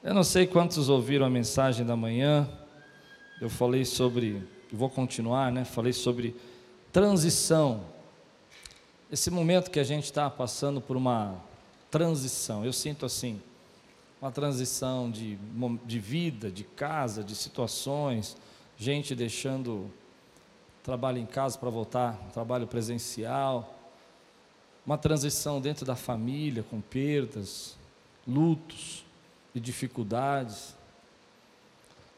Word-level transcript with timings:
Eu 0.00 0.14
não 0.14 0.22
sei 0.22 0.46
quantos 0.46 0.88
ouviram 0.88 1.26
a 1.26 1.30
mensagem 1.30 1.84
da 1.84 1.96
manhã. 1.96 2.48
Eu 3.40 3.50
falei 3.50 3.84
sobre, 3.84 4.46
vou 4.72 4.88
continuar, 4.88 5.50
né? 5.50 5.64
Falei 5.64 5.92
sobre 5.92 6.36
transição. 6.92 7.82
Esse 9.10 9.28
momento 9.28 9.72
que 9.72 9.80
a 9.80 9.84
gente 9.84 10.04
está 10.04 10.30
passando 10.30 10.80
por 10.80 10.96
uma 10.96 11.34
transição, 11.90 12.64
eu 12.64 12.72
sinto 12.72 13.04
assim, 13.04 13.42
uma 14.22 14.30
transição 14.30 15.10
de, 15.10 15.36
de 15.84 15.98
vida, 15.98 16.48
de 16.48 16.62
casa, 16.62 17.24
de 17.24 17.34
situações, 17.34 18.36
gente 18.76 19.16
deixando 19.16 19.90
trabalho 20.84 21.18
em 21.18 21.26
casa 21.26 21.58
para 21.58 21.70
voltar, 21.70 22.16
trabalho 22.32 22.68
presencial, 22.68 23.76
uma 24.86 24.96
transição 24.96 25.60
dentro 25.60 25.84
da 25.84 25.96
família 25.96 26.62
com 26.62 26.80
perdas, 26.80 27.76
lutos 28.24 29.07
e 29.58 29.60
dificuldades. 29.60 30.74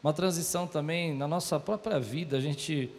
Uma 0.01 0.13
transição 0.13 0.65
também 0.65 1.13
na 1.13 1.27
nossa 1.27 1.59
própria 1.59 1.99
vida, 1.99 2.37
a 2.37 2.39
gente, 2.39 2.89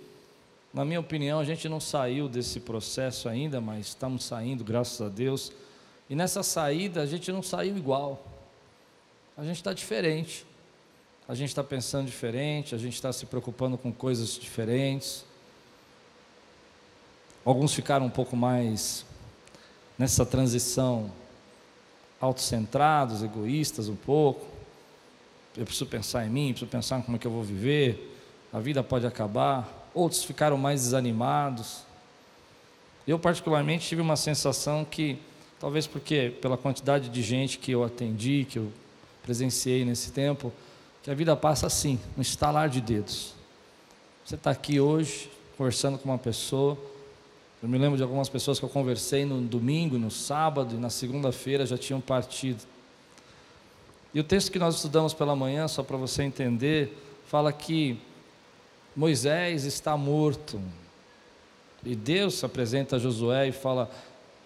na 0.75 0.85
minha 0.85 1.01
opinião, 1.01 1.41
a 1.41 1.45
gente 1.45 1.69
não 1.69 1.81
saiu 1.81 2.29
desse 2.29 2.61
processo 2.61 3.29
ainda, 3.29 3.61
mas 3.61 3.89
estamos 3.89 4.25
saindo, 4.25 4.63
graças 4.63 5.01
a 5.01 5.09
Deus. 5.09 5.53
E 6.11 6.15
nessa 6.15 6.43
saída 6.43 7.01
a 7.01 7.07
gente 7.07 7.33
não 7.33 7.43
saiu 7.43 7.77
igual, 7.77 8.25
a 9.37 9.45
gente 9.45 9.57
está 9.57 9.73
diferente, 9.73 10.45
a 11.27 11.35
gente 11.35 11.49
está 11.49 11.65
pensando 11.65 12.07
diferente, 12.07 12.75
a 12.75 12.79
gente 12.79 12.95
está 12.95 13.13
se 13.13 13.25
preocupando 13.27 13.79
com 13.79 13.93
coisas 13.93 14.39
diferentes. 14.39 15.25
Alguns 17.45 17.73
ficaram 17.73 18.07
um 18.07 18.11
pouco 18.11 18.37
mais 18.37 19.07
nessa 19.97 20.27
transição 20.27 21.11
autocentrados, 22.23 23.23
egoístas 23.23 23.89
um 23.89 23.97
pouco. 23.97 24.47
Eu 25.57 25.65
preciso 25.65 25.87
pensar 25.87 26.25
em 26.25 26.31
mim, 26.31 26.51
preciso 26.51 26.71
pensar 26.71 27.01
em 27.01 27.03
como 27.03 27.17
é 27.17 27.21
que 27.21 27.27
eu 27.27 27.31
vou 27.33 27.43
viver. 27.43 28.17
A 28.53 28.61
vida 28.61 28.83
pode 28.83 29.05
acabar. 29.05 29.91
Outros 29.93 30.23
ficaram 30.23 30.57
mais 30.57 30.83
desanimados. 30.83 31.83
Eu 33.07 33.19
particularmente 33.19 33.89
tive 33.89 34.01
uma 34.01 34.17
sensação 34.17 34.85
que 34.85 35.19
talvez 35.59 35.87
porque 35.87 36.33
pela 36.41 36.57
quantidade 36.57 37.09
de 37.09 37.23
gente 37.23 37.59
que 37.59 37.73
eu 37.73 37.83
atendi, 37.83 38.47
que 38.49 38.59
eu 38.59 38.73
presenciei 39.23 39.85
nesse 39.85 40.13
tempo, 40.13 40.53
que 41.03 41.11
a 41.11 41.15
vida 41.15 41.35
passa 41.37 41.67
assim, 41.67 41.99
um 42.17 42.23
estalar 42.23 42.69
de 42.69 42.81
dedos. 42.81 43.35
Você 44.25 44.37
está 44.37 44.53
aqui 44.53 44.79
hoje 44.79 45.29
conversando 45.59 45.99
com 45.99 46.09
uma 46.09 46.19
pessoa, 46.19 46.79
eu 47.63 47.69
me 47.69 47.79
lembro 47.79 47.97
de 47.97 48.03
algumas 48.03 48.29
pessoas 48.29 48.59
que 48.59 48.65
eu 48.65 48.69
conversei 48.69 49.25
no 49.25 49.41
domingo, 49.41 49.97
no 49.97 50.11
sábado 50.11 50.75
e 50.75 50.79
na 50.79 50.91
segunda-feira 50.91 51.65
já 51.65 51.79
tinham 51.79 52.01
partido. 52.01 52.61
E 54.13 54.19
o 54.19 54.25
texto 54.25 54.51
que 54.51 54.59
nós 54.59 54.75
estudamos 54.75 55.15
pela 55.15 55.37
manhã, 55.37 55.69
só 55.69 55.83
para 55.83 55.97
você 55.97 56.25
entender, 56.25 56.99
fala 57.27 57.53
que 57.53 57.97
Moisés 58.97 59.65
está 59.65 59.97
morto. 59.97 60.61
E 61.85 61.95
Deus 61.95 62.35
se 62.35 62.45
apresenta 62.45 62.97
a 62.97 62.99
Josué 62.99 63.49
e 63.49 63.53
fala: 63.53 63.89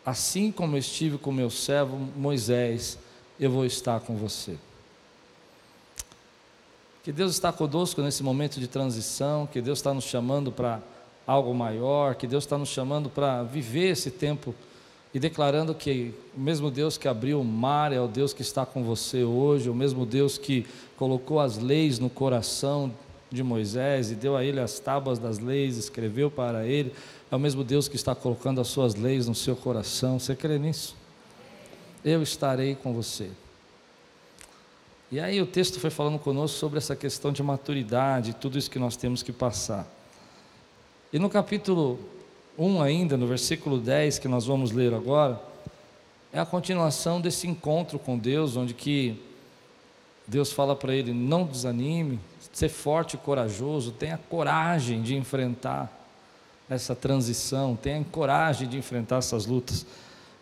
Assim 0.05 0.53
como 0.53 0.77
estive 0.77 1.17
com 1.17 1.33
meu 1.33 1.49
servo 1.49 1.97
Moisés, 1.97 2.99
eu 3.41 3.51
vou 3.51 3.65
estar 3.65 3.99
com 4.01 4.15
você. 4.15 4.57
Que 7.03 7.13
Deus 7.13 7.33
está 7.33 7.51
conosco 7.51 8.03
nesse 8.03 8.23
momento 8.23 8.61
de 8.61 8.69
transição, 8.69 9.47
que 9.47 9.61
Deus 9.63 9.79
está 9.79 9.95
nos 9.95 10.05
chamando 10.05 10.53
para 10.53 10.81
algo 11.27 11.53
maior, 11.53 12.15
que 12.15 12.27
Deus 12.27 12.45
está 12.45 12.57
nos 12.57 12.69
chamando 12.69 13.11
para 13.11 13.43
viver 13.43 13.91
esse 13.91 14.11
tempo 14.11 14.55
e 15.13 15.19
declarando 15.19 15.75
que 15.75 16.15
o 16.37 16.41
mesmo 16.41 16.71
Deus 16.71 16.99
que 16.99 17.09
abriu 17.09 17.41
o 17.41 17.45
mar 17.45 17.93
é 17.93 18.01
o 18.01 18.07
Deus 18.07 18.33
que 18.33 18.43
está 18.43 18.67
com 18.67 18.85
você 18.85 19.25
hoje, 19.25 19.69
o 19.71 19.75
mesmo 19.75 20.05
Deus 20.05 20.37
que 20.39 20.67
colocou 20.97 21.41
as 21.41 21.59
leis 21.59 21.99
no 21.99 22.11
coração 22.11 22.93
de 23.31 23.43
Moisés 23.43 24.11
e 24.11 24.15
deu 24.15 24.37
a 24.37 24.45
ele 24.45 24.61
as 24.61 24.79
tábuas 24.79 25.19
das 25.19 25.39
leis, 25.39 25.77
escreveu 25.77 26.31
para 26.31 26.67
ele, 26.67 26.93
é 27.31 27.35
o 27.35 27.39
mesmo 27.41 27.65
Deus 27.65 27.89
que 27.89 27.97
está 27.97 28.15
colocando 28.15 28.61
as 28.61 28.69
suas 28.69 28.95
leis 28.95 29.27
no 29.27 29.35
seu 29.35 29.57
coração. 29.57 30.19
Você 30.19 30.37
crê 30.37 30.59
nisso? 30.59 30.95
Eu 32.05 32.23
estarei 32.23 32.75
com 32.75 32.93
você. 32.93 33.31
E 35.11 35.19
aí 35.19 35.41
o 35.41 35.47
texto 35.47 35.81
foi 35.81 35.91
falando 35.91 36.19
conosco 36.19 36.59
sobre 36.59 36.79
essa 36.79 36.95
questão 36.95 37.33
de 37.33 37.43
maturidade, 37.43 38.35
tudo 38.35 38.59
isso 38.59 38.71
que 38.71 38.79
nós 38.79 38.97
temos 38.97 39.23
que 39.23 39.33
passar. 39.33 39.96
E 41.17 41.19
no 41.19 41.31
capítulo 41.31 41.99
1 42.59 42.83
ainda, 42.83 43.17
no 43.17 43.27
versículo 43.27 43.79
10 43.79 44.19
que 44.19 44.29
nós 44.29 44.45
vamos 44.45 44.71
ler 44.71 44.93
agora, 44.93 45.41
é 46.31 46.39
a 46.39 46.45
continuação 46.45 47.23
desse 47.23 47.49
encontro 47.49 47.99
com 47.99 48.19
Deus, 48.19 48.55
onde 48.55 48.75
que 48.75 49.19
Deus 50.27 50.53
fala 50.53 50.77
para 50.77 50.95
ele: 50.95 51.15
não 51.15 51.45
desanime, 51.45 52.21
ser 52.53 52.69
forte 52.69 53.15
e 53.15 53.17
corajoso, 53.17 53.93
tenha 53.93 54.21
coragem 54.29 55.01
de 55.01 55.17
enfrentar 55.17 55.91
essa 56.69 56.95
transição, 56.95 57.75
tenha 57.75 58.05
coragem 58.13 58.69
de 58.69 58.77
enfrentar 58.77 59.17
essas 59.17 59.47
lutas. 59.47 59.87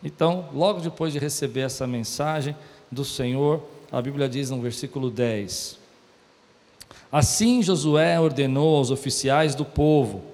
Então, 0.03 0.49
logo 0.53 0.81
depois 0.81 1.13
de 1.13 1.21
receber 1.21 1.61
essa 1.61 1.87
mensagem 1.87 2.57
do 2.91 3.05
Senhor, 3.05 3.63
a 3.93 4.03
Bíblia 4.03 4.29
diz 4.29 4.51
no 4.51 4.61
versículo 4.61 5.09
10: 5.09 5.79
Assim 7.13 7.63
Josué 7.63 8.19
ordenou 8.19 8.79
aos 8.79 8.91
oficiais 8.91 9.55
do 9.55 9.65
povo, 9.65 10.34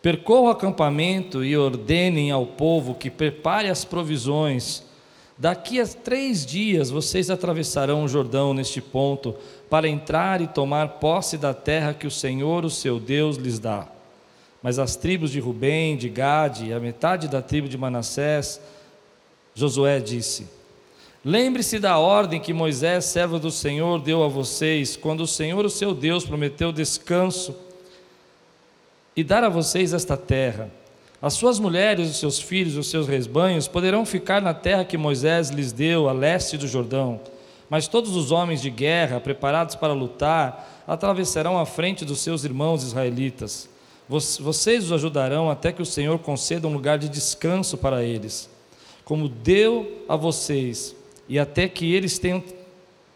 Percorra 0.00 0.42
o 0.42 0.50
acampamento 0.50 1.44
e 1.44 1.56
ordenem 1.56 2.30
ao 2.30 2.46
povo 2.46 2.94
que 2.94 3.10
prepare 3.10 3.68
as 3.68 3.84
provisões. 3.84 4.84
Daqui 5.36 5.80
a 5.80 5.86
três 5.86 6.46
dias 6.46 6.90
vocês 6.90 7.30
atravessarão 7.30 8.04
o 8.04 8.08
Jordão 8.08 8.54
neste 8.54 8.80
ponto, 8.80 9.34
para 9.68 9.88
entrar 9.88 10.40
e 10.40 10.46
tomar 10.46 10.88
posse 11.00 11.36
da 11.36 11.52
terra 11.52 11.94
que 11.94 12.06
o 12.06 12.10
Senhor, 12.10 12.64
o 12.64 12.70
seu 12.70 13.00
Deus, 13.00 13.36
lhes 13.36 13.58
dá. 13.58 13.86
Mas 14.62 14.78
as 14.78 14.96
tribos 14.96 15.30
de 15.30 15.40
Rubem, 15.40 15.96
de 15.96 16.08
Gade 16.08 16.66
e 16.66 16.72
a 16.72 16.80
metade 16.80 17.28
da 17.28 17.42
tribo 17.42 17.68
de 17.68 17.76
Manassés, 17.76 18.60
Josué 19.54 20.00
disse: 20.00 20.46
Lembre-se 21.24 21.78
da 21.78 21.98
ordem 21.98 22.40
que 22.40 22.52
Moisés, 22.52 23.04
servo 23.04 23.38
do 23.38 23.50
Senhor, 23.50 24.00
deu 24.00 24.22
a 24.22 24.28
vocês, 24.28 24.96
quando 24.96 25.22
o 25.22 25.26
Senhor, 25.26 25.64
o 25.64 25.70
seu 25.70 25.92
Deus, 25.92 26.24
prometeu 26.24 26.72
descanso 26.72 27.54
e 29.18 29.24
dar 29.24 29.42
a 29.42 29.48
vocês 29.48 29.92
esta 29.92 30.16
terra. 30.16 30.70
As 31.20 31.34
suas 31.34 31.58
mulheres, 31.58 32.08
os 32.08 32.18
seus 32.18 32.38
filhos, 32.38 32.76
os 32.76 32.88
seus 32.88 33.08
rebanhos 33.08 33.66
poderão 33.66 34.06
ficar 34.06 34.40
na 34.40 34.54
terra 34.54 34.84
que 34.84 34.96
Moisés 34.96 35.50
lhes 35.50 35.72
deu, 35.72 36.08
a 36.08 36.12
leste 36.12 36.56
do 36.56 36.68
Jordão. 36.68 37.20
Mas 37.68 37.88
todos 37.88 38.14
os 38.14 38.30
homens 38.30 38.62
de 38.62 38.70
guerra, 38.70 39.18
preparados 39.18 39.74
para 39.74 39.92
lutar, 39.92 40.84
atravessarão 40.86 41.58
a 41.58 41.66
frente 41.66 42.04
dos 42.04 42.20
seus 42.20 42.44
irmãos 42.44 42.84
israelitas. 42.84 43.68
Vocês 44.08 44.84
os 44.84 44.92
ajudarão 44.92 45.50
até 45.50 45.72
que 45.72 45.82
o 45.82 45.86
Senhor 45.86 46.20
conceda 46.20 46.68
um 46.68 46.72
lugar 46.72 46.96
de 46.96 47.08
descanso 47.08 47.76
para 47.76 48.04
eles, 48.04 48.48
como 49.04 49.28
deu 49.28 50.04
a 50.08 50.14
vocês, 50.14 50.94
e 51.28 51.40
até 51.40 51.66
que 51.68 51.92
eles 51.92 52.20
tenham, 52.20 52.40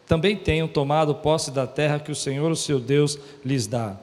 também 0.08 0.34
tenham 0.34 0.66
tomado 0.66 1.14
posse 1.14 1.52
da 1.52 1.64
terra 1.64 2.00
que 2.00 2.10
o 2.10 2.16
Senhor, 2.16 2.50
o 2.50 2.56
seu 2.56 2.80
Deus, 2.80 3.16
lhes 3.44 3.68
dá. 3.68 3.96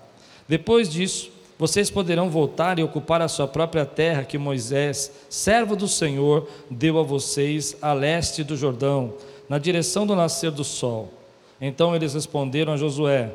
Depois 0.48 0.90
disso, 0.90 1.38
vocês 1.60 1.92
poderão 1.92 2.30
voltar 2.30 2.80
e 2.80 2.84
ocupar 2.84 3.22
a 3.22 3.28
sua 3.28 3.46
própria 3.46 3.86
terra 3.86 4.24
que 4.24 4.38
Moisés, 4.38 5.12
servo 5.28 5.76
do 5.76 5.90
Senhor, 5.90 6.48
deu 6.72 6.98
a 6.98 7.04
vocês 7.04 7.76
a 7.82 7.92
leste 7.92 8.46
do 8.46 8.56
Jordão, 8.56 9.14
na 9.50 9.60
direção 9.60 10.08
do 10.08 10.16
nascer 10.16 10.52
do 10.52 10.64
sol. 10.64 11.12
Então 11.60 11.94
eles 11.94 12.14
responderam 12.14 12.72
a 12.72 12.78
Josué: 12.78 13.30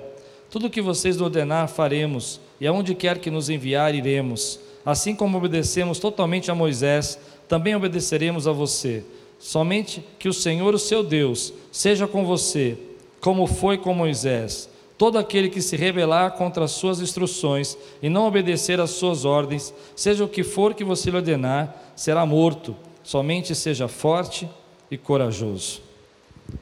Tudo 0.49 0.69
o 0.69 0.71
que 0.71 0.81
vocês 0.81 1.21
ordenar 1.21 1.69
faremos, 1.69 2.41
e 2.59 2.67
aonde 2.67 2.95
quer 2.95 3.19
que 3.19 3.31
nos 3.31 3.51
enviar 3.51 3.95
iremos. 3.95 4.59
Assim 4.87 5.15
como 5.15 5.37
obedecemos 5.37 5.99
totalmente 5.99 6.51
a 6.51 6.55
Moisés, 6.55 7.19
também 7.47 7.77
obedeceremos 7.77 8.49
a 8.49 8.53
você. 8.53 9.05
Somente 9.39 10.03
que 10.19 10.31
o 10.31 10.33
Senhor, 10.33 10.75
o 10.75 10.79
seu 10.79 11.05
Deus, 11.05 11.53
seja 11.71 12.07
com 12.07 12.25
você, 12.25 12.79
como 13.21 13.47
foi 13.47 13.77
com 13.77 13.93
Moisés 13.93 14.71
Todo 14.97 15.19
aquele 15.19 15.49
que 15.49 15.61
se 15.61 15.77
rebelar 15.77 16.33
contra 16.33 16.65
as 16.65 16.71
suas 16.71 17.01
instruções 17.01 17.77
e 18.01 18.09
não 18.09 18.27
obedecer 18.27 18.79
às 18.81 18.91
suas 18.91 19.25
ordens, 19.25 19.75
seja 19.97 20.25
o 20.25 20.29
que 20.29 20.45
for 20.45 20.73
que 20.73 20.85
você 20.85 21.11
lhe 21.11 21.17
ordenar, 21.17 21.75
será 21.97 22.25
morto. 22.25 22.77
Somente 23.03 23.55
seja 23.55 23.89
forte 23.89 24.49
e 24.91 24.97
corajoso. 24.97 25.83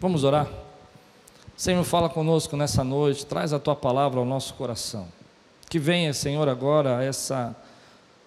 Vamos 0.00 0.25
orar? 0.25 0.49
Senhor, 1.56 1.84
fala 1.84 2.08
conosco 2.08 2.56
nessa 2.56 2.82
noite, 2.82 3.26
traz 3.26 3.52
a 3.52 3.58
tua 3.58 3.76
palavra 3.76 4.19
ao 4.19 4.25
nosso 4.25 4.55
coração. 4.55 5.06
Que 5.69 5.79
venha, 5.79 6.14
Senhor, 6.14 6.49
agora 6.49 7.05
essa, 7.05 7.55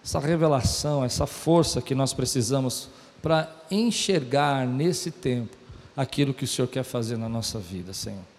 essa 0.03 0.19
revelação, 0.19 1.03
essa 1.03 1.25
força 1.25 1.81
que 1.81 1.95
nós 1.95 2.13
precisamos 2.13 2.89
para 3.23 3.51
enxergar 3.71 4.67
nesse 4.67 5.09
tempo 5.09 5.57
aquilo 5.97 6.33
que 6.33 6.43
o 6.43 6.47
Senhor 6.47 6.67
quer 6.67 6.83
fazer 6.83 7.17
na 7.17 7.27
nossa 7.27 7.57
vida, 7.57 7.91
Senhor 7.91 8.34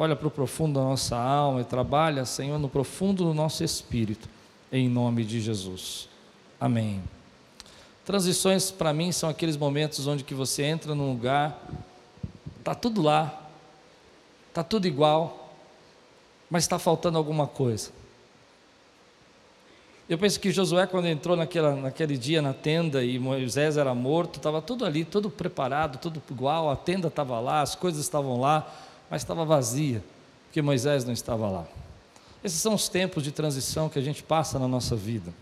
olha 0.00 0.16
para 0.16 0.28
o 0.28 0.30
profundo 0.30 0.80
da 0.80 0.86
nossa 0.86 1.14
alma 1.14 1.60
e 1.60 1.64
trabalha, 1.64 2.24
Senhor, 2.24 2.58
no 2.58 2.70
profundo 2.70 3.22
do 3.22 3.34
nosso 3.34 3.62
espírito, 3.62 4.30
em 4.72 4.88
nome 4.88 5.26
de 5.26 5.42
Jesus. 5.42 6.08
Amém. 6.58 7.02
Transições 8.02 8.70
para 8.70 8.94
mim 8.94 9.12
são 9.12 9.28
aqueles 9.28 9.58
momentos 9.58 10.06
onde 10.06 10.24
que 10.24 10.32
você 10.32 10.62
entra 10.62 10.94
num 10.94 11.10
lugar, 11.10 11.62
tá 12.64 12.74
tudo 12.74 13.02
lá, 13.02 13.46
está 14.48 14.64
tudo 14.64 14.86
igual, 14.86 15.52
mas 16.48 16.64
está 16.64 16.78
faltando 16.78 17.18
alguma 17.18 17.46
coisa. 17.46 17.90
Eu 20.08 20.16
penso 20.16 20.40
que 20.40 20.50
Josué, 20.50 20.86
quando 20.86 21.08
entrou 21.08 21.36
naquela, 21.36 21.76
naquele 21.76 22.16
dia 22.16 22.40
na 22.40 22.54
tenda 22.54 23.04
e 23.04 23.18
Moisés 23.18 23.76
era 23.76 23.94
morto, 23.94 24.38
estava 24.38 24.62
tudo 24.62 24.86
ali, 24.86 25.04
tudo 25.04 25.28
preparado, 25.28 25.98
tudo 25.98 26.22
igual, 26.30 26.70
a 26.70 26.74
tenda 26.74 27.08
estava 27.08 27.38
lá, 27.38 27.60
as 27.60 27.74
coisas 27.74 28.00
estavam 28.00 28.40
lá, 28.40 28.66
mas 29.10 29.22
estava 29.22 29.44
vazia, 29.44 30.02
porque 30.46 30.62
Moisés 30.62 31.04
não 31.04 31.12
estava 31.12 31.50
lá. 31.50 31.66
Esses 32.42 32.60
são 32.60 32.74
os 32.74 32.88
tempos 32.88 33.24
de 33.24 33.32
transição 33.32 33.88
que 33.88 33.98
a 33.98 34.02
gente 34.02 34.22
passa 34.22 34.58
na 34.58 34.68
nossa 34.68 34.94
vida. 34.94 35.32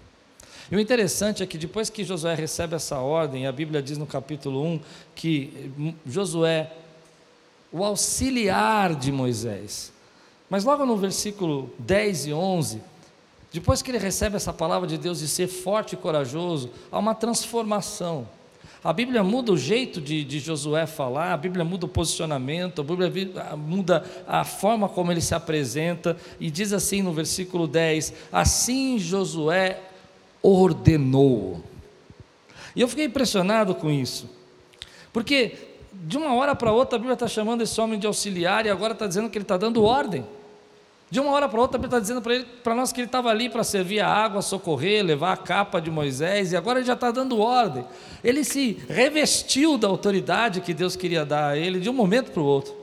E 0.70 0.76
o 0.76 0.80
interessante 0.80 1.42
é 1.42 1.46
que 1.46 1.56
depois 1.56 1.88
que 1.88 2.04
Josué 2.04 2.34
recebe 2.34 2.74
essa 2.74 2.98
ordem, 2.98 3.46
a 3.46 3.52
Bíblia 3.52 3.80
diz 3.80 3.96
no 3.96 4.06
capítulo 4.06 4.64
1 4.64 4.80
que 5.14 5.72
Josué, 6.06 6.72
o 7.70 7.84
auxiliar 7.84 8.94
de 8.94 9.12
Moisés, 9.12 9.92
mas 10.50 10.64
logo 10.64 10.84
no 10.84 10.96
versículo 10.96 11.70
10 11.78 12.26
e 12.26 12.32
11, 12.32 12.82
depois 13.52 13.80
que 13.80 13.90
ele 13.90 13.98
recebe 13.98 14.36
essa 14.36 14.52
palavra 14.52 14.86
de 14.86 14.98
Deus 14.98 15.20
de 15.20 15.28
ser 15.28 15.46
forte 15.46 15.94
e 15.94 15.96
corajoso, 15.96 16.70
há 16.90 16.98
uma 16.98 17.14
transformação. 17.14 18.26
A 18.82 18.92
Bíblia 18.92 19.24
muda 19.24 19.52
o 19.52 19.56
jeito 19.56 20.00
de, 20.00 20.24
de, 20.24 20.38
Josué 20.38 20.86
falar, 20.86 21.32
a 21.32 21.36
Bíblia 21.36 21.64
muda 21.64 21.86
o 21.86 21.88
posicionamento, 21.88 22.80
a 22.80 22.84
Bíblia 22.84 23.10
muda 23.56 24.04
a 24.26 24.44
forma 24.44 24.88
como 24.88 25.10
ele 25.10 25.20
se 25.20 25.34
apresenta, 25.34 26.16
e 26.38 26.50
diz 26.50 26.72
assim 26.72 27.02
no 27.02 27.12
versículo 27.12 27.66
10: 27.66 28.14
Assim 28.30 28.98
Josué 28.98 29.80
ordenou. 30.40 31.62
E 32.76 32.80
eu 32.80 32.86
fiquei 32.86 33.06
impressionado 33.06 33.74
com 33.74 33.90
isso, 33.90 34.30
porque 35.12 35.56
de 35.92 36.16
uma 36.16 36.34
hora 36.34 36.54
para 36.54 36.70
outra 36.70 36.96
a 36.96 36.98
Bíblia 36.98 37.14
está 37.14 37.26
chamando 37.26 37.62
esse 37.62 37.80
homem 37.80 37.98
de 37.98 38.06
auxiliar 38.06 38.64
e 38.64 38.70
agora 38.70 38.92
está 38.92 39.06
dizendo 39.06 39.28
que 39.28 39.36
ele 39.36 39.42
está 39.42 39.56
dando 39.56 39.82
ordem. 39.82 40.24
De 41.10 41.20
uma 41.20 41.30
hora 41.32 41.48
para 41.48 41.60
outra, 41.60 41.78
ele 41.78 41.86
está 41.86 41.98
dizendo 41.98 42.22
para 42.62 42.74
nós 42.74 42.92
que 42.92 43.00
ele 43.00 43.06
estava 43.06 43.30
ali 43.30 43.48
para 43.48 43.64
servir 43.64 44.00
a 44.00 44.08
água, 44.08 44.42
socorrer, 44.42 45.02
levar 45.02 45.32
a 45.32 45.36
capa 45.36 45.80
de 45.80 45.90
Moisés, 45.90 46.52
e 46.52 46.56
agora 46.56 46.80
ele 46.80 46.86
já 46.86 46.92
está 46.92 47.10
dando 47.10 47.40
ordem. 47.40 47.84
Ele 48.22 48.44
se 48.44 48.76
revestiu 48.88 49.78
da 49.78 49.88
autoridade 49.88 50.60
que 50.60 50.74
Deus 50.74 50.96
queria 50.96 51.24
dar 51.24 51.50
a 51.50 51.56
ele 51.56 51.80
de 51.80 51.88
um 51.88 51.94
momento 51.94 52.30
para 52.30 52.42
o 52.42 52.44
outro. 52.44 52.76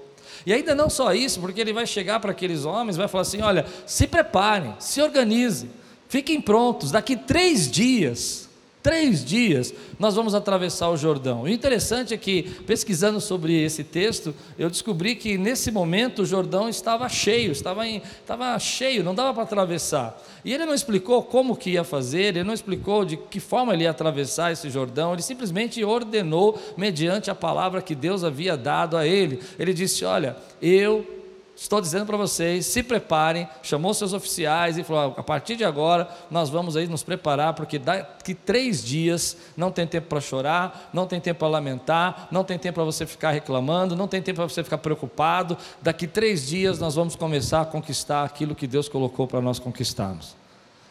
E 0.44 0.52
ainda 0.52 0.74
não 0.74 0.90
só 0.90 1.14
isso, 1.14 1.40
porque 1.40 1.62
ele 1.62 1.74
vai 1.74 1.86
chegar 1.86 2.20
para 2.20 2.32
aqueles 2.32 2.66
homens, 2.66 2.98
vai 2.98 3.08
falar 3.08 3.24
assim: 3.24 3.42
olha, 3.42 3.66
se 3.86 4.08
preparem, 4.08 4.76
se 4.80 5.02
organizem, 5.02 5.70
fiquem 6.08 6.42
prontos, 6.42 6.92
daqui 6.92 7.16
três 7.16 7.70
dias 7.70 8.45
três 8.86 9.26
dias, 9.26 9.74
nós 9.98 10.14
vamos 10.14 10.36
atravessar 10.36 10.92
o 10.92 10.96
Jordão. 10.96 11.42
O 11.42 11.50
interessante 11.50 12.14
é 12.14 12.18
que, 12.18 12.44
pesquisando 12.68 13.20
sobre 13.20 13.60
esse 13.60 13.84
texto, 13.84 14.32
eu 14.60 14.70
descobri 14.70 15.16
que 15.16 15.40
nesse 15.40 15.72
momento 15.72 16.22
o 16.22 16.26
Jordão 16.26 16.70
estava 16.70 17.10
cheio, 17.10 17.52
estava, 17.52 17.88
em, 17.88 18.00
estava 18.22 18.60
cheio, 18.60 19.04
não 19.04 19.16
dava 19.16 19.34
para 19.34 19.42
atravessar. 19.42 20.22
E 20.46 20.54
ele 20.54 20.68
não 20.68 20.74
explicou 20.76 21.24
como 21.24 21.56
que 21.56 21.72
ia 21.72 21.84
fazer, 21.84 22.36
ele 22.36 22.44
não 22.44 22.54
explicou 22.54 23.04
de 23.04 23.18
que 23.18 23.40
forma 23.40 23.74
ele 23.74 23.86
ia 23.86 23.90
atravessar 23.90 24.52
esse 24.52 24.70
Jordão, 24.70 25.14
ele 25.14 25.24
simplesmente 25.24 25.84
ordenou 25.84 26.56
mediante 26.78 27.32
a 27.32 27.36
palavra 27.36 27.82
que 27.82 27.96
Deus 27.96 28.24
havia 28.24 28.56
dado 28.56 28.96
a 28.96 29.08
ele. 29.08 29.40
Ele 29.58 29.74
disse: 29.74 30.06
Olha, 30.06 30.38
eu 30.62 31.15
Estou 31.56 31.80
dizendo 31.80 32.06
para 32.06 32.18
vocês, 32.18 32.66
se 32.66 32.84
preparem. 32.84 33.48
Chamou 33.64 33.94
seus 33.94 34.12
oficiais 34.12 34.78
e 34.78 34.84
falou: 34.84 35.16
a 35.18 35.24
partir 35.24 35.56
de 35.56 35.64
agora 35.64 36.10
nós 36.30 36.50
vamos 36.50 36.76
aí 36.76 36.86
nos 36.86 37.02
preparar, 37.02 37.54
porque 37.54 37.80
daqui 37.80 38.34
três 38.34 38.84
dias 38.84 39.38
não 39.56 39.72
tem 39.72 39.88
tempo 39.88 40.08
para 40.08 40.20
chorar, 40.20 40.90
não 40.94 41.08
tem 41.08 41.20
tempo 41.20 41.40
para 41.40 41.48
lamentar, 41.48 42.28
não 42.30 42.44
tem 42.44 42.60
tempo 42.60 42.76
para 42.76 42.84
você 42.84 43.06
ficar 43.06 43.32
reclamando, 43.32 43.96
não 43.96 44.08
tem 44.08 44.22
tempo 44.22 44.38
para 44.38 44.50
você 44.50 44.64
ficar 44.64 44.80
preocupado. 44.80 45.58
Daqui 45.82 46.08
três 46.08 46.46
dias 46.46 46.78
nós 46.78 46.96
vamos 46.96 47.16
começar 47.16 47.62
a 47.62 47.66
conquistar 47.66 48.26
aquilo 48.26 48.54
que 48.54 48.68
Deus 48.68 48.90
colocou 48.90 49.26
para 49.26 49.40
nós 49.40 49.58
conquistarmos. 49.58 50.45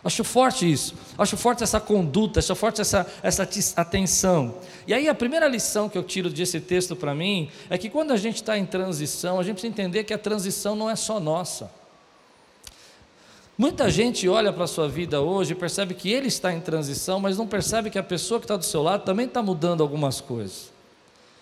Acho 0.04 0.22
forte 0.22 0.70
isso, 0.70 0.94
acho 1.16 1.34
forte 1.34 1.62
essa 1.62 1.80
conduta, 1.80 2.38
acho 2.38 2.54
forte 2.54 2.78
essa, 2.82 3.06
essa 3.22 3.48
atenção. 3.74 4.56
E 4.86 4.92
aí 4.92 5.08
a 5.08 5.14
primeira 5.14 5.48
lição 5.48 5.88
que 5.88 5.96
eu 5.96 6.02
tiro 6.02 6.28
desse 6.28 6.60
texto 6.60 6.94
para 6.94 7.14
mim 7.14 7.48
é 7.70 7.78
que 7.78 7.88
quando 7.88 8.10
a 8.10 8.16
gente 8.18 8.36
está 8.36 8.58
em 8.58 8.66
transição, 8.66 9.40
a 9.40 9.42
gente 9.42 9.54
precisa 9.54 9.72
entender 9.72 10.04
que 10.04 10.12
a 10.12 10.18
transição 10.18 10.76
não 10.76 10.90
é 10.90 10.94
só 10.94 11.18
nossa. 11.18 11.70
Muita 13.56 13.88
gente 13.88 14.28
olha 14.28 14.52
para 14.52 14.64
a 14.64 14.66
sua 14.66 14.88
vida 14.88 15.22
hoje 15.22 15.52
e 15.52 15.54
percebe 15.54 15.94
que 15.94 16.12
ele 16.12 16.26
está 16.26 16.52
em 16.52 16.60
transição, 16.60 17.18
mas 17.18 17.38
não 17.38 17.46
percebe 17.46 17.88
que 17.88 17.98
a 17.98 18.02
pessoa 18.02 18.38
que 18.38 18.44
está 18.44 18.56
do 18.56 18.64
seu 18.64 18.82
lado 18.82 19.04
também 19.04 19.24
está 19.24 19.42
mudando 19.42 19.80
algumas 19.80 20.20
coisas. 20.20 20.73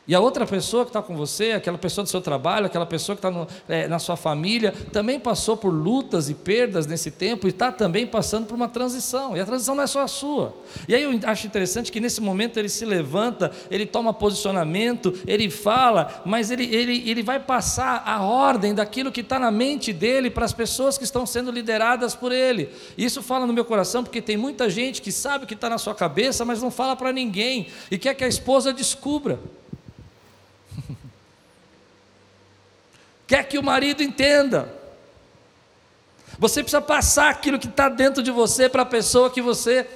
E 0.06 0.16
a 0.16 0.20
outra 0.20 0.44
pessoa 0.44 0.84
que 0.84 0.88
está 0.90 1.00
com 1.00 1.16
você, 1.16 1.52
aquela 1.52 1.78
pessoa 1.78 2.02
do 2.02 2.10
seu 2.10 2.20
trabalho, 2.20 2.66
aquela 2.66 2.84
pessoa 2.84 3.16
que 3.16 3.24
está 3.24 3.46
é, 3.68 3.86
na 3.86 4.00
sua 4.00 4.16
família, 4.16 4.74
também 4.92 5.20
passou 5.20 5.56
por 5.56 5.72
lutas 5.72 6.28
e 6.28 6.34
perdas 6.34 6.88
nesse 6.88 7.08
tempo 7.08 7.46
e 7.46 7.50
está 7.50 7.70
também 7.70 8.04
passando 8.04 8.46
por 8.46 8.56
uma 8.56 8.68
transição. 8.68 9.36
E 9.36 9.40
a 9.40 9.46
transição 9.46 9.76
não 9.76 9.84
é 9.84 9.86
só 9.86 10.00
a 10.00 10.08
sua. 10.08 10.56
E 10.88 10.94
aí 10.94 11.04
eu 11.04 11.20
acho 11.24 11.46
interessante 11.46 11.92
que 11.92 12.00
nesse 12.00 12.20
momento 12.20 12.56
ele 12.56 12.68
se 12.68 12.84
levanta, 12.84 13.52
ele 13.70 13.86
toma 13.86 14.12
posicionamento, 14.12 15.16
ele 15.24 15.48
fala, 15.48 16.20
mas 16.26 16.50
ele, 16.50 16.64
ele, 16.74 17.08
ele 17.08 17.22
vai 17.22 17.38
passar 17.38 18.02
a 18.04 18.22
ordem 18.22 18.74
daquilo 18.74 19.12
que 19.12 19.20
está 19.20 19.38
na 19.38 19.52
mente 19.52 19.92
dele 19.92 20.30
para 20.30 20.44
as 20.44 20.52
pessoas 20.52 20.98
que 20.98 21.04
estão 21.04 21.24
sendo 21.24 21.52
lideradas 21.52 22.12
por 22.12 22.32
ele. 22.32 22.70
Isso 22.98 23.22
fala 23.22 23.46
no 23.46 23.52
meu 23.52 23.64
coração 23.64 24.02
porque 24.02 24.20
tem 24.20 24.36
muita 24.36 24.68
gente 24.68 25.00
que 25.00 25.12
sabe 25.12 25.44
o 25.44 25.46
que 25.46 25.54
está 25.54 25.70
na 25.70 25.78
sua 25.78 25.94
cabeça, 25.94 26.44
mas 26.44 26.60
não 26.60 26.72
fala 26.72 26.96
para 26.96 27.12
ninguém 27.12 27.68
e 27.88 27.96
quer 27.96 28.14
que 28.14 28.24
a 28.24 28.28
esposa 28.28 28.72
descubra. 28.72 29.38
Quer 33.32 33.44
que 33.44 33.56
o 33.56 33.62
marido 33.62 34.02
entenda. 34.02 34.68
Você 36.38 36.62
precisa 36.62 36.82
passar 36.82 37.30
aquilo 37.30 37.58
que 37.58 37.66
está 37.66 37.88
dentro 37.88 38.22
de 38.22 38.30
você 38.30 38.68
para 38.68 38.82
a 38.82 38.84
pessoa 38.84 39.30
que 39.30 39.40
você 39.40 39.86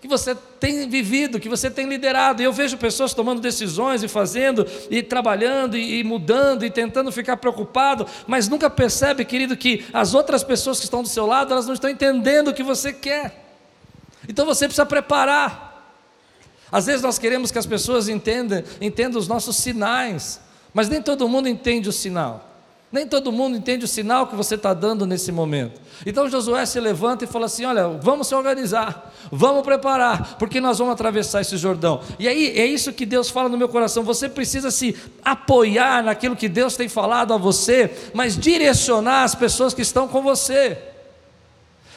que 0.00 0.06
você 0.06 0.32
tem 0.60 0.88
vivido, 0.88 1.40
que 1.40 1.48
você 1.48 1.68
tem 1.68 1.88
liderado. 1.88 2.40
E 2.40 2.44
eu 2.44 2.52
vejo 2.52 2.78
pessoas 2.78 3.12
tomando 3.12 3.40
decisões 3.40 4.04
e 4.04 4.06
fazendo, 4.06 4.64
e 4.88 5.02
trabalhando, 5.02 5.76
e, 5.76 5.98
e, 5.98 6.04
mudando, 6.04 6.64
e 6.64 6.70
tentando 6.70 7.10
ficar 7.10 7.36
preocupado, 7.36 8.06
mas 8.28 8.48
nunca 8.48 8.70
percebe, 8.70 9.24
querido, 9.24 9.56
que 9.56 9.84
as 9.92 10.14
outras 10.14 10.44
pessoas 10.44 10.78
que 10.78 10.84
estão 10.84 11.02
do 11.02 11.08
seu 11.08 11.26
lado, 11.26 11.52
elas 11.52 11.66
não 11.66 11.74
estão 11.74 11.90
entendendo 11.90 12.46
o 12.46 12.54
que 12.54 12.62
você 12.62 12.92
quer. 12.92 13.44
Então 14.28 14.46
você 14.46 14.66
precisa 14.66 14.86
preparar. 14.86 15.92
Às 16.70 16.86
vezes 16.86 17.02
nós 17.02 17.18
queremos 17.18 17.50
que 17.50 17.58
as 17.58 17.66
pessoas 17.66 18.08
entendam, 18.08 18.62
entendam 18.80 19.20
os 19.20 19.26
nossos 19.26 19.56
sinais, 19.56 20.40
mas 20.72 20.88
nem 20.88 21.02
todo 21.02 21.28
mundo 21.28 21.48
entende 21.48 21.88
o 21.88 21.92
sinal. 21.92 22.53
Nem 22.94 23.08
todo 23.08 23.32
mundo 23.32 23.56
entende 23.56 23.84
o 23.84 23.88
sinal 23.88 24.28
que 24.28 24.36
você 24.36 24.54
está 24.54 24.72
dando 24.72 25.04
nesse 25.04 25.32
momento. 25.32 25.80
Então 26.06 26.30
Josué 26.30 26.64
se 26.64 26.78
levanta 26.78 27.24
e 27.24 27.26
fala 27.26 27.46
assim: 27.46 27.64
Olha, 27.64 27.88
vamos 27.88 28.28
se 28.28 28.36
organizar, 28.36 29.12
vamos 29.32 29.64
preparar, 29.64 30.36
porque 30.38 30.60
nós 30.60 30.78
vamos 30.78 30.94
atravessar 30.94 31.40
esse 31.40 31.56
Jordão. 31.56 32.00
E 32.20 32.28
aí 32.28 32.56
é 32.56 32.64
isso 32.64 32.92
que 32.92 33.04
Deus 33.04 33.30
fala 33.30 33.48
no 33.48 33.58
meu 33.58 33.68
coração. 33.68 34.04
Você 34.04 34.28
precisa 34.28 34.70
se 34.70 34.94
apoiar 35.24 36.04
naquilo 36.04 36.36
que 36.36 36.48
Deus 36.48 36.76
tem 36.76 36.88
falado 36.88 37.34
a 37.34 37.36
você, 37.36 37.90
mas 38.14 38.38
direcionar 38.38 39.24
as 39.24 39.34
pessoas 39.34 39.74
que 39.74 39.82
estão 39.82 40.06
com 40.06 40.22
você. 40.22 40.78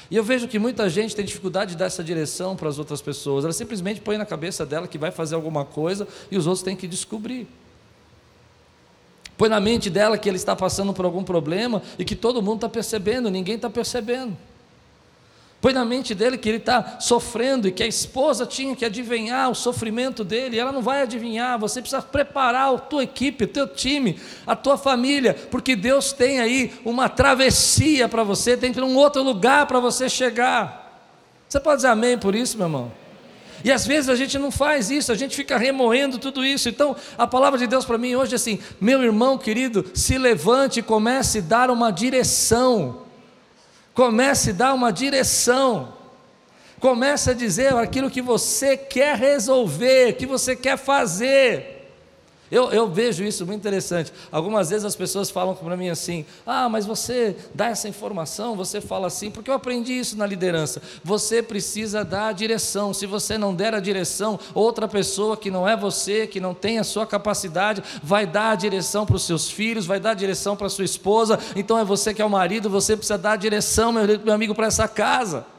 E 0.10 0.16
eu 0.16 0.24
vejo 0.24 0.48
que 0.48 0.58
muita 0.58 0.90
gente 0.90 1.16
tem 1.16 1.24
dificuldade 1.24 1.74
de 1.74 1.78
dar 1.78 1.86
essa 1.86 2.04
direção 2.04 2.56
para 2.56 2.70
as 2.70 2.80
outras 2.80 3.04
pessoas. 3.04 3.44
Ela 3.44 3.54
simplesmente 3.54 4.02
põe 4.02 4.18
na 4.18 4.26
cabeça 4.26 4.66
dela 4.66 4.88
que 4.88 4.98
vai 4.98 5.12
fazer 5.12 5.36
alguma 5.36 5.64
coisa 5.64 6.08
e 6.32 6.38
os 6.40 6.48
outros 6.48 6.64
têm 6.64 6.76
que 6.76 6.88
descobrir. 6.88 7.48
Põe 9.38 9.50
na 9.50 9.60
mente 9.60 9.90
dela 9.90 10.18
que 10.18 10.28
ele 10.28 10.38
está 10.38 10.56
passando 10.56 10.94
por 10.94 11.06
algum 11.06 11.24
problema 11.24 11.82
e 12.00 12.04
que 12.04 12.16
todo 12.16 12.42
mundo 12.42 12.56
está 12.56 12.70
percebendo, 12.70 13.30
ninguém 13.30 13.56
está 13.56 13.70
percebendo. 13.70 14.36
Põe 15.60 15.74
na 15.74 15.84
mente 15.84 16.14
dele 16.14 16.38
que 16.38 16.48
ele 16.48 16.58
está 16.58 17.00
sofrendo 17.00 17.68
e 17.68 17.72
que 17.72 17.82
a 17.82 17.88
esposa 17.88 18.46
tinha 18.46 18.76
que 18.76 18.86
adivinhar 18.86 19.50
o 19.50 19.56
sofrimento 19.56 20.24
dele, 20.24 20.60
ela 20.60 20.72
não 20.72 20.84
vai 20.84 21.02
adivinhar, 21.02 21.58
você 21.58 21.82
precisa 21.82 22.02
preparar 22.02 22.74
a 22.74 22.78
tua 22.78 23.04
equipe, 23.04 23.44
o 23.44 23.48
teu 23.48 23.68
time, 23.68 24.20
a 24.46 24.56
tua 24.56 24.78
família, 24.78 25.34
porque 25.50 25.76
Deus 25.76 26.14
tem 26.14 26.40
aí 26.40 26.74
uma 26.86 27.10
travessia 27.10 28.08
para 28.08 28.24
você, 28.24 28.56
tem 28.56 28.72
um 28.82 28.96
outro 28.96 29.24
lugar 29.24 29.66
para 29.66 29.80
você 29.80 30.08
chegar. 30.08 31.04
Você 31.50 31.60
pode 31.60 31.78
dizer 31.78 31.88
amém 31.88 32.18
por 32.18 32.36
isso, 32.36 32.58
meu 32.58 32.68
irmão? 32.68 32.92
E 33.64 33.72
às 33.72 33.86
vezes 33.86 34.10
a 34.10 34.16
gente 34.16 34.38
não 34.38 34.52
faz 34.52 34.90
isso, 34.92 35.12
a 35.12 35.16
gente 35.16 35.36
fica 35.36 35.58
remoendo 35.58 36.18
tudo 36.18 36.46
isso. 36.46 36.70
Então, 36.70 36.96
a 37.18 37.26
palavra 37.26 37.58
de 37.58 37.68
Deus 37.68 37.86
para 37.86 37.98
mim 37.98 38.16
hoje 38.16 38.34
é 38.34 38.36
assim: 38.36 38.60
meu 38.80 39.04
irmão 39.04 39.38
querido, 39.38 39.86
se 39.94 40.18
levante 40.18 40.80
e 40.80 40.84
comece 40.84 41.40
a 41.40 41.42
dar 41.42 41.70
uma 41.70 41.92
direção. 41.92 43.02
Comece 43.94 44.52
a 44.52 44.54
dar 44.54 44.74
uma 44.74 44.92
direção. 44.92 45.94
Comece 46.80 47.32
a 47.32 47.34
dizer 47.34 47.74
aquilo 47.76 48.12
que 48.12 48.22
você 48.22 48.78
quer 48.78 49.18
resolver, 49.18 50.14
que 50.14 50.26
você 50.26 50.56
quer 50.56 50.78
fazer. 50.78 51.77
Eu, 52.50 52.72
eu, 52.72 52.88
vejo 52.88 53.24
isso 53.24 53.46
muito 53.46 53.60
interessante. 53.60 54.14
Algumas 54.32 54.70
vezes 54.70 54.86
as 54.86 54.96
pessoas 54.96 55.30
falam 55.30 55.54
para 55.54 55.76
mim 55.76 55.90
assim: 55.90 56.26
Ah, 56.46 56.70
mas 56.70 56.86
você 56.86 57.36
dá 57.54 57.68
essa 57.68 57.90
informação, 57.90 58.56
você 58.56 58.80
fala 58.80 59.08
assim, 59.08 59.30
porque 59.30 59.50
eu 59.50 59.54
aprendi 59.54 59.94
isso 59.94 60.18
na 60.18 60.26
liderança. 60.26 60.82
Você 61.04 61.44
precisa 61.44 62.06
dar 62.06 62.28
a 62.28 62.32
direção. 62.32 62.94
Se 62.94 63.06
você 63.06 63.38
não 63.38 63.54
der 63.54 63.74
a 63.74 63.80
direção, 63.80 64.40
outra 64.54 64.88
pessoa 64.88 65.36
que 65.36 65.52
não 65.52 65.68
é 65.68 65.76
você, 65.76 66.26
que 66.26 66.40
não 66.40 66.54
tem 66.54 66.80
a 66.80 66.84
sua 66.84 67.06
capacidade, 67.06 67.84
vai 68.02 68.26
dar 68.26 68.52
a 68.52 68.56
direção 68.56 69.06
para 69.06 69.18
os 69.18 69.24
seus 69.24 69.50
filhos, 69.50 69.86
vai 69.86 70.00
dar 70.00 70.12
a 70.12 70.16
direção 70.16 70.56
para 70.56 70.68
a 70.68 70.70
sua 70.70 70.86
esposa. 70.86 71.38
Então 71.56 71.78
é 71.78 71.84
você 71.84 72.14
que 72.14 72.22
é 72.22 72.26
o 72.26 72.30
marido, 72.30 72.70
você 72.70 72.96
precisa 72.96 73.18
dar 73.18 73.34
a 73.34 73.38
direção, 73.38 73.92
meu, 73.92 74.06
meu 74.20 74.34
amigo, 74.34 74.56
para 74.56 74.68
essa 74.68 74.88
casa. 74.88 75.57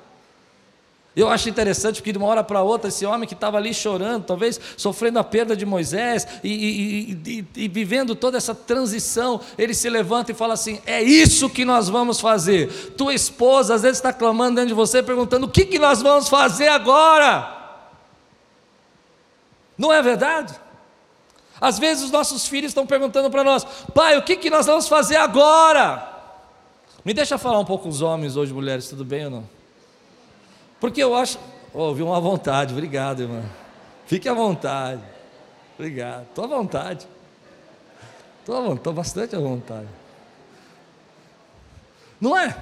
Eu 1.19 1.29
acho 1.29 1.49
interessante 1.49 1.97
porque 1.97 2.13
de 2.13 2.19
uma 2.19 2.29
hora 2.29 2.45
para 2.45 2.63
outra, 2.63 2.91
esse 2.91 3.05
homem 3.05 3.27
que 3.27 3.35
estava 3.35 3.57
ali 3.57 3.75
chorando, 3.75 4.23
talvez 4.23 4.61
sofrendo 4.77 5.19
a 5.19 5.25
perda 5.25 5.57
de 5.57 5.67
Moisés 5.67 6.25
e, 6.45 6.49
e, 6.49 7.13
e, 7.27 7.47
e, 7.65 7.69
vivendo 7.69 8.15
toda 8.15 8.37
essa 8.37 8.55
transição, 8.55 9.41
ele 9.59 9.75
se 9.75 9.91
levanta 9.91 10.31
e 10.31 10.35
fala 10.35 10.55
assim: 10.55 10.81
É 10.87 11.03
isso 11.03 11.51
que 11.51 11.65
nós 11.65 11.89
vamos 11.89 12.21
fazer. 12.21 12.93
Tua 12.97 13.13
esposa 13.13 13.75
às 13.75 13.83
vezes 13.83 13.99
está 13.99 14.13
clamando 14.13 14.55
dentro 14.55 14.69
de 14.69 14.75
você, 14.75 15.03
perguntando: 15.03 15.47
O 15.47 15.51
que, 15.51 15.65
que 15.65 15.77
nós 15.77 16.01
vamos 16.01 16.29
fazer 16.29 16.69
agora? 16.69 17.53
Não 19.77 19.93
é 19.93 20.01
verdade? 20.01 20.55
Às 21.61 21.81
vezes 21.81 22.05
os 22.05 22.11
nossos 22.13 22.47
filhos 22.47 22.71
estão 22.71 22.87
perguntando 22.87 23.29
para 23.29 23.43
nós: 23.43 23.67
Pai, 23.93 24.17
o 24.17 24.23
que, 24.23 24.37
que 24.37 24.51
nós 24.51 24.67
vamos 24.67 24.87
fazer 24.87 25.17
agora? 25.17 26.17
Me 27.05 27.13
deixa 27.13 27.37
falar 27.37 27.59
um 27.59 27.65
pouco 27.65 27.89
os 27.89 28.03
homens 28.03 28.37
hoje, 28.37 28.55
mulheres, 28.55 28.89
tudo 28.89 29.05
bem 29.05 29.25
ou 29.25 29.31
não? 29.33 29.58
Porque 30.81 31.03
eu 31.03 31.15
acho. 31.15 31.39
Ouvi 31.73 32.03
oh, 32.03 32.07
uma 32.07 32.21
vontade, 32.21 32.73
obrigado, 32.73 33.23
irmão. 33.23 33.45
Fique 34.07 34.29
à 34.29 34.35
vontade. 34.35 35.03
Obrigado. 35.79 36.23
Estou 36.23 36.45
à 36.45 36.49
vontade. 36.49 37.07
Estou 38.41 38.93
bastante 38.93 39.37
à 39.37 39.39
vontade. 39.39 39.87
Não 42.21 42.37
é? 42.37 42.57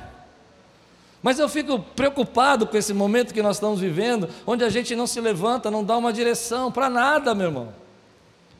Mas 1.22 1.38
eu 1.38 1.48
fico 1.48 1.78
preocupado 1.78 2.66
com 2.66 2.76
esse 2.76 2.92
momento 2.92 3.32
que 3.32 3.42
nós 3.42 3.56
estamos 3.56 3.80
vivendo, 3.80 4.28
onde 4.46 4.64
a 4.64 4.68
gente 4.68 4.94
não 4.94 5.06
se 5.06 5.20
levanta, 5.20 5.70
não 5.70 5.82
dá 5.82 5.96
uma 5.96 6.12
direção 6.12 6.70
para 6.70 6.90
nada, 6.90 7.34
meu 7.34 7.46
irmão. 7.46 7.74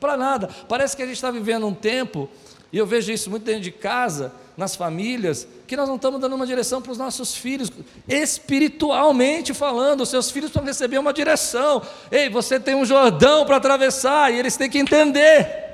Para 0.01 0.17
nada. 0.17 0.49
Parece 0.69 0.97
que 0.97 1.03
a 1.03 1.07
gente 1.07 1.17
está 1.17 1.31
vivendo 1.31 1.67
um 1.67 1.75
tempo, 1.75 2.29
e 2.73 2.79
eu 2.79 2.87
vejo 2.87 3.13
isso 3.13 3.31
muito 3.31 3.45
dentro 3.45 3.63
de 3.63 3.71
casa, 3.71 4.33
nas 4.57 4.75
famílias, 4.75 5.47
que 5.67 5.77
nós 5.77 5.89
não 5.89 5.97
estamos 5.97 6.21
dando 6.21 6.35
uma 6.35 6.47
direção 6.47 6.81
para 6.81 6.93
os 6.93 6.99
nossos 6.99 7.35
filhos, 7.35 7.71
espiritualmente 8.09 9.53
falando, 9.53 10.01
os 10.01 10.09
seus 10.09 10.31
filhos 10.31 10.51
precisam 10.51 10.67
receber 10.67 10.99
uma 10.99 11.13
direção. 11.13 11.83
Ei, 12.11 12.31
você 12.31 12.59
tem 12.59 12.75
um 12.75 12.85
Jordão 12.85 13.45
para 13.45 13.57
atravessar 13.57 14.33
e 14.33 14.39
eles 14.39 14.57
têm 14.57 14.71
que 14.71 14.79
entender. 14.79 15.66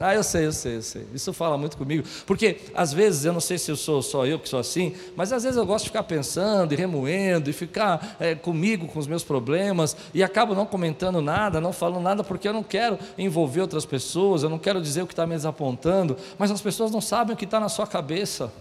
Ah, 0.00 0.14
eu 0.14 0.22
sei, 0.22 0.46
eu 0.46 0.52
sei, 0.52 0.76
eu 0.76 0.82
sei. 0.82 1.06
Isso 1.12 1.32
fala 1.32 1.58
muito 1.58 1.76
comigo. 1.76 2.06
Porque 2.24 2.60
às 2.72 2.92
vezes, 2.92 3.24
eu 3.24 3.32
não 3.32 3.40
sei 3.40 3.58
se 3.58 3.68
eu 3.68 3.76
sou 3.76 4.00
só 4.00 4.24
eu 4.24 4.38
que 4.38 4.48
sou 4.48 4.60
assim, 4.60 4.94
mas 5.16 5.32
às 5.32 5.42
vezes 5.42 5.56
eu 5.56 5.66
gosto 5.66 5.84
de 5.84 5.90
ficar 5.90 6.04
pensando 6.04 6.72
e 6.72 6.76
remoendo 6.76 7.50
e 7.50 7.52
ficar 7.52 8.16
é, 8.20 8.36
comigo 8.36 8.86
com 8.86 8.98
os 9.00 9.08
meus 9.08 9.24
problemas 9.24 9.96
e 10.14 10.22
acabo 10.22 10.54
não 10.54 10.64
comentando 10.64 11.20
nada, 11.20 11.60
não 11.60 11.72
falando 11.72 12.00
nada, 12.00 12.22
porque 12.22 12.46
eu 12.46 12.52
não 12.52 12.62
quero 12.62 12.96
envolver 13.16 13.60
outras 13.60 13.84
pessoas, 13.84 14.44
eu 14.44 14.48
não 14.48 14.58
quero 14.58 14.80
dizer 14.80 15.02
o 15.02 15.06
que 15.06 15.12
está 15.12 15.26
me 15.26 15.34
desapontando, 15.34 16.16
mas 16.38 16.52
as 16.52 16.60
pessoas 16.60 16.92
não 16.92 17.00
sabem 17.00 17.34
o 17.34 17.36
que 17.36 17.44
está 17.44 17.58
na 17.58 17.68
sua 17.68 17.86
cabeça. 17.86 18.52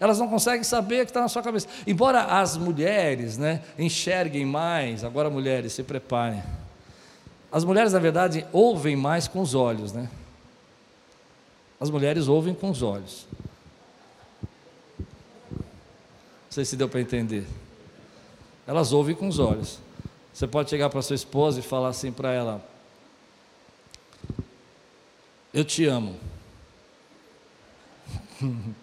Elas 0.00 0.18
não 0.18 0.26
conseguem 0.26 0.64
saber 0.64 1.02
o 1.02 1.04
que 1.04 1.10
está 1.10 1.20
na 1.20 1.28
sua 1.28 1.42
cabeça. 1.42 1.68
Embora 1.86 2.22
as 2.22 2.56
mulheres 2.56 3.38
né, 3.38 3.62
enxerguem 3.78 4.44
mais, 4.44 5.04
agora 5.04 5.30
mulheres, 5.30 5.74
se 5.74 5.84
preparem 5.84 6.42
as 7.52 7.64
mulheres, 7.64 7.92
na 7.92 7.98
verdade, 7.98 8.46
ouvem 8.52 8.94
mais 8.94 9.26
com 9.26 9.40
os 9.40 9.54
olhos, 9.54 9.92
né? 9.92 10.08
As 11.80 11.90
mulheres 11.90 12.28
ouvem 12.28 12.54
com 12.54 12.70
os 12.70 12.82
olhos. 12.82 13.26
Não 15.00 16.50
sei 16.50 16.64
se 16.64 16.76
deu 16.76 16.88
para 16.88 17.00
entender. 17.00 17.46
Elas 18.66 18.92
ouvem 18.92 19.16
com 19.16 19.26
os 19.26 19.38
olhos. 19.38 19.78
Você 20.32 20.46
pode 20.46 20.70
chegar 20.70 20.90
para 20.90 21.02
sua 21.02 21.16
esposa 21.16 21.58
e 21.58 21.62
falar 21.62 21.88
assim 21.88 22.12
para 22.12 22.32
ela: 22.32 22.64
Eu 25.52 25.64
te 25.64 25.86
amo. 25.86 26.16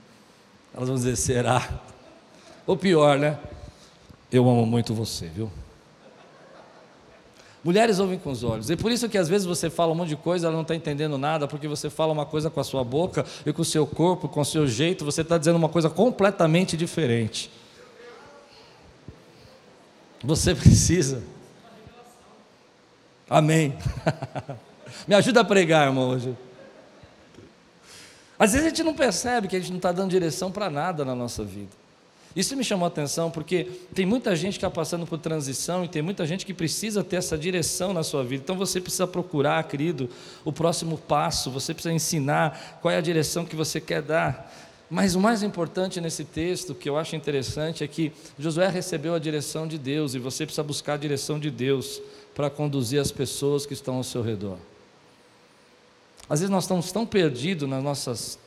Elas 0.74 0.90
vão 0.90 0.96
dizer: 0.96 1.16
Será? 1.16 1.82
Ou 2.66 2.76
pior, 2.76 3.18
né? 3.18 3.40
Eu 4.30 4.48
amo 4.50 4.66
muito 4.66 4.94
você, 4.94 5.28
viu? 5.28 5.50
Mulheres 7.68 8.00
ouvem 8.00 8.18
com 8.18 8.32
os 8.32 8.46
olhos. 8.46 8.70
E 8.70 8.78
por 8.78 8.90
isso 8.94 9.10
que 9.10 9.18
às 9.18 9.28
vezes 9.28 9.46
você 9.46 9.70
fala 9.70 9.92
um 9.92 9.96
monte 9.96 10.08
de 10.08 10.16
coisa, 10.16 10.48
ela 10.48 10.56
não 10.56 10.62
está 10.62 10.74
entendendo 10.74 11.18
nada, 11.18 11.50
porque 11.50 11.68
você 11.68 11.90
fala 11.90 12.14
uma 12.14 12.26
coisa 12.26 12.50
com 12.50 12.62
a 12.62 12.64
sua 12.64 12.82
boca 12.82 13.26
e 13.46 13.52
com 13.52 13.62
o 13.62 13.66
seu 13.66 13.86
corpo, 13.86 14.30
com 14.30 14.40
o 14.40 14.46
seu 14.46 14.66
jeito, 14.66 15.04
você 15.04 15.20
está 15.20 15.38
dizendo 15.38 15.58
uma 15.58 15.68
coisa 15.68 15.90
completamente 15.90 16.78
diferente. 16.78 17.52
Você 20.24 20.56
precisa. 20.56 21.22
Amém. 23.30 23.78
Me 25.06 25.14
ajuda 25.14 25.42
a 25.42 25.44
pregar, 25.44 25.88
irmão, 25.88 26.12
hoje. 26.12 26.38
Às 28.40 28.54
vezes 28.54 28.68
a 28.68 28.70
gente 28.70 28.84
não 28.84 28.94
percebe 28.94 29.50
que 29.50 29.58
a 29.58 29.60
gente 29.60 29.72
não 29.72 29.78
está 29.78 29.92
dando 29.92 30.10
direção 30.10 30.54
para 30.54 30.70
nada 30.70 31.04
na 31.04 31.14
nossa 31.14 31.44
vida. 31.44 31.76
Isso 32.38 32.56
me 32.56 32.64
chamou 32.64 32.86
a 32.86 32.88
atenção 32.88 33.32
porque 33.32 33.64
tem 33.96 34.06
muita 34.06 34.36
gente 34.36 34.54
que 34.54 34.58
está 34.60 34.70
passando 34.70 35.08
por 35.08 35.18
transição 35.18 35.84
e 35.84 35.88
tem 35.88 36.04
muita 36.04 36.24
gente 36.24 36.46
que 36.46 36.54
precisa 36.54 37.04
ter 37.04 37.16
essa 37.16 37.36
direção 37.36 37.96
na 37.96 38.04
sua 38.04 38.24
vida. 38.24 38.44
Então 38.44 38.56
você 38.56 38.80
precisa 38.80 39.08
procurar, 39.08 39.64
querido, 39.64 40.08
o 40.46 40.54
próximo 40.54 41.00
passo, 41.00 41.50
você 41.50 41.74
precisa 41.74 41.92
ensinar 41.92 42.78
qual 42.80 42.94
é 42.94 42.98
a 42.98 43.02
direção 43.02 43.44
que 43.44 43.56
você 43.56 43.82
quer 43.82 44.04
dar. 44.04 44.54
Mas 44.88 45.16
o 45.16 45.20
mais 45.20 45.42
importante 45.42 46.00
nesse 46.00 46.24
texto, 46.24 46.76
que 46.76 46.88
eu 46.88 46.96
acho 46.96 47.16
interessante, 47.16 47.84
é 47.84 47.88
que 47.88 48.14
Josué 48.38 48.68
recebeu 48.68 49.16
a 49.16 49.20
direção 49.20 49.68
de 49.68 49.80
Deus 49.80 50.14
e 50.14 50.20
você 50.20 50.46
precisa 50.46 50.62
buscar 50.62 50.94
a 50.94 50.98
direção 50.98 51.40
de 51.40 51.50
Deus 51.50 52.00
para 52.36 52.52
conduzir 52.52 53.02
as 53.02 53.12
pessoas 53.12 53.66
que 53.66 53.74
estão 53.74 53.96
ao 53.96 54.04
seu 54.04 54.22
redor. 54.22 54.60
Às 56.30 56.42
vezes 56.42 56.52
nós 56.52 56.66
estamos 56.66 56.92
tão 56.92 57.04
perdidos 57.04 57.68
nas 57.68 57.84
nossas 57.84 58.38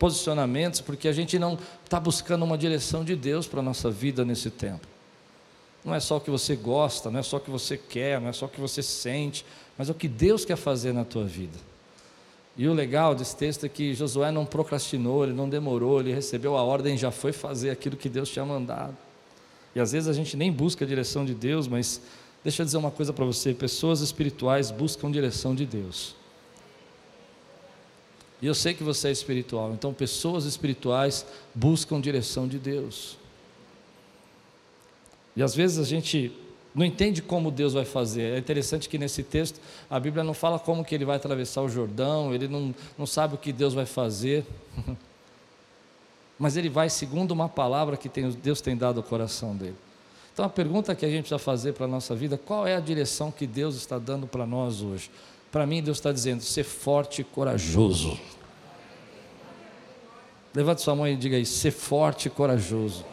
posicionamentos, 0.00 0.80
porque 0.80 1.06
a 1.06 1.12
gente 1.12 1.38
não 1.38 1.58
está 1.84 2.00
buscando 2.00 2.42
uma 2.42 2.56
direção 2.56 3.04
de 3.04 3.14
Deus 3.14 3.46
para 3.46 3.60
a 3.60 3.62
nossa 3.62 3.90
vida 3.90 4.24
nesse 4.24 4.50
tempo. 4.50 4.88
Não 5.84 5.94
é 5.94 6.00
só 6.00 6.16
o 6.16 6.20
que 6.20 6.30
você 6.30 6.56
gosta, 6.56 7.10
não 7.10 7.20
é 7.20 7.22
só 7.22 7.36
o 7.36 7.40
que 7.40 7.50
você 7.50 7.76
quer, 7.76 8.18
não 8.18 8.28
é 8.28 8.32
só 8.32 8.46
o 8.46 8.48
que 8.48 8.58
você 8.58 8.82
sente, 8.82 9.44
mas 9.76 9.90
é 9.90 9.92
o 9.92 9.94
que 9.94 10.08
Deus 10.08 10.46
quer 10.46 10.56
fazer 10.56 10.94
na 10.94 11.04
tua 11.04 11.24
vida. 11.24 11.56
E 12.56 12.66
o 12.66 12.72
legal 12.72 13.14
desse 13.14 13.36
texto 13.36 13.64
é 13.66 13.68
que 13.68 13.92
Josué 13.92 14.32
não 14.32 14.46
procrastinou, 14.46 15.22
ele 15.22 15.34
não 15.34 15.48
demorou, 15.48 16.00
ele 16.00 16.14
recebeu 16.14 16.56
a 16.56 16.62
ordem 16.62 16.94
e 16.94 16.98
já 16.98 17.10
foi 17.10 17.32
fazer 17.32 17.68
aquilo 17.68 17.96
que 17.96 18.08
Deus 18.08 18.30
tinha 18.30 18.44
mandado. 18.44 18.96
E 19.74 19.80
às 19.80 19.92
vezes 19.92 20.08
a 20.08 20.14
gente 20.14 20.34
nem 20.34 20.50
busca 20.50 20.82
a 20.82 20.88
direção 20.88 21.26
de 21.26 21.34
Deus, 21.34 21.68
mas 21.68 22.00
deixa 22.42 22.62
eu 22.62 22.64
dizer 22.64 22.78
uma 22.78 22.90
coisa 22.90 23.12
para 23.12 23.24
você: 23.24 23.52
pessoas 23.52 24.00
espirituais 24.00 24.70
buscam 24.70 25.10
direção 25.10 25.54
de 25.54 25.66
Deus. 25.66 26.18
E 28.42 28.46
eu 28.46 28.54
sei 28.54 28.72
que 28.72 28.82
você 28.82 29.08
é 29.08 29.10
espiritual, 29.10 29.72
então 29.72 29.92
pessoas 29.92 30.44
espirituais 30.44 31.26
buscam 31.54 32.00
direção 32.00 32.48
de 32.48 32.58
Deus. 32.58 33.18
E 35.36 35.42
às 35.42 35.54
vezes 35.54 35.78
a 35.78 35.84
gente 35.84 36.32
não 36.74 36.84
entende 36.84 37.20
como 37.20 37.50
Deus 37.50 37.72
vai 37.74 37.84
fazer. 37.84 38.34
É 38.34 38.38
interessante 38.38 38.88
que 38.88 38.96
nesse 38.96 39.22
texto 39.22 39.60
a 39.88 39.98
Bíblia 39.98 40.24
não 40.24 40.34
fala 40.34 40.58
como 40.58 40.84
que 40.84 40.94
ele 40.94 41.04
vai 41.04 41.16
atravessar 41.16 41.62
o 41.62 41.68
Jordão, 41.68 42.34
ele 42.34 42.48
não, 42.48 42.74
não 42.96 43.06
sabe 43.06 43.34
o 43.34 43.38
que 43.38 43.52
Deus 43.52 43.74
vai 43.74 43.86
fazer. 43.86 44.44
Mas 46.38 46.56
ele 46.56 46.70
vai 46.70 46.88
segundo 46.88 47.32
uma 47.32 47.48
palavra 47.48 47.96
que 47.96 48.08
tem, 48.08 48.30
Deus 48.30 48.60
tem 48.60 48.76
dado 48.76 48.98
ao 48.98 49.02
coração 49.02 49.54
dele. 49.54 49.76
Então 50.32 50.44
a 50.44 50.48
pergunta 50.48 50.94
que 50.94 51.04
a 51.04 51.08
gente 51.08 51.22
precisa 51.22 51.38
fazer 51.38 51.74
para 51.74 51.84
a 51.84 51.88
nossa 51.88 52.14
vida, 52.14 52.38
qual 52.38 52.66
é 52.66 52.74
a 52.74 52.80
direção 52.80 53.30
que 53.30 53.46
Deus 53.46 53.74
está 53.74 53.98
dando 53.98 54.26
para 54.26 54.46
nós 54.46 54.80
hoje? 54.80 55.10
Para 55.50 55.66
mim, 55.66 55.82
Deus 55.82 55.98
está 55.98 56.12
dizendo: 56.12 56.42
ser 56.42 56.64
forte 56.64 57.22
e 57.22 57.24
corajoso. 57.24 58.18
Levante 60.54 60.82
sua 60.82 60.94
mão 60.94 61.06
e 61.06 61.16
diga 61.16 61.36
aí: 61.36 61.46
ser 61.46 61.70
forte 61.70 62.26
e 62.26 62.30
corajoso. 62.30 63.04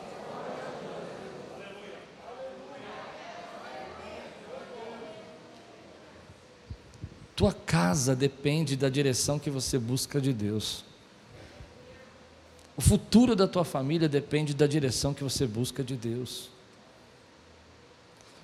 Tua 7.36 7.54
casa 7.54 8.16
depende 8.16 8.76
da 8.76 8.90
direção 8.90 9.38
que 9.38 9.52
você 9.52 9.78
busca 9.78 10.20
de 10.20 10.34
Deus. 10.34 10.84
O 12.76 12.82
futuro 12.82 13.36
da 13.36 13.48
tua 13.48 13.64
família 13.64 14.10
depende 14.10 14.56
da 14.56 14.66
direção 14.66 15.14
que 15.14 15.24
você 15.24 15.46
busca 15.46 15.84
de 15.84 15.96
Deus. 15.96 16.50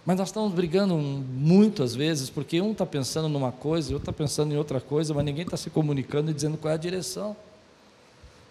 Mas 0.06 0.18
nós 0.18 0.30
estamos 0.30 0.54
brigando 0.54 0.98
muitas 0.98 1.96
vezes, 1.96 2.30
porque 2.30 2.60
um 2.60 2.74
está 2.74 2.86
pensando 2.86 3.30
numa 3.30 3.52
coisa 3.52 3.92
e 3.92 3.94
outro 3.94 4.12
está 4.12 4.24
pensando 4.24 4.54
em 4.54 4.58
outra 4.58 4.82
coisa, 4.82 5.14
mas 5.14 5.24
ninguém 5.24 5.46
está 5.46 5.56
se 5.56 5.70
comunicando 5.70 6.30
e 6.30 6.34
dizendo 6.34 6.58
qual 6.58 6.72
é 6.72 6.76
a 6.76 6.78
direção. 6.78 7.36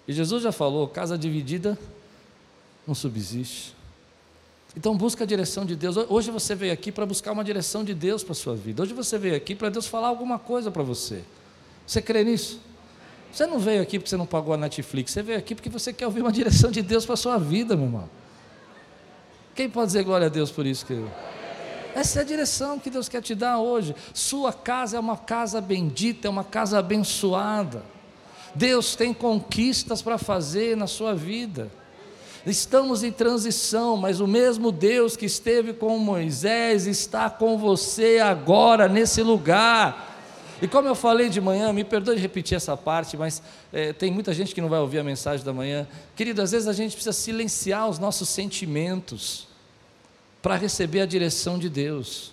E 0.08 0.12
Jesus 0.12 0.42
já 0.42 0.50
falou: 0.50 0.88
casa 0.88 1.18
dividida 1.18 1.78
não 2.86 2.94
subsiste. 2.94 3.74
Então 4.74 4.96
busca 4.96 5.24
a 5.24 5.26
direção 5.26 5.66
de 5.66 5.76
Deus. 5.76 5.96
Hoje 6.08 6.30
você 6.30 6.54
veio 6.54 6.72
aqui 6.72 6.90
para 6.90 7.04
buscar 7.04 7.32
uma 7.32 7.44
direção 7.44 7.84
de 7.84 7.92
Deus 7.92 8.24
para 8.24 8.32
a 8.32 8.34
sua 8.34 8.54
vida. 8.54 8.82
Hoje 8.82 8.94
você 8.94 9.18
veio 9.18 9.36
aqui 9.36 9.54
para 9.54 9.68
Deus 9.68 9.86
falar 9.86 10.08
alguma 10.08 10.38
coisa 10.38 10.70
para 10.70 10.82
você. 10.82 11.22
Você 11.86 12.00
crê 12.00 12.24
nisso? 12.24 12.58
Você 13.30 13.46
não 13.46 13.58
veio 13.58 13.82
aqui 13.82 13.98
porque 13.98 14.08
você 14.08 14.16
não 14.16 14.26
pagou 14.26 14.54
a 14.54 14.56
Netflix, 14.56 15.12
você 15.12 15.22
veio 15.22 15.38
aqui 15.38 15.54
porque 15.54 15.68
você 15.68 15.92
quer 15.92 16.06
ouvir 16.06 16.22
uma 16.22 16.32
direção 16.32 16.70
de 16.70 16.80
Deus 16.80 17.04
para 17.04 17.14
a 17.14 17.18
sua 17.18 17.36
vida, 17.36 17.76
meu 17.76 17.86
irmão. 17.86 18.08
Quem 19.54 19.68
pode 19.68 19.88
dizer 19.88 20.02
glória 20.04 20.28
a 20.28 20.30
Deus 20.30 20.50
por 20.50 20.64
isso, 20.64 20.86
querido? 20.86 21.10
Essa 21.94 22.20
é 22.20 22.22
a 22.22 22.24
direção 22.24 22.78
que 22.78 22.88
Deus 22.88 23.08
quer 23.08 23.20
te 23.20 23.34
dar 23.34 23.58
hoje. 23.58 23.94
Sua 24.14 24.52
casa 24.52 24.96
é 24.96 25.00
uma 25.00 25.16
casa 25.16 25.60
bendita, 25.60 26.26
é 26.26 26.30
uma 26.30 26.44
casa 26.44 26.78
abençoada. 26.78 27.82
Deus 28.54 28.96
tem 28.96 29.12
conquistas 29.12 30.00
para 30.00 30.16
fazer 30.18 30.76
na 30.76 30.86
sua 30.86 31.14
vida. 31.14 31.70
Estamos 32.46 33.02
em 33.04 33.12
transição, 33.12 33.96
mas 33.96 34.20
o 34.20 34.26
mesmo 34.26 34.72
Deus 34.72 35.16
que 35.16 35.26
esteve 35.26 35.72
com 35.72 35.96
Moisés 35.98 36.86
está 36.86 37.30
com 37.30 37.56
você 37.56 38.18
agora 38.18 38.88
nesse 38.88 39.22
lugar. 39.22 40.10
E 40.60 40.66
como 40.66 40.88
eu 40.88 40.94
falei 40.94 41.28
de 41.28 41.40
manhã, 41.40 41.72
me 41.72 41.84
perdoe 41.84 42.16
de 42.16 42.22
repetir 42.22 42.56
essa 42.56 42.76
parte, 42.76 43.16
mas 43.16 43.42
é, 43.72 43.92
tem 43.92 44.10
muita 44.10 44.32
gente 44.32 44.54
que 44.54 44.60
não 44.60 44.68
vai 44.68 44.80
ouvir 44.80 44.98
a 44.98 45.04
mensagem 45.04 45.44
da 45.44 45.52
manhã. 45.52 45.86
Querido, 46.16 46.40
às 46.40 46.52
vezes 46.52 46.68
a 46.68 46.72
gente 46.72 46.92
precisa 46.92 47.12
silenciar 47.12 47.88
os 47.88 47.98
nossos 47.98 48.28
sentimentos 48.28 49.51
para 50.42 50.56
receber 50.56 51.00
a 51.00 51.06
direção 51.06 51.58
de 51.58 51.70
Deus. 51.70 52.32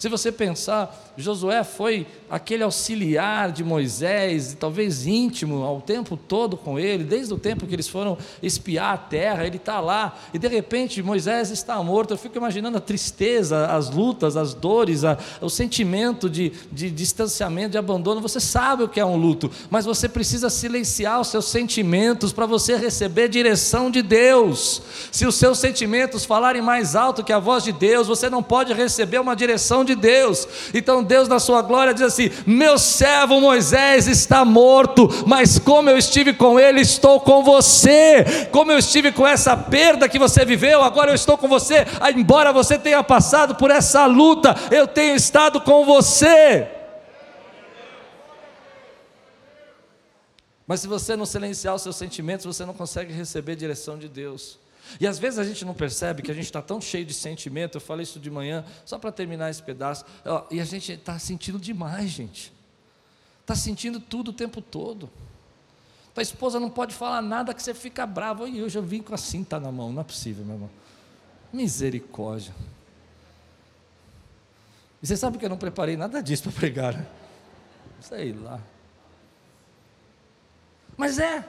Se 0.00 0.08
você 0.08 0.32
pensar, 0.32 1.12
Josué 1.14 1.62
foi 1.62 2.06
aquele 2.30 2.62
auxiliar 2.62 3.52
de 3.52 3.62
Moisés, 3.62 4.56
talvez 4.58 5.06
íntimo 5.06 5.62
ao 5.62 5.82
tempo 5.82 6.16
todo 6.16 6.56
com 6.56 6.78
ele, 6.78 7.04
desde 7.04 7.34
o 7.34 7.38
tempo 7.38 7.66
que 7.66 7.74
eles 7.74 7.86
foram 7.86 8.16
espiar 8.42 8.94
a 8.94 8.96
terra, 8.96 9.46
ele 9.46 9.58
está 9.58 9.78
lá, 9.78 10.18
e 10.32 10.38
de 10.38 10.48
repente 10.48 11.02
Moisés 11.02 11.50
está 11.50 11.82
morto. 11.82 12.14
Eu 12.14 12.16
fico 12.16 12.38
imaginando 12.38 12.78
a 12.78 12.80
tristeza, 12.80 13.66
as 13.66 13.90
lutas, 13.90 14.38
as 14.38 14.54
dores, 14.54 15.04
a, 15.04 15.18
o 15.38 15.50
sentimento 15.50 16.30
de, 16.30 16.50
de 16.72 16.90
distanciamento, 16.90 17.72
de 17.72 17.78
abandono. 17.78 18.22
Você 18.22 18.40
sabe 18.40 18.84
o 18.84 18.88
que 18.88 19.00
é 19.00 19.04
um 19.04 19.18
luto, 19.18 19.50
mas 19.68 19.84
você 19.84 20.08
precisa 20.08 20.48
silenciar 20.48 21.20
os 21.20 21.28
seus 21.28 21.44
sentimentos 21.44 22.32
para 22.32 22.46
você 22.46 22.74
receber 22.74 23.28
direção 23.28 23.90
de 23.90 24.00
Deus. 24.00 24.80
Se 25.12 25.26
os 25.26 25.34
seus 25.34 25.58
sentimentos 25.58 26.24
falarem 26.24 26.62
mais 26.62 26.96
alto 26.96 27.22
que 27.22 27.34
a 27.34 27.38
voz 27.38 27.64
de 27.64 27.72
Deus, 27.72 28.06
você 28.08 28.30
não 28.30 28.42
pode 28.42 28.72
receber 28.72 29.20
uma 29.20 29.36
direção 29.36 29.84
de 29.84 29.89
de 29.94 30.00
Deus. 30.00 30.48
Então 30.72 31.02
Deus, 31.02 31.28
na 31.28 31.38
sua 31.38 31.62
glória, 31.62 31.94
diz 31.94 32.02
assim: 32.02 32.30
Meu 32.46 32.78
servo 32.78 33.40
Moisés 33.40 34.06
está 34.06 34.44
morto, 34.44 35.08
mas 35.26 35.58
como 35.58 35.90
eu 35.90 35.98
estive 35.98 36.32
com 36.32 36.58
ele, 36.58 36.80
estou 36.80 37.20
com 37.20 37.42
você. 37.42 38.48
Como 38.50 38.72
eu 38.72 38.78
estive 38.78 39.12
com 39.12 39.26
essa 39.26 39.56
perda 39.56 40.08
que 40.08 40.18
você 40.18 40.44
viveu, 40.44 40.82
agora 40.82 41.10
eu 41.10 41.14
estou 41.14 41.36
com 41.36 41.48
você. 41.48 41.86
Embora 42.14 42.52
você 42.52 42.78
tenha 42.78 43.02
passado 43.02 43.54
por 43.54 43.70
essa 43.70 44.06
luta, 44.06 44.54
eu 44.70 44.86
tenho 44.86 45.16
estado 45.16 45.60
com 45.60 45.84
você. 45.84 46.68
Mas 50.66 50.80
se 50.80 50.86
você 50.86 51.16
não 51.16 51.26
silenciar 51.26 51.74
os 51.74 51.82
seus 51.82 51.96
sentimentos, 51.96 52.46
você 52.46 52.64
não 52.64 52.72
consegue 52.72 53.12
receber 53.12 53.56
direção 53.56 53.98
de 53.98 54.08
Deus. 54.08 54.56
E 54.98 55.06
às 55.06 55.18
vezes 55.18 55.38
a 55.38 55.44
gente 55.44 55.64
não 55.64 55.74
percebe 55.74 56.22
que 56.22 56.30
a 56.30 56.34
gente 56.34 56.46
está 56.46 56.62
tão 56.62 56.80
cheio 56.80 57.04
de 57.04 57.12
sentimento. 57.14 57.76
Eu 57.76 57.80
falei 57.80 58.04
isso 58.04 58.18
de 58.18 58.30
manhã, 58.30 58.64
só 58.84 58.98
para 58.98 59.12
terminar 59.12 59.50
esse 59.50 59.62
pedaço. 59.62 60.04
E 60.50 60.60
a 60.60 60.64
gente 60.64 60.92
está 60.92 61.18
sentindo 61.18 61.58
demais, 61.58 62.10
gente. 62.10 62.52
Está 63.42 63.54
sentindo 63.54 64.00
tudo 64.00 64.28
o 64.28 64.32
tempo 64.32 64.60
todo. 64.60 65.10
Tua 66.14 66.22
esposa 66.22 66.58
não 66.58 66.70
pode 66.70 66.94
falar 66.94 67.22
nada 67.22 67.54
que 67.54 67.62
você 67.62 67.74
fica 67.74 68.06
bravo. 68.06 68.46
E 68.46 68.58
eu 68.58 68.82
vim 68.82 69.02
com 69.02 69.14
a 69.14 69.18
cinta 69.18 69.60
na 69.60 69.70
mão. 69.70 69.92
Não 69.92 70.00
é 70.00 70.04
possível, 70.04 70.44
meu 70.44 70.54
irmão. 70.54 70.70
Misericórdia. 71.52 72.54
E 75.02 75.06
você 75.06 75.16
sabe 75.16 75.38
que 75.38 75.44
eu 75.44 75.48
não 75.48 75.56
preparei 75.56 75.96
nada 75.96 76.22
disso 76.22 76.44
para 76.44 76.52
pregar. 76.52 76.94
Né? 76.94 77.06
Sei 78.00 78.32
lá. 78.32 78.60
Mas 80.96 81.18
é. 81.18 81.48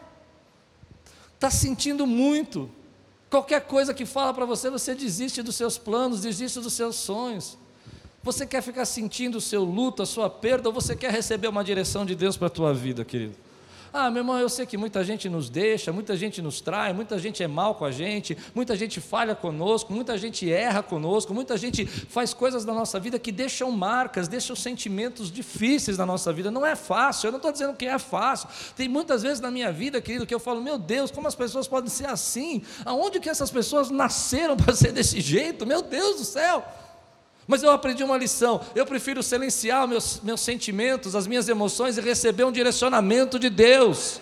Está 1.35 1.49
sentindo 1.49 2.07
muito. 2.07 2.69
Qualquer 3.31 3.61
coisa 3.61 3.93
que 3.93 4.05
fala 4.05 4.33
para 4.33 4.45
você, 4.45 4.69
você 4.69 4.93
desiste 4.93 5.41
dos 5.41 5.55
seus 5.55 5.77
planos, 5.77 6.19
desiste 6.19 6.59
dos 6.59 6.73
seus 6.73 6.97
sonhos. 6.97 7.57
Você 8.21 8.45
quer 8.45 8.61
ficar 8.61 8.83
sentindo 8.83 9.37
o 9.37 9.41
seu 9.41 9.63
luto, 9.63 10.03
a 10.03 10.05
sua 10.05 10.29
perda, 10.29 10.67
ou 10.67 10.73
você 10.73 10.97
quer 10.97 11.11
receber 11.11 11.47
uma 11.47 11.63
direção 11.63 12.05
de 12.05 12.13
Deus 12.13 12.35
para 12.35 12.47
a 12.47 12.49
tua 12.49 12.73
vida, 12.73 13.05
querido? 13.05 13.33
Ah, 13.93 14.09
meu 14.09 14.21
irmão, 14.21 14.39
eu 14.39 14.47
sei 14.47 14.65
que 14.65 14.77
muita 14.77 15.03
gente 15.03 15.27
nos 15.27 15.49
deixa, 15.49 15.91
muita 15.91 16.15
gente 16.15 16.41
nos 16.41 16.61
trai, 16.61 16.93
muita 16.93 17.19
gente 17.19 17.43
é 17.43 17.47
mal 17.47 17.75
com 17.75 17.83
a 17.83 17.91
gente, 17.91 18.37
muita 18.55 18.73
gente 18.73 19.01
falha 19.01 19.35
conosco, 19.35 19.91
muita 19.91 20.17
gente 20.17 20.49
erra 20.49 20.81
conosco, 20.81 21.33
muita 21.33 21.57
gente 21.57 21.85
faz 21.85 22.33
coisas 22.33 22.63
na 22.63 22.73
nossa 22.73 22.97
vida 23.01 23.19
que 23.19 23.33
deixam 23.33 23.69
marcas, 23.69 24.29
deixam 24.29 24.55
sentimentos 24.55 25.29
difíceis 25.29 25.97
na 25.97 26.05
nossa 26.05 26.31
vida. 26.31 26.49
Não 26.49 26.65
é 26.65 26.73
fácil, 26.73 27.27
eu 27.27 27.31
não 27.31 27.37
estou 27.37 27.51
dizendo 27.51 27.73
que 27.75 27.85
é 27.85 27.99
fácil. 27.99 28.47
Tem 28.77 28.87
muitas 28.87 29.23
vezes 29.23 29.41
na 29.41 29.51
minha 29.51 29.73
vida, 29.73 29.99
querido, 29.99 30.25
que 30.25 30.33
eu 30.33 30.39
falo, 30.39 30.61
meu 30.61 30.77
Deus, 30.77 31.11
como 31.11 31.27
as 31.27 31.35
pessoas 31.35 31.67
podem 31.67 31.89
ser 31.89 32.07
assim? 32.07 32.61
Aonde 32.85 33.19
que 33.19 33.29
essas 33.29 33.51
pessoas 33.51 33.89
nasceram 33.89 34.55
para 34.57 34.73
ser 34.73 34.93
desse 34.93 35.19
jeito? 35.19 35.65
Meu 35.65 35.81
Deus 35.81 36.17
do 36.17 36.23
céu! 36.23 36.65
Mas 37.51 37.63
eu 37.63 37.69
aprendi 37.69 38.01
uma 38.01 38.17
lição. 38.17 38.61
Eu 38.73 38.85
prefiro 38.85 39.21
silenciar 39.21 39.85
meus, 39.85 40.21
meus 40.23 40.39
sentimentos, 40.39 41.17
as 41.17 41.27
minhas 41.27 41.49
emoções 41.49 41.97
e 41.97 42.01
receber 42.01 42.45
um 42.45 42.51
direcionamento 42.51 43.37
de 43.37 43.49
Deus. 43.49 44.21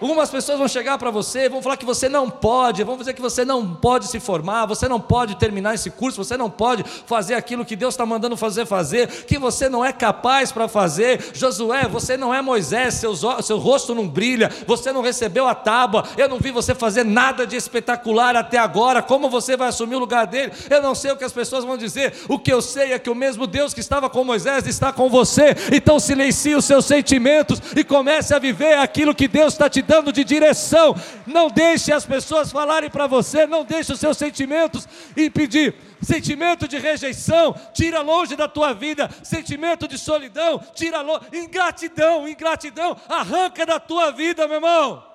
Algumas 0.00 0.30
pessoas 0.30 0.58
vão 0.58 0.68
chegar 0.68 0.96
para 0.96 1.10
você, 1.10 1.48
vão 1.48 1.60
falar 1.60 1.76
que 1.76 1.84
você 1.84 2.08
não 2.08 2.30
pode, 2.30 2.84
vão 2.84 2.96
dizer 2.96 3.14
que 3.14 3.20
você 3.20 3.44
não 3.44 3.74
pode 3.74 4.06
se 4.06 4.20
formar, 4.20 4.66
você 4.66 4.88
não 4.88 5.00
pode 5.00 5.36
terminar 5.36 5.74
esse 5.74 5.90
curso, 5.90 6.22
você 6.22 6.36
não 6.36 6.48
pode 6.48 6.84
fazer 7.06 7.34
aquilo 7.34 7.64
que 7.64 7.74
Deus 7.74 7.94
está 7.94 8.06
mandando 8.06 8.36
fazer 8.36 8.64
fazer, 8.64 9.08
que 9.24 9.38
você 9.38 9.68
não 9.68 9.84
é 9.84 9.92
capaz 9.92 10.52
para 10.52 10.68
fazer. 10.68 11.30
Josué, 11.34 11.88
você 11.88 12.16
não 12.16 12.32
é 12.32 12.40
Moisés, 12.40 12.94
seus, 12.94 13.22
seu 13.44 13.58
rosto 13.58 13.94
não 13.94 14.06
brilha, 14.06 14.50
você 14.66 14.92
não 14.92 15.02
recebeu 15.02 15.48
a 15.48 15.54
tábua, 15.54 16.04
eu 16.16 16.28
não 16.28 16.38
vi 16.38 16.50
você 16.50 16.74
fazer 16.74 17.04
nada 17.04 17.46
de 17.46 17.56
espetacular 17.56 18.36
até 18.36 18.58
agora. 18.58 19.02
Como 19.02 19.28
você 19.28 19.56
vai 19.56 19.68
assumir 19.68 19.96
o 19.96 20.00
lugar 20.00 20.26
dele? 20.26 20.52
Eu 20.70 20.80
não 20.80 20.94
sei 20.94 21.10
o 21.10 21.16
que 21.16 21.24
as 21.24 21.32
pessoas 21.32 21.64
vão 21.64 21.76
dizer. 21.76 22.14
O 22.28 22.38
que 22.38 22.52
eu 22.52 22.62
sei 22.62 22.92
é 22.92 22.98
que 22.98 23.10
o 23.10 23.14
mesmo 23.14 23.46
Deus 23.46 23.74
que 23.74 23.80
estava 23.80 24.08
com 24.08 24.22
Moisés 24.22 24.66
está 24.66 24.92
com 24.92 25.08
você. 25.08 25.56
Então 25.72 25.98
silencie 25.98 26.54
os 26.54 26.64
seus 26.64 26.84
sentimentos 26.84 27.60
e 27.76 27.82
comece 27.82 28.32
a 28.32 28.38
viver 28.38 28.78
aquilo 28.78 29.14
que 29.14 29.26
Deus 29.26 29.54
está 29.54 29.68
te 29.68 29.82
dando 29.88 30.12
de 30.12 30.22
direção. 30.22 30.94
Não 31.26 31.48
deixe 31.48 31.90
as 31.90 32.04
pessoas 32.04 32.52
falarem 32.52 32.90
para 32.90 33.06
você, 33.06 33.46
não 33.46 33.64
deixe 33.64 33.90
os 33.92 33.98
seus 33.98 34.18
sentimentos 34.18 34.86
impedir. 35.16 35.74
Sentimento 36.02 36.68
de 36.68 36.78
rejeição, 36.78 37.54
tira 37.72 38.02
longe 38.02 38.36
da 38.36 38.46
tua 38.46 38.74
vida. 38.74 39.10
Sentimento 39.24 39.88
de 39.88 39.98
solidão, 39.98 40.62
tira 40.74 41.00
longe. 41.00 41.26
Ingratidão, 41.32 42.28
ingratidão, 42.28 42.96
arranca 43.08 43.64
da 43.64 43.80
tua 43.80 44.12
vida, 44.12 44.46
meu 44.46 44.56
irmão. 44.56 45.08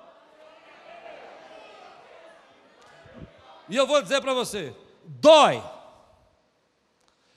E 3.68 3.76
eu 3.76 3.86
vou 3.86 4.02
dizer 4.02 4.20
para 4.20 4.34
você: 4.34 4.74
dói. 5.04 5.62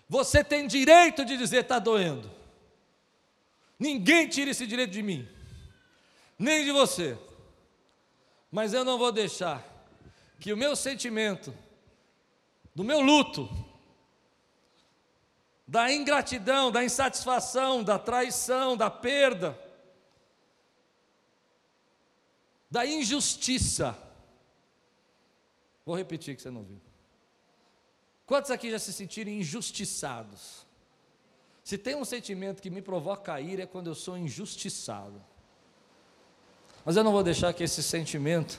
Você 0.09 0.43
tem 0.43 0.67
direito 0.67 1.23
de 1.23 1.37
dizer 1.37 1.63
está 1.63 1.79
doendo. 1.79 2.31
Ninguém 3.77 4.27
tira 4.27 4.49
esse 4.51 4.65
direito 4.65 4.91
de 4.91 5.03
mim, 5.03 5.27
nem 6.39 6.65
de 6.65 6.71
você. 6.71 7.17
Mas 8.51 8.73
eu 8.73 8.85
não 8.85 8.97
vou 8.97 9.11
deixar 9.11 9.63
que 10.39 10.53
o 10.53 10.57
meu 10.57 10.75
sentimento, 10.75 11.53
do 12.73 12.83
meu 12.83 13.01
luto, 13.01 13.49
da 15.67 15.91
ingratidão, 15.91 16.71
da 16.71 16.83
insatisfação, 16.83 17.83
da 17.83 17.99
traição, 17.99 18.77
da 18.77 18.89
perda, 18.89 19.59
da 22.71 22.85
injustiça. 22.85 23.97
Vou 25.85 25.95
repetir 25.95 26.35
que 26.35 26.41
você 26.41 26.49
não 26.49 26.63
viu. 26.63 26.79
Quantos 28.25 28.51
aqui 28.51 28.71
já 28.71 28.79
se 28.79 28.93
sentiram 28.93 29.31
injustiçados? 29.31 30.65
Se 31.63 31.77
tem 31.77 31.95
um 31.95 32.05
sentimento 32.05 32.61
que 32.61 32.69
me 32.69 32.81
provoca 32.81 33.33
a 33.33 33.41
ira 33.41 33.63
é 33.63 33.65
quando 33.65 33.87
eu 33.87 33.95
sou 33.95 34.17
injustiçado. 34.17 35.21
Mas 36.87 36.95
eu 36.95 37.03
não 37.03 37.11
vou 37.11 37.21
deixar 37.21 37.51
que 37.51 37.65
esse 37.65 37.83
sentimento 37.83 38.57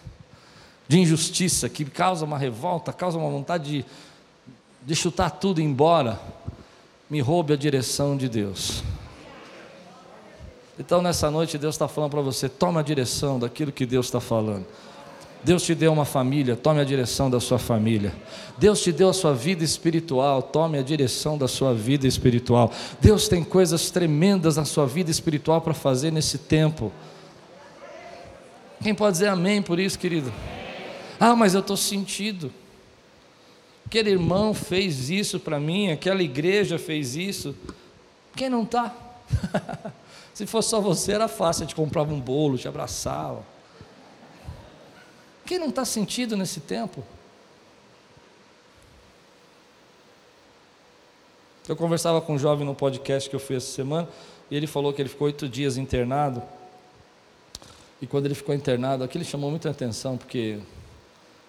de 0.87 0.99
injustiça, 0.99 1.67
que 1.67 1.83
causa 1.87 2.27
uma 2.27 2.37
revolta, 2.37 2.93
causa 2.93 3.17
uma 3.17 3.31
vontade 3.31 3.79
de, 3.79 3.85
de 4.83 4.95
chutar 4.95 5.31
tudo 5.31 5.63
embora, 5.63 6.21
me 7.09 7.23
roube 7.23 7.55
a 7.55 7.57
direção 7.57 8.19
de 8.19 8.29
Deus. 8.29 8.83
Então 10.79 11.01
nessa 11.01 11.31
noite 11.31 11.57
Deus 11.57 11.75
está 11.75 11.89
falando 11.89 12.11
para 12.11 12.21
você: 12.21 12.51
tome 12.51 12.79
a 12.79 12.83
direção 12.83 13.39
daquilo 13.39 13.73
que 13.73 13.87
Deus 13.87 14.05
está 14.05 14.21
falando. 14.21 14.67
Deus 15.43 15.63
te 15.63 15.75
deu 15.75 15.91
uma 15.91 16.05
família, 16.05 16.55
tome 16.55 16.83
a 16.83 16.85
direção 16.85 17.31
da 17.31 17.41
sua 17.41 17.59
família. 17.59 18.13
Deus 18.59 18.83
te 18.83 18.93
deu 18.93 19.09
a 19.09 19.15
sua 19.15 19.33
vida 19.33 19.65
espiritual, 19.65 20.43
tome 20.43 20.77
a 20.77 20.83
direção 20.83 21.39
da 21.39 21.49
sua 21.49 21.73
vida 21.73 22.07
espiritual. 22.07 22.71
Deus 23.01 23.27
tem 23.27 23.43
coisas 23.43 23.91
tremendas 23.91 24.59
na 24.59 24.67
sua 24.67 24.85
vida 24.85 25.11
espiritual 25.11 25.63
para 25.63 25.73
fazer 25.73 26.11
nesse 26.13 26.37
tempo. 26.37 26.93
Quem 28.83 28.95
pode 28.95 29.13
dizer 29.13 29.29
amém 29.29 29.61
por 29.61 29.79
isso, 29.79 29.99
querido? 29.99 30.33
Ah, 31.19 31.35
mas 31.35 31.55
eu 31.55 31.61
estou 31.61 31.77
sentido. 31.77 32.53
Aquele 33.87 34.11
irmão 34.11 34.53
fez 34.53 35.11
isso 35.11 35.41
para 35.41 35.59
mim, 35.59 35.91
aquela 35.91 36.23
igreja 36.23 36.79
fez 36.79 37.17
isso. 37.17 37.57
Quem 38.37 38.49
não 38.49 38.63
está? 38.63 38.95
Se 40.35 40.47
fosse 40.47 40.69
só 40.69 40.81
você, 40.81 41.13
era 41.13 41.27
fácil, 41.27 41.67
te 41.67 41.75
comprava 41.75 42.13
um 42.13 42.21
bolo, 42.21 42.57
te 42.57 42.69
abraçava. 42.69 43.45
Quem 45.45 45.59
não 45.59 45.71
está 45.71 45.85
sentido 45.85 46.37
nesse 46.37 46.61
tempo? 46.61 47.03
Eu 51.67 51.75
conversava 51.75 52.21
com 52.21 52.35
um 52.35 52.39
jovem 52.39 52.65
no 52.65 52.75
podcast 52.75 53.29
que 53.29 53.35
eu 53.35 53.41
fiz 53.41 53.59
essa 53.59 53.73
semana, 53.73 54.09
e 54.51 54.57
ele 54.57 54.67
falou 54.67 54.93
que 54.93 55.03
ele 55.03 55.09
ficou 55.09 55.27
oito 55.27 55.49
dias 55.49 55.77
internado. 55.77 56.43
E 58.01 58.07
quando 58.07 58.27
ele 58.27 58.35
ficou 58.35 58.55
internado, 58.55 59.03
aquilo 59.03 59.25
chamou 59.25 59.51
muita 59.51 59.71
atenção, 59.71 60.17
porque 60.17 60.59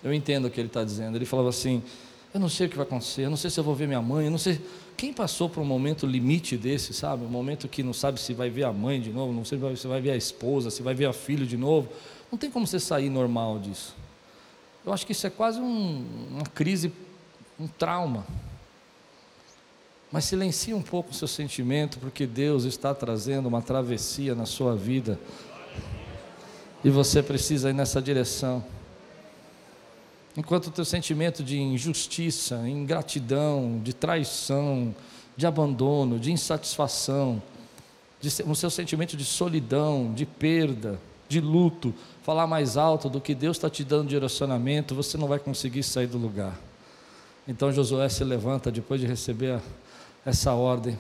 eu 0.04 0.14
entendo 0.14 0.46
o 0.46 0.50
que 0.50 0.60
ele 0.60 0.68
está 0.68 0.84
dizendo. 0.84 1.16
Ele 1.16 1.26
falava 1.26 1.50
assim: 1.50 1.84
Eu 2.34 2.40
não 2.40 2.50
sei 2.50 2.68
o 2.68 2.70
que 2.70 2.76
vai 2.76 2.86
acontecer, 2.86 3.26
eu 3.26 3.30
não 3.30 3.38
sei 3.38 3.50
se 3.50 3.60
eu 3.60 3.64
vou 3.64 3.76
ver 3.76 3.88
minha 3.88 4.02
mãe, 4.02 4.26
eu 4.26 4.32
não 4.32 4.38
sei. 4.38 4.60
Quem 4.98 5.14
passou 5.14 5.48
por 5.50 5.62
um 5.62 5.66
momento 5.66 6.06
limite 6.06 6.58
desse, 6.58 6.94
sabe? 6.94 7.24
Um 7.24 7.30
momento 7.30 7.68
que 7.68 7.84
não 7.84 7.94
sabe 7.94 8.20
se 8.20 8.34
vai 8.34 8.50
ver 8.50 8.64
a 8.64 8.74
mãe 8.74 9.00
de 9.00 9.12
novo, 9.12 9.32
não 9.32 9.46
sei 9.46 9.60
se 9.76 9.88
vai 9.88 10.02
ver 10.02 10.12
a 10.12 10.18
esposa, 10.18 10.70
se 10.70 10.82
vai 10.82 10.94
ver 10.94 11.06
a 11.06 11.14
filho 11.14 11.46
de 11.46 11.56
novo. 11.56 11.90
Não 12.32 12.38
tem 12.38 12.52
como 12.52 12.68
você 12.68 12.80
sair 12.80 13.10
normal 13.10 13.60
disso. 13.60 13.96
Eu 14.86 14.94
acho 14.94 15.06
que 15.06 15.12
isso 15.12 15.26
é 15.26 15.30
quase 15.30 15.60
um, 15.60 16.06
uma 16.32 16.44
crise, 16.44 16.92
um 17.60 17.68
trauma. 17.68 18.26
Mas 20.12 20.26
silencie 20.26 20.74
um 20.74 20.82
pouco 20.82 21.12
o 21.12 21.14
seu 21.14 21.28
sentimento, 21.28 22.00
porque 22.00 22.26
Deus 22.26 22.64
está 22.64 22.94
trazendo 22.96 23.48
uma 23.48 23.62
travessia 23.62 24.34
na 24.34 24.46
sua 24.46 24.76
vida. 24.76 25.20
E 26.84 26.90
você 26.90 27.22
precisa 27.22 27.70
ir 27.70 27.74
nessa 27.74 28.02
direção. 28.02 28.64
Enquanto 30.38 30.68
o 30.68 30.72
teu 30.72 30.86
sentimento 30.86 31.44
de 31.44 31.60
injustiça, 31.60 32.68
ingratidão, 32.68 33.82
de 33.84 33.94
traição, 33.94 34.96
de 35.36 35.46
abandono, 35.46 36.20
de 36.20 36.32
insatisfação, 36.32 37.42
de, 38.22 38.30
o 38.44 38.56
seu 38.56 38.70
sentimento 38.70 39.18
de 39.18 39.26
solidão, 39.26 40.14
de 40.14 40.26
perda, 40.26 41.00
de 41.28 41.40
luto, 41.40 41.94
falar 42.24 42.48
mais 42.48 42.78
alto 42.78 43.10
do 43.10 43.22
que 43.22 43.36
Deus 43.36 43.58
está 43.58 43.70
te 43.70 43.84
dando 43.84 44.04
de 44.04 44.10
direcionamento, 44.10 44.96
você 44.96 45.18
não 45.18 45.28
vai 45.28 45.40
conseguir 45.40 45.84
sair 45.84 46.08
do 46.08 46.18
lugar. 46.18 46.60
Então 47.48 47.72
Josué 47.72 48.08
se 48.10 48.24
levanta 48.24 48.72
depois 48.72 49.02
de 49.02 49.08
receber 49.08 49.54
a 49.54 49.62
essa 50.26 50.54
ordem 50.54 50.98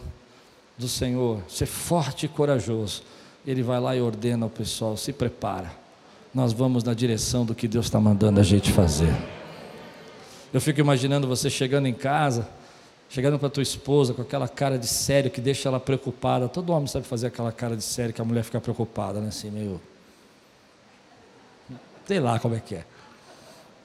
do 0.77 0.87
Senhor, 0.87 1.41
ser 1.47 1.65
forte 1.65 2.25
e 2.25 2.29
corajoso. 2.29 3.03
Ele 3.45 3.63
vai 3.63 3.79
lá 3.79 3.95
e 3.95 4.01
ordena 4.01 4.45
ao 4.45 4.49
pessoal: 4.49 4.95
se 4.97 5.13
prepara, 5.13 5.71
nós 6.33 6.53
vamos 6.53 6.83
na 6.83 6.93
direção 6.93 7.45
do 7.45 7.55
que 7.55 7.67
Deus 7.67 7.85
está 7.85 7.99
mandando 7.99 8.39
a 8.39 8.43
gente 8.43 8.71
fazer. 8.71 9.13
Eu 10.53 10.59
fico 10.59 10.79
imaginando 10.79 11.27
você 11.27 11.49
chegando 11.49 11.87
em 11.87 11.93
casa, 11.93 12.47
chegando 13.09 13.37
para 13.37 13.49
tua 13.49 13.63
esposa 13.63 14.13
com 14.13 14.21
aquela 14.21 14.47
cara 14.47 14.77
de 14.77 14.87
sério 14.87 15.29
que 15.29 15.39
deixa 15.39 15.69
ela 15.69 15.79
preocupada. 15.79 16.47
Todo 16.47 16.71
homem 16.71 16.87
sabe 16.87 17.05
fazer 17.05 17.27
aquela 17.27 17.51
cara 17.51 17.75
de 17.75 17.83
sério 17.83 18.13
que 18.13 18.21
a 18.21 18.25
mulher 18.25 18.43
fica 18.43 18.59
preocupada, 18.59 19.19
né? 19.19 19.27
Assim, 19.27 19.51
meio. 19.51 19.79
Sei 22.07 22.19
lá 22.19 22.39
como 22.39 22.55
é 22.55 22.59
que 22.59 22.75
é. 22.75 22.85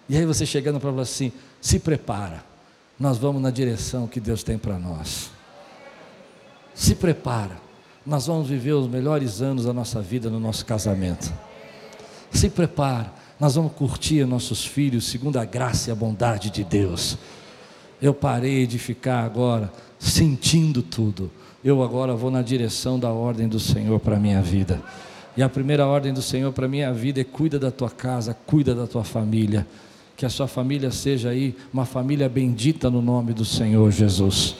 E 0.08 0.16
aí 0.16 0.24
você 0.24 0.46
chegando 0.46 0.80
para 0.80 0.90
ela 0.90 1.02
assim: 1.02 1.32
se 1.60 1.78
prepara 1.78 2.54
nós 2.98 3.18
vamos 3.18 3.42
na 3.42 3.50
direção 3.50 4.06
que 4.06 4.20
Deus 4.20 4.42
tem 4.42 4.56
para 4.56 4.78
nós. 4.78 5.30
Se 6.74 6.94
prepara, 6.94 7.60
nós 8.06 8.26
vamos 8.26 8.48
viver 8.48 8.72
os 8.72 8.88
melhores 8.88 9.40
anos 9.40 9.64
da 9.64 9.72
nossa 9.72 10.00
vida 10.00 10.30
no 10.30 10.38
nosso 10.38 10.64
casamento. 10.64 11.32
Se 12.30 12.50
prepara, 12.50 13.12
nós 13.38 13.54
vamos 13.54 13.72
curtir 13.72 14.26
nossos 14.26 14.64
filhos 14.64 15.04
segundo 15.04 15.38
a 15.38 15.44
graça 15.44 15.90
e 15.90 15.92
a 15.92 15.94
bondade 15.96 16.50
de 16.50 16.64
Deus. 16.64 17.16
Eu 18.00 18.12
parei 18.12 18.66
de 18.66 18.78
ficar 18.78 19.24
agora 19.24 19.72
sentindo 19.98 20.82
tudo. 20.82 21.30
Eu 21.64 21.82
agora 21.82 22.14
vou 22.14 22.30
na 22.30 22.42
direção 22.42 22.98
da 22.98 23.10
ordem 23.10 23.48
do 23.48 23.58
Senhor 23.58 23.98
para 24.00 24.16
a 24.16 24.20
minha 24.20 24.42
vida. 24.42 24.82
E 25.36 25.42
a 25.42 25.48
primeira 25.48 25.86
ordem 25.86 26.12
do 26.12 26.22
Senhor 26.22 26.52
para 26.52 26.66
a 26.66 26.68
minha 26.68 26.92
vida 26.92 27.20
é 27.20 27.24
cuida 27.24 27.58
da 27.58 27.70
tua 27.70 27.90
casa, 27.90 28.36
cuida 28.46 28.74
da 28.74 28.86
tua 28.86 29.04
família 29.04 29.66
que 30.16 30.24
a 30.24 30.30
sua 30.30 30.46
família 30.46 30.90
seja 30.90 31.30
aí 31.30 31.56
uma 31.72 31.84
família 31.84 32.28
bendita 32.28 32.88
no 32.88 33.02
nome 33.02 33.32
do 33.32 33.44
Senhor 33.44 33.90
Jesus. 33.90 34.56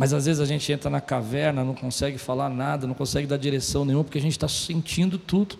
Mas 0.00 0.14
às 0.14 0.24
vezes 0.24 0.40
a 0.40 0.46
gente 0.46 0.72
entra 0.72 0.88
na 0.88 0.98
caverna, 0.98 1.62
não 1.62 1.74
consegue 1.74 2.16
falar 2.16 2.48
nada, 2.48 2.86
não 2.86 2.94
consegue 2.94 3.26
dar 3.26 3.36
direção 3.36 3.84
nenhuma, 3.84 4.02
porque 4.02 4.16
a 4.16 4.22
gente 4.22 4.32
está 4.32 4.48
sentindo 4.48 5.18
tudo. 5.18 5.58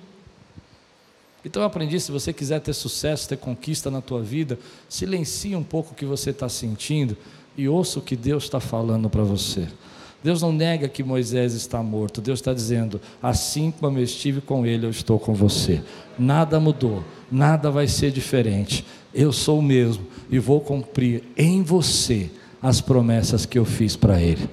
Então 1.45 1.63
eu 1.63 1.67
aprendi, 1.67 2.01
se 2.01 2.11
você 2.11 2.33
quiser 2.33 2.59
ter 2.63 2.73
sucesso, 2.73 3.29
ter 3.29 3.37
conquista 3.37 3.91
na 3.91 4.01
tua 4.01 4.23
vida, 4.23 4.59
silencie 4.89 5.55
um 5.55 5.63
pouco 5.63 5.93
o 5.93 5.95
que 5.95 6.07
você 6.07 6.31
está 6.31 6.49
sentindo 6.49 7.19
e 7.55 7.69
ouça 7.69 7.99
o 7.99 8.03
que 8.03 8.17
Deus 8.17 8.45
está 8.45 8.59
falando 8.61 9.11
para 9.11 9.23
você. 9.23 9.69
Deus 10.25 10.41
não 10.41 10.53
nega 10.53 10.89
que 10.89 11.03
Moisés 11.03 11.53
está 11.53 11.83
morto. 11.83 12.23
Deus 12.23 12.39
está 12.39 12.55
dizendo: 12.55 12.99
assim 13.23 13.71
como 13.71 13.99
eu 13.99 14.05
estive 14.05 14.41
com 14.41 14.65
ele, 14.65 14.87
eu 14.87 14.91
estou 14.91 15.19
com 15.19 15.35
você. 15.35 15.83
Nada 16.19 16.59
mudou, 16.59 17.05
nada 17.31 17.71
vai 17.71 17.87
ser 17.87 18.11
diferente. 18.11 18.87
Eu 19.13 19.35
sou 19.35 19.59
o 19.59 19.63
mesmo 19.63 20.07
e 20.31 20.39
vou 20.39 20.63
cumprir 20.63 21.25
em 21.37 21.63
você 21.63 22.31
as 22.63 22.81
promessas 22.81 23.47
que 23.47 23.59
eu 23.59 23.65
fiz 23.65 23.97
para 23.97 24.21
ele. 24.21 24.49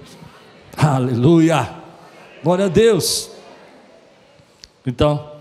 Aleluia! 0.75 1.75
Glória 2.43 2.65
a 2.65 2.69
Deus! 2.69 3.31
Então, 4.85 5.31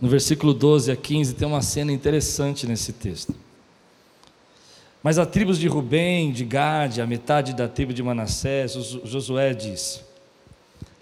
no 0.00 0.08
versículo 0.08 0.54
12 0.54 0.92
a 0.92 0.96
15 0.96 1.34
tem 1.34 1.48
uma 1.48 1.62
cena 1.62 1.90
interessante 1.90 2.66
nesse 2.66 2.92
texto. 2.92 3.34
Mas 5.02 5.18
a 5.18 5.26
tribos 5.26 5.58
de 5.58 5.68
Rubem, 5.68 6.32
de 6.32 6.44
Gade, 6.44 7.00
a 7.00 7.06
metade 7.06 7.52
da 7.52 7.68
tribo 7.68 7.92
de 7.92 8.02
Manassés, 8.02 8.72
Josué 9.04 9.52
diz: 9.52 10.02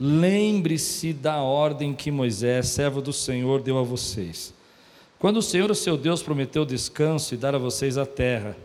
Lembre-se 0.01 1.13
da 1.13 1.37
ordem 1.37 1.95
que 1.95 2.11
Moisés, 2.11 2.69
servo 2.69 3.01
do 3.01 3.13
Senhor, 3.13 3.63
deu 3.63 3.79
a 3.79 3.83
vocês. 3.83 4.53
Quando 5.21 5.37
o 5.37 5.43
Senhor, 5.43 5.71
o 5.71 5.75
seu 5.75 5.97
Deus, 5.97 6.21
prometeu 6.21 6.65
descanso 6.65 7.35
e 7.35 7.37
dar 7.37 7.55
a 7.55 7.59
vocês 7.59 7.97
a 7.97 8.05
terra, 8.05 8.57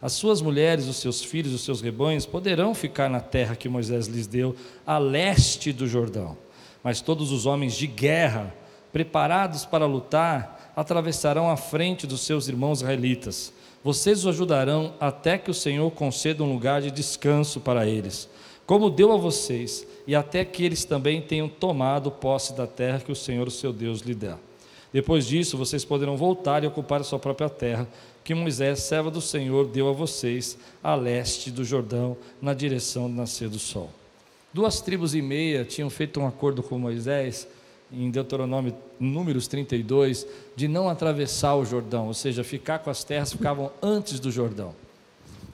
as 0.00 0.12
suas 0.12 0.42
mulheres, 0.42 0.86
os 0.86 0.96
seus 0.96 1.22
filhos, 1.22 1.52
os 1.52 1.62
seus 1.62 1.80
rebanhos 1.80 2.26
poderão 2.26 2.74
ficar 2.74 3.08
na 3.08 3.20
terra 3.20 3.56
que 3.56 3.68
Moisés 3.68 4.06
lhes 4.06 4.26
deu, 4.26 4.54
a 4.86 4.98
leste 4.98 5.72
do 5.72 5.86
Jordão. 5.86 6.36
Mas 6.82 7.00
todos 7.00 7.32
os 7.32 7.46
homens 7.46 7.74
de 7.74 7.86
guerra, 7.86 8.54
preparados 8.92 9.64
para 9.64 9.86
lutar, 9.86 10.72
atravessarão 10.76 11.50
a 11.50 11.56
frente 11.56 12.06
dos 12.06 12.20
seus 12.20 12.48
irmãos 12.48 12.80
israelitas 12.80 13.52
vocês 13.86 14.18
os 14.18 14.26
ajudarão 14.26 14.94
até 14.98 15.38
que 15.38 15.48
o 15.48 15.54
Senhor 15.54 15.88
conceda 15.92 16.42
um 16.42 16.52
lugar 16.52 16.82
de 16.82 16.90
descanso 16.90 17.60
para 17.60 17.86
eles, 17.86 18.28
como 18.66 18.90
deu 18.90 19.12
a 19.12 19.16
vocês, 19.16 19.86
e 20.08 20.12
até 20.12 20.44
que 20.44 20.64
eles 20.64 20.84
também 20.84 21.22
tenham 21.22 21.48
tomado 21.48 22.10
posse 22.10 22.52
da 22.52 22.66
terra 22.66 22.98
que 22.98 23.12
o 23.12 23.14
Senhor, 23.14 23.46
o 23.46 23.50
seu 23.50 23.72
Deus, 23.72 24.00
lhe 24.00 24.12
dá. 24.12 24.38
Depois 24.92 25.26
disso, 25.26 25.58
vocês 25.58 25.84
poderão 25.84 26.16
voltar 26.16 26.64
e 26.64 26.66
ocupar 26.66 27.00
a 27.00 27.04
sua 27.04 27.18
própria 27.18 27.48
terra, 27.48 27.86
que 28.24 28.34
Moisés, 28.34 28.80
servo 28.80 29.10
do 29.10 29.20
Senhor, 29.20 29.66
deu 29.66 29.88
a 29.88 29.92
vocês, 29.92 30.58
a 30.82 30.94
leste 30.94 31.50
do 31.50 31.64
Jordão, 31.64 32.16
na 32.40 32.54
direção 32.54 33.08
do 33.08 33.16
nascer 33.16 33.48
do 33.48 33.58
sol. 33.58 33.90
Duas 34.52 34.80
tribos 34.80 35.14
e 35.14 35.20
meia 35.20 35.64
tinham 35.64 35.90
feito 35.90 36.18
um 36.18 36.26
acordo 36.26 36.62
com 36.62 36.78
Moisés 36.78 37.46
em 37.92 38.10
Deuteronômio, 38.10 38.74
Números 38.98 39.46
32, 39.46 40.26
de 40.56 40.66
não 40.66 40.88
atravessar 40.88 41.54
o 41.54 41.64
Jordão, 41.64 42.06
ou 42.06 42.14
seja, 42.14 42.42
ficar 42.42 42.78
com 42.80 42.90
as 42.90 43.04
terras 43.04 43.30
que 43.30 43.36
ficavam 43.36 43.70
antes 43.82 44.18
do 44.18 44.30
Jordão. 44.30 44.74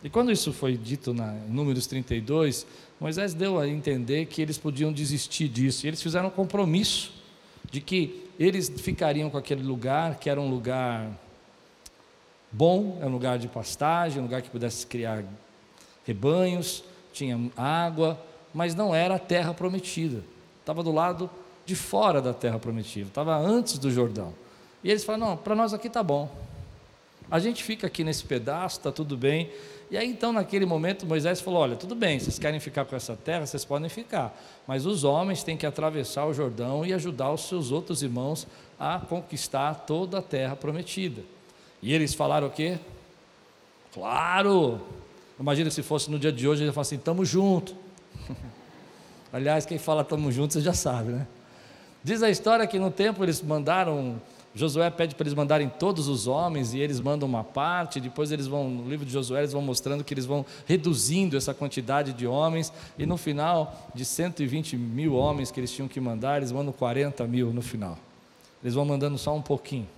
E 0.04 0.08
quando 0.10 0.32
isso 0.32 0.52
foi 0.52 0.76
dito 0.76 1.12
na 1.14 1.34
em 1.34 1.52
Números 1.52 1.86
32, 1.86 2.66
Moisés 2.98 3.34
deu 3.34 3.58
a 3.58 3.68
entender 3.68 4.26
que 4.26 4.42
eles 4.42 4.58
podiam 4.58 4.92
desistir 4.92 5.48
disso. 5.48 5.86
E 5.86 5.88
eles 5.88 6.02
fizeram 6.02 6.28
um 6.28 6.30
compromisso 6.30 7.12
de 7.72 7.80
que 7.80 8.28
eles 8.38 8.68
ficariam 8.68 9.30
com 9.30 9.38
aquele 9.38 9.62
lugar, 9.62 10.16
que 10.16 10.28
era 10.28 10.38
um 10.38 10.48
lugar 10.48 11.10
bom, 12.52 12.98
era 13.00 13.08
um 13.08 13.12
lugar 13.12 13.38
de 13.38 13.48
pastagem, 13.48 14.20
um 14.20 14.24
lugar 14.24 14.42
que 14.42 14.50
pudesse 14.50 14.86
criar 14.86 15.24
rebanhos, 16.06 16.84
tinha 17.14 17.40
água, 17.56 18.20
mas 18.52 18.74
não 18.74 18.94
era 18.94 19.14
a 19.14 19.18
terra 19.18 19.54
prometida. 19.54 20.22
Estava 20.60 20.82
do 20.82 20.92
lado 20.92 21.30
de 21.64 21.74
fora 21.74 22.20
da 22.20 22.34
terra 22.34 22.58
prometida, 22.58 23.08
estava 23.08 23.34
antes 23.36 23.78
do 23.78 23.90
Jordão. 23.90 24.34
E 24.84 24.90
eles 24.90 25.02
falaram: 25.02 25.30
não, 25.30 25.36
para 25.36 25.54
nós 25.54 25.72
aqui 25.72 25.86
está 25.86 26.02
bom. 26.02 26.30
A 27.30 27.38
gente 27.38 27.64
fica 27.64 27.86
aqui 27.86 28.04
nesse 28.04 28.24
pedaço, 28.24 28.78
está 28.78 28.92
tudo 28.92 29.16
bem. 29.16 29.50
E 29.92 29.96
aí 29.98 30.08
então, 30.08 30.32
naquele 30.32 30.64
momento, 30.64 31.04
Moisés 31.04 31.42
falou: 31.42 31.60
olha, 31.60 31.76
tudo 31.76 31.94
bem, 31.94 32.18
vocês 32.18 32.38
querem 32.38 32.58
ficar 32.58 32.86
com 32.86 32.96
essa 32.96 33.14
terra, 33.14 33.44
vocês 33.44 33.62
podem 33.62 33.90
ficar. 33.90 34.34
Mas 34.66 34.86
os 34.86 35.04
homens 35.04 35.44
têm 35.44 35.54
que 35.54 35.66
atravessar 35.66 36.24
o 36.24 36.32
Jordão 36.32 36.86
e 36.86 36.94
ajudar 36.94 37.30
os 37.30 37.46
seus 37.46 37.70
outros 37.70 38.02
irmãos 38.02 38.46
a 38.80 38.98
conquistar 38.98 39.74
toda 39.74 40.20
a 40.20 40.22
terra 40.22 40.56
prometida. 40.56 41.20
E 41.82 41.92
eles 41.92 42.14
falaram 42.14 42.46
o 42.46 42.50
quê? 42.50 42.78
Claro! 43.92 44.80
Imagina 45.38 45.70
se 45.70 45.82
fosse 45.82 46.10
no 46.10 46.18
dia 46.18 46.32
de 46.32 46.48
hoje, 46.48 46.64
ele 46.64 46.72
falar 46.72 46.82
assim: 46.82 46.96
estamos 46.96 47.28
juntos. 47.28 47.74
Aliás, 49.30 49.66
quem 49.66 49.76
fala 49.76 50.00
estamos 50.00 50.34
juntos, 50.34 50.54
você 50.54 50.62
já 50.62 50.72
sabe, 50.72 51.12
né? 51.12 51.26
Diz 52.02 52.22
a 52.22 52.30
história 52.30 52.66
que 52.66 52.78
no 52.78 52.90
tempo 52.90 53.22
eles 53.22 53.42
mandaram 53.42 54.18
Josué 54.54 54.90
pede 54.90 55.14
para 55.14 55.24
eles 55.24 55.34
mandarem 55.34 55.68
todos 55.68 56.08
os 56.08 56.26
homens 56.26 56.74
e 56.74 56.78
eles 56.78 57.00
mandam 57.00 57.26
uma 57.26 57.42
parte. 57.42 58.00
Depois 58.00 58.30
eles 58.30 58.46
vão, 58.46 58.68
no 58.68 58.88
livro 58.88 59.06
de 59.06 59.12
Josué, 59.12 59.40
eles 59.40 59.52
vão 59.52 59.62
mostrando 59.62 60.04
que 60.04 60.12
eles 60.12 60.26
vão 60.26 60.44
reduzindo 60.66 61.36
essa 61.36 61.54
quantidade 61.54 62.12
de 62.12 62.26
homens. 62.26 62.72
E 62.98 63.06
no 63.06 63.16
final, 63.16 63.88
de 63.94 64.04
120 64.04 64.76
mil 64.76 65.14
homens 65.14 65.50
que 65.50 65.58
eles 65.58 65.72
tinham 65.72 65.88
que 65.88 66.00
mandar, 66.00 66.36
eles 66.36 66.52
mandam 66.52 66.72
40 66.72 67.26
mil 67.26 67.52
no 67.52 67.62
final. 67.62 67.98
Eles 68.62 68.74
vão 68.74 68.84
mandando 68.84 69.16
só 69.16 69.34
um 69.34 69.42
pouquinho. 69.42 69.88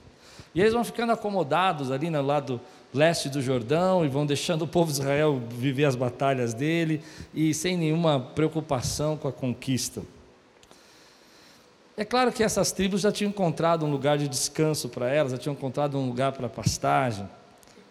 E 0.54 0.60
eles 0.60 0.72
vão 0.72 0.84
ficando 0.84 1.12
acomodados 1.12 1.90
ali 1.90 2.08
no 2.08 2.22
lado 2.22 2.60
leste 2.92 3.28
do 3.28 3.42
Jordão 3.42 4.04
e 4.04 4.08
vão 4.08 4.24
deixando 4.24 4.62
o 4.62 4.68
povo 4.68 4.92
de 4.92 5.00
Israel 5.00 5.42
viver 5.50 5.84
as 5.84 5.96
batalhas 5.96 6.54
dele 6.54 7.02
e 7.34 7.52
sem 7.52 7.76
nenhuma 7.76 8.20
preocupação 8.20 9.16
com 9.16 9.26
a 9.26 9.32
conquista. 9.32 10.00
É 11.96 12.04
claro 12.04 12.33
que 12.33 12.42
essas 12.42 12.72
tribos 12.72 13.02
já 13.02 13.12
tinham 13.12 13.30
encontrado 13.30 13.87
um 13.87 13.90
lugar 13.90 14.18
de 14.18 14.26
descanso 14.26 14.88
para 14.88 15.09
elas, 15.09 15.30
já 15.30 15.38
tinham 15.38 15.54
encontrado 15.54 15.96
um 15.96 16.09
lugar 16.09 16.33
para 16.33 16.48
pastagem. 16.48 17.28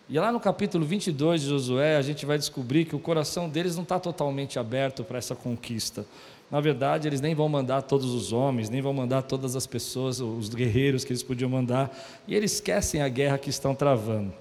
E 0.10 0.20
lá 0.20 0.30
no 0.30 0.42
capítulo 0.42 0.86
22 0.86 1.42
de 1.42 1.48
Josué, 1.48 1.96
a 1.96 2.02
gente 2.02 2.26
vai 2.26 2.38
descobrir 2.38 2.84
que 2.84 2.96
o 2.96 3.00
coração 3.00 3.48
deles 3.48 3.78
não 3.78 3.84
está 3.84 3.98
totalmente 3.98 4.60
aberto 4.60 5.06
para 5.06 5.18
essa 5.18 5.34
conquista. 5.34 6.06
Na 6.52 6.60
verdade, 6.60 7.08
eles 7.08 7.22
nem 7.22 7.34
vão 7.34 7.48
mandar 7.48 7.82
todos 7.84 8.13
os 8.13 8.34
homens, 8.34 8.70
nem 8.70 8.82
vão 8.82 8.94
mandar 8.94 9.22
todas 9.22 9.56
as 9.56 9.66
pessoas, 9.66 10.20
os 10.20 10.50
guerreiros 10.50 11.06
que 11.06 11.13
eles 11.13 11.24
podiam 11.24 11.50
mandar, 11.50 11.98
e 12.28 12.36
eles 12.36 12.56
esquecem 12.56 13.02
a 13.02 13.08
guerra 13.08 13.38
que 13.38 13.50
estão 13.50 13.74
travando. 13.74 14.34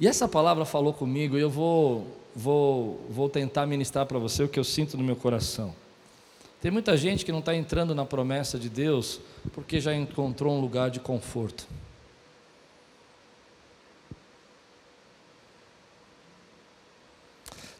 E 0.00 0.08
essa 0.08 0.26
palavra 0.26 0.64
falou 0.64 0.94
comigo, 0.94 1.36
e 1.36 1.42
eu 1.42 1.50
vou, 1.50 2.06
vou, 2.34 3.06
vou 3.10 3.28
tentar 3.28 3.66
ministrar 3.66 4.06
para 4.06 4.18
você 4.18 4.42
o 4.42 4.48
que 4.48 4.58
eu 4.58 4.64
sinto 4.64 4.96
no 4.96 5.04
meu 5.04 5.14
coração. 5.14 5.74
Tem 6.60 6.70
muita 6.70 6.96
gente 6.96 7.24
que 7.24 7.32
não 7.32 7.38
está 7.38 7.54
entrando 7.54 7.94
na 7.94 8.04
promessa 8.04 8.58
de 8.58 8.68
Deus 8.68 9.20
porque 9.52 9.80
já 9.80 9.94
encontrou 9.94 10.54
um 10.54 10.60
lugar 10.60 10.90
de 10.90 11.00
conforto. 11.00 11.66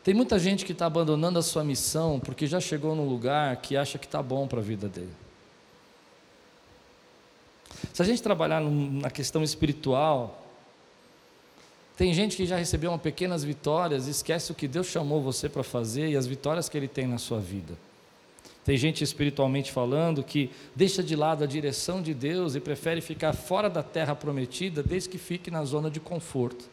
Tem 0.03 0.15
muita 0.15 0.39
gente 0.39 0.65
que 0.65 0.73
está 0.73 0.87
abandonando 0.87 1.39
a 1.39 1.43
sua 1.43 1.63
missão 1.63 2.19
porque 2.19 2.47
já 2.47 2.59
chegou 2.59 2.97
num 2.97 3.07
lugar 3.07 3.55
que 3.59 3.77
acha 3.77 3.99
que 3.99 4.07
está 4.07 4.23
bom 4.23 4.49
para 4.49 4.61
a 4.61 4.63
vida 4.63 4.89
dele. 4.89 5.13
Se 7.93 8.01
a 8.01 8.05
gente 8.05 8.23
trabalhar 8.23 8.63
na 8.63 9.11
questão 9.11 9.43
espiritual, 9.43 10.47
tem 11.99 12.15
gente 12.15 12.35
que 12.35 12.47
já 12.47 12.57
recebeu 12.57 12.91
uma 12.91 12.99
pequenas 12.99 13.45
vitórias 13.45 14.07
e 14.07 14.11
esquece 14.11 14.51
o 14.51 14.55
que 14.55 14.67
Deus 14.67 14.87
chamou 14.87 15.21
você 15.21 15.51
para 15.51 15.63
fazer 15.63 16.09
e 16.09 16.17
as 16.17 16.27
vitórias 16.27 16.67
que 16.67 16.79
Ele 16.79 16.89
tem 16.89 17.07
na 17.07 17.19
sua 17.19 17.39
vida. 17.39 17.75
Tem 18.65 18.77
gente 18.77 19.03
espiritualmente 19.03 19.73
falando 19.73 20.23
que 20.23 20.51
deixa 20.77 21.03
de 21.03 21.17
lado 21.17 21.43
a 21.43 21.47
direção 21.47 22.03
de 22.03 22.13
Deus 22.13 22.55
e 22.55 22.61
prefere 22.61 23.01
ficar 23.01 23.33
fora 23.33 23.71
da 23.71 23.83
terra 23.83 24.15
prometida 24.15 24.83
desde 24.83 25.09
que 25.09 25.19
fique 25.19 25.51
na 25.51 25.65
zona 25.65 25.91
de 25.91 25.99
conforto. 25.99 26.69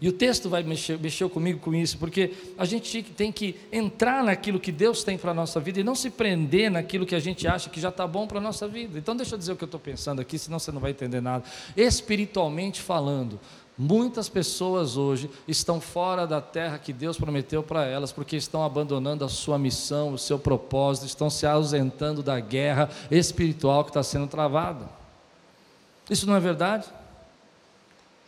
E 0.00 0.08
o 0.08 0.12
texto 0.12 0.48
vai 0.48 0.62
mexer, 0.62 0.98
mexeu 0.98 1.30
comigo 1.30 1.58
com 1.58 1.74
isso, 1.74 1.96
porque 1.96 2.32
a 2.58 2.64
gente 2.64 3.02
tem 3.02 3.32
que 3.32 3.56
entrar 3.72 4.22
naquilo 4.22 4.60
que 4.60 4.70
Deus 4.70 5.02
tem 5.02 5.16
para 5.16 5.30
a 5.30 5.34
nossa 5.34 5.58
vida 5.58 5.80
e 5.80 5.84
não 5.84 5.94
se 5.94 6.10
prender 6.10 6.70
naquilo 6.70 7.06
que 7.06 7.14
a 7.14 7.18
gente 7.18 7.48
acha 7.48 7.70
que 7.70 7.80
já 7.80 7.88
está 7.88 8.06
bom 8.06 8.26
para 8.26 8.38
a 8.38 8.40
nossa 8.40 8.68
vida. 8.68 8.98
Então, 8.98 9.16
deixa 9.16 9.34
eu 9.34 9.38
dizer 9.38 9.52
o 9.52 9.56
que 9.56 9.64
eu 9.64 9.66
estou 9.66 9.80
pensando 9.80 10.20
aqui, 10.20 10.38
senão 10.38 10.58
você 10.58 10.70
não 10.70 10.80
vai 10.80 10.90
entender 10.90 11.22
nada. 11.22 11.44
Espiritualmente 11.74 12.82
falando, 12.82 13.40
Muitas 13.78 14.28
pessoas 14.28 14.96
hoje 14.96 15.30
estão 15.46 15.80
fora 15.80 16.26
da 16.26 16.40
terra 16.40 16.78
que 16.78 16.94
Deus 16.94 17.18
prometeu 17.18 17.62
para 17.62 17.84
elas, 17.84 18.10
porque 18.10 18.34
estão 18.36 18.64
abandonando 18.64 19.22
a 19.24 19.28
sua 19.28 19.58
missão, 19.58 20.14
o 20.14 20.18
seu 20.18 20.38
propósito, 20.38 21.06
estão 21.06 21.28
se 21.28 21.46
ausentando 21.46 22.22
da 22.22 22.40
guerra 22.40 22.88
espiritual 23.10 23.84
que 23.84 23.90
está 23.90 24.02
sendo 24.02 24.26
travada. 24.26 24.88
Isso 26.08 26.26
não 26.26 26.34
é 26.34 26.40
verdade? 26.40 26.86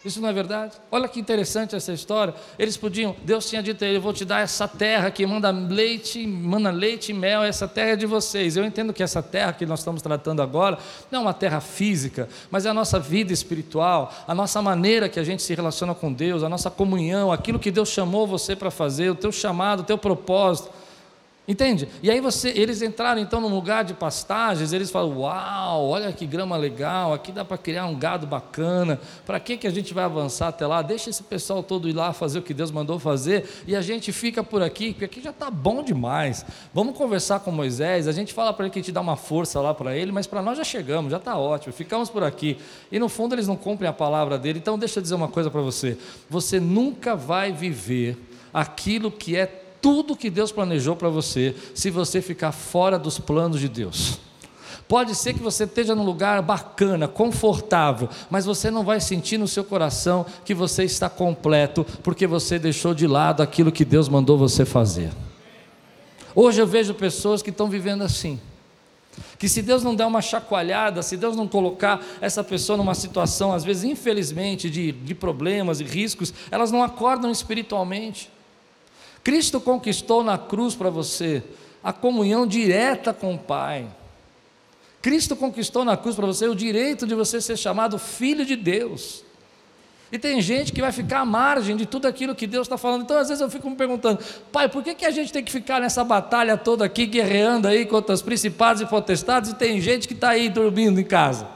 Isso 0.04 0.20
não 0.20 0.28
é 0.28 0.32
verdade? 0.32 0.74
Olha 0.92 1.08
que 1.08 1.18
interessante 1.18 1.74
essa 1.74 1.92
história. 1.92 2.32
Eles 2.56 2.76
podiam, 2.76 3.16
Deus 3.24 3.48
tinha 3.48 3.60
dito 3.60 3.82
a 3.82 3.86
ele: 3.86 3.96
Eu 3.96 4.00
vou 4.00 4.12
te 4.12 4.24
dar 4.24 4.40
essa 4.40 4.68
terra 4.68 5.10
que 5.10 5.26
manda 5.26 5.50
leite, 5.50 6.24
manda 6.24 6.70
leite 6.70 7.10
e 7.10 7.14
mel, 7.14 7.42
essa 7.42 7.66
terra 7.66 7.90
é 7.90 7.96
de 7.96 8.06
vocês. 8.06 8.56
Eu 8.56 8.64
entendo 8.64 8.92
que 8.92 9.02
essa 9.02 9.20
terra 9.20 9.52
que 9.52 9.66
nós 9.66 9.80
estamos 9.80 10.00
tratando 10.00 10.40
agora 10.40 10.78
não 11.10 11.18
é 11.18 11.22
uma 11.22 11.34
terra 11.34 11.60
física, 11.60 12.28
mas 12.48 12.64
é 12.64 12.70
a 12.70 12.74
nossa 12.74 13.00
vida 13.00 13.32
espiritual, 13.32 14.14
a 14.26 14.34
nossa 14.36 14.62
maneira 14.62 15.08
que 15.08 15.18
a 15.18 15.24
gente 15.24 15.42
se 15.42 15.52
relaciona 15.52 15.94
com 15.96 16.12
Deus, 16.12 16.44
a 16.44 16.48
nossa 16.48 16.70
comunhão, 16.70 17.32
aquilo 17.32 17.58
que 17.58 17.70
Deus 17.70 17.88
chamou 17.88 18.24
você 18.24 18.54
para 18.54 18.70
fazer, 18.70 19.10
o 19.10 19.16
teu 19.16 19.32
chamado, 19.32 19.80
o 19.80 19.84
teu 19.84 19.98
propósito. 19.98 20.77
Entende? 21.48 21.88
E 22.02 22.10
aí 22.10 22.20
você, 22.20 22.50
eles 22.50 22.82
entraram 22.82 23.18
então 23.18 23.40
num 23.40 23.48
lugar 23.48 23.82
de 23.82 23.94
pastagens, 23.94 24.74
eles 24.74 24.90
falam: 24.90 25.20
"Uau, 25.20 25.88
olha 25.88 26.12
que 26.12 26.26
grama 26.26 26.58
legal, 26.58 27.14
aqui 27.14 27.32
dá 27.32 27.42
para 27.42 27.56
criar 27.56 27.86
um 27.86 27.98
gado 27.98 28.26
bacana. 28.26 29.00
Para 29.24 29.40
que 29.40 29.56
que 29.56 29.66
a 29.66 29.70
gente 29.70 29.94
vai 29.94 30.04
avançar 30.04 30.48
até 30.48 30.66
lá? 30.66 30.82
Deixa 30.82 31.08
esse 31.08 31.22
pessoal 31.22 31.62
todo 31.62 31.88
ir 31.88 31.94
lá 31.94 32.12
fazer 32.12 32.40
o 32.40 32.42
que 32.42 32.52
Deus 32.52 32.70
mandou 32.70 32.98
fazer 32.98 33.48
e 33.66 33.74
a 33.74 33.80
gente 33.80 34.12
fica 34.12 34.44
por 34.44 34.62
aqui, 34.62 34.92
porque 34.92 35.06
aqui 35.06 35.22
já 35.22 35.30
está 35.30 35.50
bom 35.50 35.82
demais. 35.82 36.44
Vamos 36.74 36.94
conversar 36.94 37.40
com 37.40 37.50
Moisés, 37.50 38.06
a 38.06 38.12
gente 38.12 38.34
fala 38.34 38.52
para 38.52 38.66
ele 38.66 38.72
que 38.72 38.80
a 38.80 38.82
gente 38.82 38.92
dá 38.92 39.00
uma 39.00 39.16
força 39.16 39.58
lá 39.58 39.72
para 39.72 39.96
ele, 39.96 40.12
mas 40.12 40.26
para 40.26 40.42
nós 40.42 40.58
já 40.58 40.64
chegamos, 40.64 41.10
já 41.10 41.16
está 41.16 41.38
ótimo. 41.38 41.72
Ficamos 41.72 42.10
por 42.10 42.22
aqui. 42.22 42.58
E 42.92 42.98
no 42.98 43.08
fundo 43.08 43.34
eles 43.34 43.48
não 43.48 43.56
cumprem 43.56 43.88
a 43.88 43.92
palavra 43.94 44.36
dele. 44.36 44.58
Então 44.58 44.78
deixa 44.78 44.98
eu 44.98 45.02
dizer 45.02 45.14
uma 45.14 45.28
coisa 45.28 45.50
para 45.50 45.62
você. 45.62 45.96
Você 46.28 46.60
nunca 46.60 47.16
vai 47.16 47.52
viver 47.52 48.18
aquilo 48.52 49.10
que 49.10 49.34
é 49.34 49.64
tudo 49.80 50.16
que 50.16 50.30
Deus 50.30 50.52
planejou 50.52 50.96
para 50.96 51.08
você 51.08 51.54
se 51.74 51.90
você 51.90 52.20
ficar 52.20 52.52
fora 52.52 52.98
dos 52.98 53.18
planos 53.18 53.60
de 53.60 53.68
Deus. 53.68 54.20
Pode 54.88 55.14
ser 55.14 55.34
que 55.34 55.42
você 55.42 55.64
esteja 55.64 55.94
num 55.94 56.02
lugar 56.02 56.40
bacana, 56.40 57.06
confortável, 57.06 58.08
mas 58.30 58.46
você 58.46 58.70
não 58.70 58.82
vai 58.82 59.00
sentir 59.00 59.36
no 59.36 59.46
seu 59.46 59.62
coração 59.62 60.24
que 60.46 60.54
você 60.54 60.82
está 60.82 61.10
completo, 61.10 61.84
porque 62.02 62.26
você 62.26 62.58
deixou 62.58 62.94
de 62.94 63.06
lado 63.06 63.42
aquilo 63.42 63.70
que 63.70 63.84
Deus 63.84 64.08
mandou 64.08 64.38
você 64.38 64.64
fazer. 64.64 65.10
Hoje 66.34 66.62
eu 66.62 66.66
vejo 66.66 66.94
pessoas 66.94 67.42
que 67.42 67.50
estão 67.50 67.68
vivendo 67.68 68.02
assim. 68.02 68.40
Que 69.38 69.48
se 69.48 69.60
Deus 69.60 69.82
não 69.82 69.94
der 69.94 70.06
uma 70.06 70.22
chacoalhada, 70.22 71.02
se 71.02 71.16
Deus 71.16 71.36
não 71.36 71.46
colocar 71.46 72.00
essa 72.20 72.42
pessoa 72.42 72.76
numa 72.76 72.94
situação, 72.94 73.52
às 73.52 73.64
vezes, 73.64 73.84
infelizmente, 73.84 74.70
de, 74.70 74.92
de 74.92 75.14
problemas 75.14 75.80
e 75.80 75.84
riscos, 75.84 76.32
elas 76.50 76.72
não 76.72 76.82
acordam 76.82 77.30
espiritualmente. 77.30 78.30
Cristo 79.28 79.60
conquistou 79.60 80.24
na 80.24 80.38
cruz 80.38 80.74
para 80.74 80.88
você 80.88 81.42
a 81.84 81.92
comunhão 81.92 82.46
direta 82.46 83.12
com 83.12 83.34
o 83.34 83.38
Pai. 83.38 83.86
Cristo 85.02 85.36
conquistou 85.36 85.84
na 85.84 85.98
cruz 85.98 86.16
para 86.16 86.24
você 86.24 86.48
o 86.48 86.54
direito 86.54 87.06
de 87.06 87.14
você 87.14 87.38
ser 87.38 87.58
chamado 87.58 87.98
filho 87.98 88.46
de 88.46 88.56
Deus. 88.56 89.22
E 90.10 90.18
tem 90.18 90.40
gente 90.40 90.72
que 90.72 90.80
vai 90.80 90.92
ficar 90.92 91.20
à 91.20 91.24
margem 91.26 91.76
de 91.76 91.84
tudo 91.84 92.08
aquilo 92.08 92.34
que 92.34 92.46
Deus 92.46 92.66
está 92.66 92.78
falando. 92.78 93.02
Então, 93.02 93.18
às 93.18 93.28
vezes, 93.28 93.42
eu 93.42 93.50
fico 93.50 93.68
me 93.68 93.76
perguntando, 93.76 94.18
pai, 94.50 94.66
por 94.66 94.82
que, 94.82 94.94
que 94.94 95.04
a 95.04 95.10
gente 95.10 95.30
tem 95.30 95.44
que 95.44 95.52
ficar 95.52 95.78
nessa 95.78 96.02
batalha 96.02 96.56
toda 96.56 96.86
aqui, 96.86 97.04
guerreando 97.04 97.68
aí 97.68 97.84
contra 97.84 98.14
os 98.14 98.22
principados 98.22 98.80
e 98.80 98.86
potestades, 98.86 99.50
e 99.50 99.54
tem 99.56 99.78
gente 99.78 100.08
que 100.08 100.14
está 100.14 100.30
aí 100.30 100.48
dormindo 100.48 100.98
em 100.98 101.04
casa? 101.04 101.46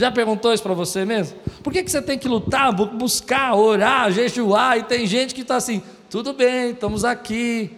Já 0.00 0.10
perguntou 0.10 0.50
isso 0.50 0.62
para 0.62 0.72
você 0.72 1.04
mesmo? 1.04 1.36
Por 1.62 1.70
que, 1.70 1.82
que 1.82 1.90
você 1.90 2.00
tem 2.00 2.18
que 2.18 2.26
lutar, 2.26 2.72
buscar, 2.72 3.54
orar, 3.54 4.10
jejuar, 4.10 4.78
e 4.78 4.82
tem 4.82 5.06
gente 5.06 5.34
que 5.34 5.42
está 5.42 5.56
assim, 5.56 5.82
tudo 6.08 6.32
bem, 6.32 6.70
estamos 6.70 7.04
aqui. 7.04 7.76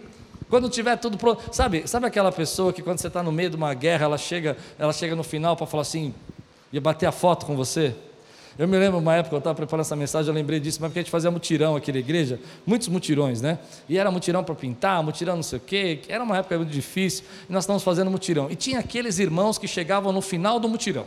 Quando 0.49 0.69
tiver 0.69 0.95
tudo 0.95 1.17
pronto, 1.17 1.53
sabe, 1.53 1.85
sabe 1.85 2.05
aquela 2.05 2.31
pessoa 2.31 2.71
que 2.71 2.81
quando 2.81 2.99
você 2.99 3.07
está 3.07 3.21
no 3.21 3.29
meio 3.29 3.49
de 3.49 3.57
uma 3.57 3.73
guerra, 3.73 4.05
ela 4.05 4.17
chega, 4.17 4.55
ela 4.79 4.93
chega 4.93 5.17
no 5.17 5.23
final 5.23 5.57
para 5.57 5.67
falar 5.67 5.81
assim, 5.81 6.13
e 6.71 6.79
bater 6.79 7.07
a 7.07 7.11
foto 7.11 7.45
com 7.45 7.57
você? 7.57 7.93
Eu 8.57 8.69
me 8.69 8.77
lembro 8.77 8.99
uma 8.99 9.15
época, 9.15 9.35
eu 9.35 9.39
estava 9.39 9.55
preparando 9.55 9.81
essa 9.81 9.95
mensagem, 9.97 10.29
eu 10.29 10.33
lembrei 10.33 10.61
disso, 10.61 10.77
mas 10.79 10.91
porque 10.91 10.99
a 10.99 11.01
gente 11.01 11.11
fazia 11.11 11.29
mutirão 11.29 11.75
aqui 11.75 11.91
na 11.91 11.99
igreja, 11.99 12.39
muitos 12.65 12.87
mutirões, 12.87 13.41
né? 13.41 13.59
E 13.89 13.97
era 13.97 14.09
mutirão 14.09 14.45
para 14.45 14.55
pintar, 14.55 15.03
mutirão 15.03 15.35
não 15.35 15.43
sei 15.43 15.57
o 15.57 15.61
quê, 15.61 15.99
era 16.07 16.23
uma 16.23 16.37
época 16.37 16.55
muito 16.55 16.71
difícil, 16.71 17.25
e 17.49 17.51
nós 17.51 17.65
estávamos 17.65 17.83
fazendo 17.83 18.09
mutirão. 18.09 18.49
E 18.49 18.55
tinha 18.55 18.79
aqueles 18.79 19.19
irmãos 19.19 19.57
que 19.57 19.67
chegavam 19.67 20.13
no 20.13 20.21
final 20.21 20.57
do 20.57 20.69
mutirão. 20.69 21.05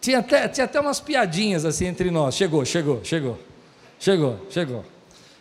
Tinha 0.00 0.20
até, 0.20 0.48
tinha 0.48 0.64
até 0.64 0.80
umas 0.80 1.00
piadinhas 1.00 1.64
assim 1.64 1.86
entre 1.86 2.10
nós. 2.10 2.34
Chegou, 2.34 2.64
chegou, 2.64 3.00
chegou. 3.04 3.38
Chegou, 3.98 4.46
chegou. 4.48 4.84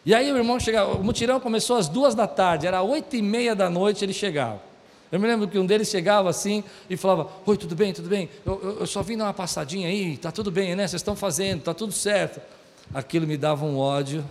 E 0.05 0.13
aí 0.13 0.31
o 0.31 0.37
irmão 0.37 0.59
chegava, 0.59 0.93
o 0.93 1.03
mutirão 1.03 1.39
começou 1.39 1.77
às 1.77 1.87
duas 1.87 2.15
da 2.15 2.27
tarde, 2.27 2.67
era 2.67 2.81
oito 2.81 3.15
e 3.15 3.21
meia 3.21 3.55
da 3.55 3.69
noite 3.69 4.03
ele 4.03 4.13
chegava. 4.13 4.61
Eu 5.11 5.19
me 5.19 5.27
lembro 5.27 5.47
que 5.47 5.57
um 5.57 5.65
deles 5.65 5.87
chegava 5.87 6.29
assim 6.29 6.63
e 6.89 6.95
falava: 6.95 7.29
Oi, 7.45 7.57
tudo 7.57 7.75
bem, 7.75 7.93
tudo 7.93 8.09
bem? 8.09 8.29
Eu, 8.45 8.59
eu, 8.61 8.79
eu 8.81 8.87
só 8.87 9.01
vim 9.01 9.17
dar 9.17 9.25
uma 9.25 9.33
passadinha 9.33 9.87
aí, 9.87 10.17
tá 10.17 10.31
tudo 10.31 10.51
bem, 10.51 10.75
né? 10.75 10.87
Vocês 10.87 10.99
estão 10.99 11.15
fazendo, 11.15 11.63
tá 11.63 11.73
tudo 11.73 11.91
certo. 11.91 12.41
Aquilo 12.93 13.25
me 13.25 13.37
dava 13.37 13.65
um 13.65 13.77
ódio. 13.77 14.23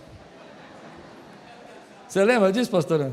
Você 2.07 2.23
lembra 2.23 2.51
disso, 2.51 2.71
pastor? 2.71 3.11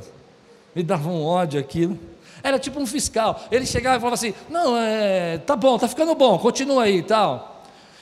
Me 0.74 0.82
dava 0.82 1.08
um 1.08 1.24
ódio 1.24 1.58
aquilo. 1.58 1.98
Era 2.46 2.60
tipo 2.60 2.78
um 2.78 2.86
fiscal. 2.86 3.44
Ele 3.50 3.66
chegava 3.66 3.96
e 3.96 3.98
falava 3.98 4.14
assim: 4.14 4.32
Não, 4.48 4.76
é, 4.76 5.38
tá 5.38 5.56
bom, 5.56 5.76
tá 5.76 5.88
ficando 5.88 6.14
bom, 6.14 6.38
continua 6.38 6.84
aí 6.84 6.98
e 6.98 7.02
tal. 7.02 7.56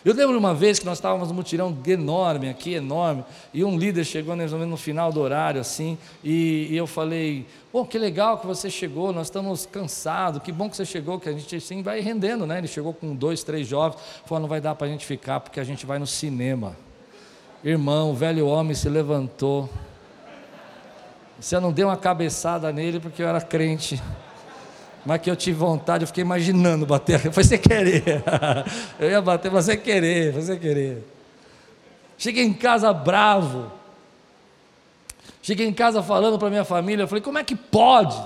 Eu 0.04 0.12
lembro 0.12 0.38
uma 0.38 0.52
vez 0.52 0.78
que 0.78 0.84
nós 0.84 0.98
estávamos 0.98 1.28
num 1.28 1.34
mutirão 1.34 1.74
enorme 1.86 2.50
aqui, 2.50 2.74
enorme, 2.74 3.24
e 3.54 3.64
um 3.64 3.78
líder 3.78 4.04
chegou 4.04 4.36
mais 4.36 4.52
ou 4.52 4.58
menos 4.58 4.72
no 4.72 4.76
final 4.76 5.10
do 5.10 5.18
horário, 5.18 5.58
assim, 5.58 5.96
e, 6.22 6.68
e 6.70 6.76
eu 6.76 6.86
falei, 6.86 7.46
pô, 7.72 7.86
que 7.86 7.98
legal 7.98 8.36
que 8.36 8.46
você 8.46 8.68
chegou, 8.68 9.14
nós 9.14 9.28
estamos 9.28 9.64
cansados, 9.64 10.42
que 10.42 10.52
bom 10.52 10.68
que 10.68 10.76
você 10.76 10.84
chegou, 10.84 11.18
que 11.18 11.26
a 11.26 11.32
gente 11.32 11.56
assim 11.56 11.82
vai 11.82 12.00
rendendo, 12.00 12.46
né? 12.46 12.58
Ele 12.58 12.66
chegou 12.66 12.92
com 12.92 13.16
dois, 13.16 13.42
três 13.42 13.66
jovens, 13.66 13.98
falou, 14.26 14.42
não 14.42 14.48
vai 14.48 14.60
dar 14.60 14.74
para 14.74 14.86
a 14.86 14.90
gente 14.90 15.06
ficar, 15.06 15.40
porque 15.40 15.58
a 15.58 15.64
gente 15.64 15.86
vai 15.86 15.98
no 15.98 16.06
cinema. 16.06 16.76
Irmão, 17.64 18.10
o 18.10 18.14
velho 18.14 18.46
homem 18.46 18.74
se 18.74 18.90
levantou. 18.90 19.70
Você 21.40 21.58
não 21.58 21.72
deu 21.72 21.88
uma 21.88 21.96
cabeçada 21.96 22.70
nele 22.70 23.00
porque 23.00 23.22
eu 23.22 23.26
era 23.26 23.40
crente 23.40 23.98
mas 25.04 25.20
que 25.20 25.30
eu 25.30 25.36
tive 25.36 25.58
vontade, 25.58 26.04
eu 26.04 26.08
fiquei 26.08 26.22
imaginando 26.22 26.86
bater. 26.86 27.18
Foi 27.32 27.44
sem 27.44 27.58
querer. 27.58 28.02
Eu 28.98 29.10
ia 29.10 29.20
bater, 29.20 29.50
mas 29.50 29.66
sem 29.66 29.78
querer, 29.78 30.32
foi 30.32 30.42
sem 30.42 30.58
querer. 30.58 31.04
Cheguei 32.16 32.44
em 32.44 32.54
casa 32.54 32.92
bravo. 32.92 33.70
Cheguei 35.42 35.66
em 35.66 35.72
casa 35.74 36.02
falando 36.02 36.38
para 36.38 36.48
minha 36.48 36.64
família, 36.64 37.02
eu 37.02 37.08
falei, 37.08 37.20
como 37.20 37.36
é 37.36 37.44
que 37.44 37.54
pode? 37.54 38.16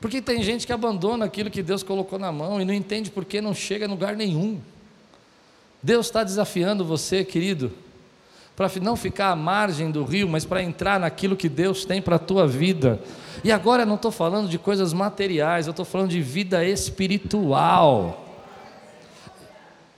Porque 0.00 0.22
tem 0.22 0.42
gente 0.42 0.66
que 0.66 0.72
abandona 0.72 1.26
aquilo 1.26 1.50
que 1.50 1.62
Deus 1.62 1.82
colocou 1.82 2.18
na 2.18 2.32
mão 2.32 2.58
e 2.58 2.64
não 2.64 2.72
entende 2.72 3.10
por 3.10 3.24
que 3.24 3.40
não 3.40 3.52
chega 3.52 3.84
a 3.84 3.88
lugar 3.88 4.16
nenhum. 4.16 4.58
Deus 5.82 6.06
está 6.06 6.24
desafiando 6.24 6.86
você, 6.86 7.22
querido, 7.22 7.70
para 8.58 8.68
não 8.82 8.96
ficar 8.96 9.30
à 9.30 9.36
margem 9.36 9.88
do 9.88 10.02
rio, 10.02 10.28
mas 10.28 10.44
para 10.44 10.60
entrar 10.60 10.98
naquilo 10.98 11.36
que 11.36 11.48
Deus 11.48 11.84
tem 11.84 12.02
para 12.02 12.16
a 12.16 12.18
tua 12.18 12.44
vida. 12.44 13.00
E 13.44 13.52
agora 13.52 13.84
eu 13.84 13.86
não 13.86 13.94
estou 13.94 14.10
falando 14.10 14.48
de 14.48 14.58
coisas 14.58 14.92
materiais, 14.92 15.68
eu 15.68 15.70
estou 15.70 15.84
falando 15.84 16.10
de 16.10 16.20
vida 16.20 16.64
espiritual. 16.64 18.26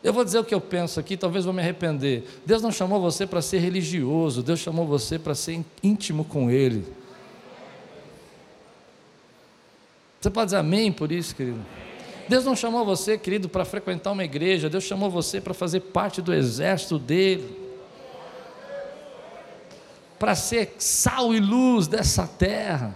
Eu 0.04 0.12
vou 0.12 0.22
dizer 0.26 0.40
o 0.40 0.44
que 0.44 0.54
eu 0.54 0.60
penso 0.60 1.00
aqui, 1.00 1.16
talvez 1.16 1.46
vou 1.46 1.54
me 1.54 1.62
arrepender. 1.62 2.28
Deus 2.44 2.60
não 2.60 2.70
chamou 2.70 3.00
você 3.00 3.26
para 3.26 3.40
ser 3.40 3.60
religioso, 3.60 4.42
Deus 4.42 4.60
chamou 4.60 4.86
você 4.86 5.18
para 5.18 5.34
ser 5.34 5.64
íntimo 5.82 6.22
com 6.22 6.50
Ele. 6.50 6.86
Você 10.20 10.28
pode 10.28 10.48
dizer 10.48 10.58
amém 10.58 10.92
por 10.92 11.10
isso, 11.10 11.34
querido? 11.34 11.60
Deus 12.28 12.44
não 12.44 12.54
chamou 12.54 12.84
você, 12.84 13.16
querido, 13.16 13.48
para 13.48 13.64
frequentar 13.64 14.12
uma 14.12 14.22
igreja, 14.22 14.68
Deus 14.68 14.84
chamou 14.84 15.08
você 15.08 15.40
para 15.40 15.54
fazer 15.54 15.80
parte 15.80 16.20
do 16.20 16.34
exército 16.34 16.98
dele, 16.98 17.59
para 20.20 20.34
ser 20.34 20.76
sal 20.78 21.34
e 21.34 21.40
luz 21.40 21.88
dessa 21.88 22.26
terra. 22.26 22.94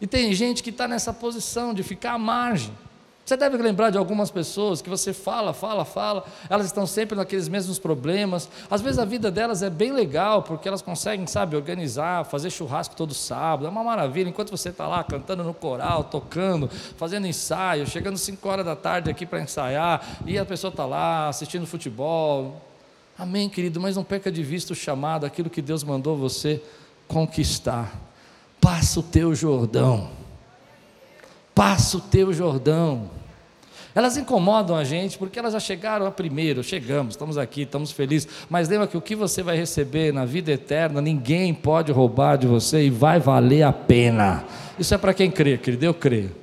E 0.00 0.06
tem 0.06 0.32
gente 0.32 0.62
que 0.62 0.70
está 0.70 0.88
nessa 0.88 1.12
posição 1.12 1.74
de 1.74 1.82
ficar 1.82 2.14
à 2.14 2.18
margem. 2.18 2.72
Você 3.26 3.36
deve 3.36 3.58
lembrar 3.58 3.90
de 3.90 3.98
algumas 3.98 4.30
pessoas 4.30 4.80
que 4.80 4.88
você 4.88 5.12
fala, 5.12 5.52
fala, 5.52 5.84
fala, 5.84 6.24
elas 6.48 6.64
estão 6.66 6.86
sempre 6.86 7.14
naqueles 7.14 7.46
mesmos 7.46 7.78
problemas. 7.78 8.48
Às 8.70 8.80
vezes 8.80 8.98
a 8.98 9.04
vida 9.04 9.30
delas 9.30 9.62
é 9.62 9.68
bem 9.68 9.92
legal, 9.92 10.42
porque 10.42 10.66
elas 10.66 10.80
conseguem, 10.80 11.26
sabe, 11.26 11.56
organizar, 11.56 12.24
fazer 12.24 12.48
churrasco 12.50 12.96
todo 12.96 13.12
sábado, 13.12 13.66
é 13.66 13.68
uma 13.68 13.84
maravilha. 13.84 14.30
Enquanto 14.30 14.50
você 14.50 14.70
está 14.70 14.88
lá 14.88 15.04
cantando 15.04 15.44
no 15.44 15.52
coral, 15.52 16.04
tocando, 16.04 16.70
fazendo 16.96 17.26
ensaio, 17.26 17.86
chegando 17.86 18.16
5 18.16 18.48
horas 18.48 18.64
da 18.64 18.74
tarde 18.74 19.10
aqui 19.10 19.26
para 19.26 19.42
ensaiar, 19.42 20.04
e 20.24 20.38
a 20.38 20.44
pessoa 20.44 20.70
está 20.70 20.86
lá 20.86 21.28
assistindo 21.28 21.66
futebol. 21.66 22.71
Amém, 23.22 23.48
querido, 23.48 23.80
mas 23.80 23.94
não 23.94 24.02
perca 24.02 24.32
de 24.32 24.42
vista 24.42 24.72
o 24.72 24.76
chamado, 24.76 25.24
aquilo 25.24 25.48
que 25.48 25.62
Deus 25.62 25.84
mandou 25.84 26.16
você 26.16 26.60
conquistar 27.06 27.96
passa 28.60 28.98
o 28.98 29.02
teu 29.02 29.32
Jordão. 29.32 30.10
Passa 31.54 31.98
o 31.98 32.00
teu 32.00 32.32
Jordão. 32.32 33.10
Elas 33.94 34.16
incomodam 34.16 34.74
a 34.74 34.82
gente 34.82 35.16
porque 35.16 35.38
elas 35.38 35.52
já 35.52 35.60
chegaram 35.60 36.04
a 36.04 36.10
primeiro, 36.10 36.64
chegamos, 36.64 37.14
estamos 37.14 37.38
aqui, 37.38 37.62
estamos 37.62 37.92
felizes. 37.92 38.28
Mas 38.50 38.68
lembra 38.68 38.88
que 38.88 38.96
o 38.96 39.00
que 39.00 39.14
você 39.14 39.40
vai 39.40 39.56
receber 39.56 40.12
na 40.12 40.24
vida 40.24 40.50
eterna, 40.50 41.00
ninguém 41.00 41.54
pode 41.54 41.92
roubar 41.92 42.36
de 42.36 42.48
você 42.48 42.86
e 42.86 42.90
vai 42.90 43.20
valer 43.20 43.62
a 43.62 43.72
pena. 43.72 44.44
Isso 44.76 44.92
é 44.94 44.98
para 44.98 45.14
quem 45.14 45.30
crê, 45.30 45.56
querido, 45.56 45.84
eu 45.84 45.94
creio. 45.94 46.41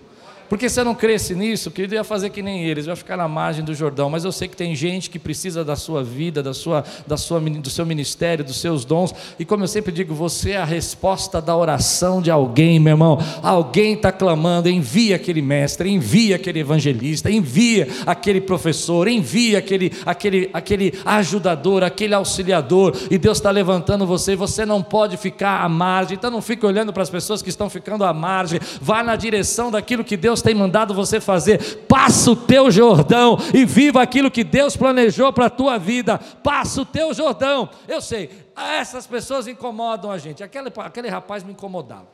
Porque 0.50 0.68
se 0.68 0.80
eu 0.80 0.84
não 0.84 0.96
cresce 0.96 1.36
nisso, 1.36 1.70
querido, 1.70 1.94
eu 1.94 2.00
ia 2.00 2.04
fazer 2.04 2.32
que 2.32 2.42
nem 2.42 2.66
eles, 2.66 2.88
eu 2.88 2.92
ia 2.92 2.96
ficar 2.96 3.16
na 3.16 3.28
margem 3.28 3.64
do 3.64 3.76
Jordão. 3.76 4.10
Mas 4.10 4.26
eu 4.26 4.32
sei 4.32 4.48
que 4.48 4.58
tem 4.58 4.76
gente 4.76 5.08
que 5.08 5.20
precisa 5.20 5.64
da 5.64 5.76
sua 5.76 6.04
vida, 6.04 6.42
da 6.42 6.56
sua, 6.56 6.84
da 7.06 7.16
sua, 7.16 7.40
do 7.40 7.70
seu 7.70 7.86
ministério, 7.86 8.44
dos 8.44 8.60
seus 8.60 8.84
dons. 8.84 9.14
E 9.38 9.46
como 9.46 9.64
eu 9.64 9.68
sempre 9.68 9.92
digo, 9.92 10.16
você 10.16 10.52
é 10.52 10.58
a 10.58 10.66
resposta 10.66 11.40
da 11.40 11.56
oração 11.56 12.20
de 12.20 12.32
alguém, 12.32 12.80
meu 12.80 12.94
irmão. 12.94 13.20
Alguém 13.44 13.94
está 13.94 14.12
clamando, 14.12 14.68
envia 14.68 15.18
aquele 15.18 15.42
mestre, 15.42 15.88
envia 15.88 16.38
aquele 16.38 16.60
evangelista, 16.60 17.30
envia 17.30 17.88
aquele 18.08 18.42
professor, 18.42 19.08
envia 19.08 19.60
aquele, 19.60 19.92
aquele, 20.04 20.50
aquele 20.52 20.94
ajudador, 21.06 21.84
aquele 21.84 22.16
auxiliador. 22.16 22.98
E 23.12 23.20
Deus 23.20 23.38
está 23.38 23.52
levantando 23.52 24.08
você. 24.08 24.36
Você 24.36 24.66
não 24.66 24.82
pode 24.82 25.16
ficar 25.16 25.64
à 25.64 25.70
margem. 25.70 26.18
Então 26.18 26.32
não 26.32 26.42
fique 26.42 26.66
olhando 26.66 26.92
para 26.92 27.04
as 27.04 27.10
pessoas 27.10 27.44
que 27.44 27.50
estão 27.50 27.70
ficando 27.70 28.04
à 28.04 28.12
margem. 28.12 28.60
Vá 28.82 29.04
na 29.04 29.16
direção 29.16 29.70
daquilo 29.70 30.04
que 30.04 30.18
Deus 30.18 30.39
Deus 30.40 30.42
tem 30.42 30.56
mandado 30.56 30.94
você 30.94 31.20
fazer. 31.20 31.86
Passa 31.88 32.32
o 32.32 32.36
teu 32.36 32.72
Jordão 32.72 33.38
e 33.54 33.66
viva 33.66 34.02
aquilo 34.02 34.32
que 34.32 34.44
Deus 34.44 34.76
planejou 34.76 35.32
para 35.34 35.46
a 35.48 35.50
tua 35.50 35.78
vida. 35.78 36.18
Passa 36.18 36.82
o 36.82 36.86
teu 36.86 37.14
Jordão. 37.14 37.70
Eu 37.88 38.02
sei, 38.02 38.30
essas 38.56 39.06
pessoas 39.06 39.48
incomodam 39.48 40.10
a 40.10 40.18
gente. 40.18 40.44
Aquele, 40.44 40.72
aquele 40.78 41.10
rapaz 41.10 41.44
me 41.44 41.52
incomodava. 41.52 42.08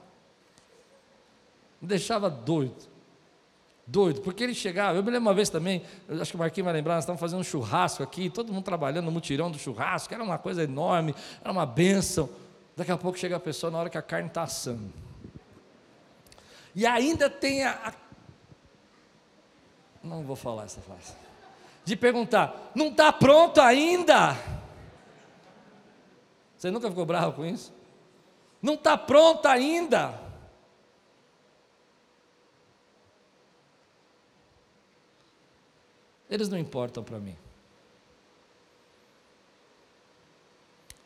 Me 1.82 1.88
deixava 1.88 2.30
doido. 2.30 2.96
Doido, 3.88 4.22
porque 4.22 4.44
ele 4.44 4.56
chegava. 4.56 4.98
Eu 4.98 5.04
me 5.04 5.12
lembro 5.12 5.28
uma 5.28 5.34
vez 5.34 5.48
também, 5.48 5.84
acho 6.20 6.32
que 6.32 6.36
o 6.36 6.40
Marquinhos 6.40 6.66
vai 6.66 6.74
lembrar, 6.74 6.96
nós 6.96 7.04
estávamos 7.04 7.20
fazendo 7.20 7.40
um 7.40 7.44
churrasco 7.44 8.02
aqui, 8.02 8.32
todo 8.32 8.52
mundo 8.52 8.64
trabalhando 8.64 9.06
no 9.06 9.12
mutirão 9.12 9.52
do 9.52 9.60
churrasco, 9.60 10.12
era 10.12 10.24
uma 10.24 10.40
coisa 10.40 10.64
enorme, 10.64 11.14
era 11.40 11.52
uma 11.52 11.68
bênção. 11.68 12.28
Daqui 12.76 12.92
a 12.92 12.98
pouco 12.98 13.16
chega 13.16 13.36
a 13.36 13.40
pessoa 13.40 13.70
na 13.70 13.78
hora 13.78 13.90
que 13.90 13.98
a 13.98 14.02
carne 14.02 14.28
está 14.28 14.42
assando. 14.42 14.92
E 16.76 16.86
ainda 16.86 17.30
tem 17.30 17.64
a, 17.64 17.72
a 17.72 17.92
não 20.06 20.24
vou 20.24 20.36
falar 20.36 20.66
essa 20.66 20.82
frase. 20.82 21.14
De 21.84 21.96
perguntar, 21.96 22.72
não 22.74 22.88
está 22.88 23.12
pronto 23.12 23.60
ainda? 23.60 24.36
Você 26.58 26.72
nunca 26.72 26.90
ficou 26.90 27.06
bravo 27.06 27.34
com 27.34 27.46
isso? 27.46 27.74
Não 28.62 28.76
está 28.76 28.98
pronto 28.98 29.46
ainda? 29.48 30.20
Eles 36.30 36.50
não 36.50 36.58
importam 36.58 37.04
para 37.04 37.20
mim. 37.20 37.38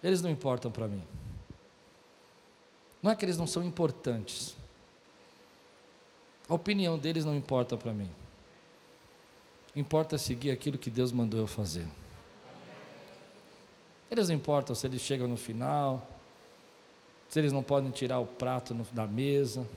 Eles 0.02 0.22
não 0.22 0.30
importam 0.30 0.72
para 0.72 0.88
mim. 0.88 1.04
Não 3.04 3.12
é 3.12 3.16
que 3.16 3.26
eles 3.26 3.38
não 3.38 3.48
são 3.48 3.64
importantes. 3.64 4.56
A 6.48 6.54
opinião 6.54 6.98
deles 6.98 7.26
não 7.26 7.36
importa 7.36 7.78
para 7.78 7.92
mim. 7.92 8.10
Importa 9.76 10.18
seguir 10.18 10.52
aquilo 10.52 10.78
que 10.78 10.90
Deus 10.90 11.12
mandou 11.12 11.40
eu 11.40 11.48
fazer. 11.48 11.86
Eles 14.10 14.30
não 14.30 14.36
importam 14.36 14.76
se 14.76 14.88
eles 14.88 15.02
chegam 15.02 15.28
no 15.28 15.38
final, 15.38 16.08
se 17.30 17.40
eles 17.40 17.52
não 17.52 17.62
podem 17.62 17.92
tirar 17.92 18.20
o 18.20 18.26
prato 18.26 18.74
no, 18.74 18.84
da 18.92 19.06
mesa, 19.06 19.68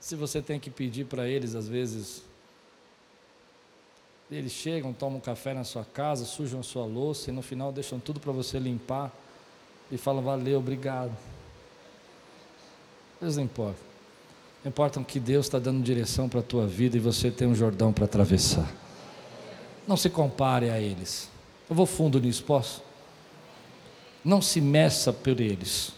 se 0.00 0.16
você 0.16 0.42
tem 0.42 0.58
que 0.58 0.68
pedir 0.68 1.06
para 1.06 1.28
eles, 1.28 1.54
às 1.54 1.68
vezes, 1.68 2.22
eles 4.30 4.52
chegam, 4.52 4.92
tomam 4.92 5.20
café 5.20 5.54
na 5.54 5.64
sua 5.64 5.84
casa, 5.84 6.24
sujam 6.24 6.60
a 6.60 6.62
sua 6.62 6.84
louça 6.84 7.30
e 7.30 7.32
no 7.32 7.40
final 7.40 7.72
deixam 7.72 8.00
tudo 8.00 8.18
para 8.18 8.32
você 8.32 8.58
limpar 8.58 9.12
e 9.90 9.96
falam 9.96 10.22
valeu, 10.22 10.58
obrigado. 10.58 11.16
Eles 13.22 13.36
não 13.36 13.44
importam. 13.44 13.93
Importa 14.64 15.02
que 15.04 15.20
Deus 15.20 15.46
está 15.46 15.58
dando 15.58 15.82
direção 15.82 16.28
para 16.28 16.40
a 16.40 16.42
tua 16.42 16.66
vida 16.66 16.96
e 16.96 17.00
você 17.00 17.30
tem 17.30 17.46
um 17.46 17.54
Jordão 17.54 17.92
para 17.92 18.06
atravessar. 18.06 18.72
Não 19.86 19.96
se 19.96 20.08
compare 20.08 20.70
a 20.70 20.80
eles. 20.80 21.28
Eu 21.68 21.76
vou 21.76 21.84
fundo 21.84 22.18
nisso, 22.18 22.42
posso? 22.44 22.82
Não 24.24 24.40
se 24.40 24.62
meça 24.62 25.12
por 25.12 25.38
eles. 25.38 25.92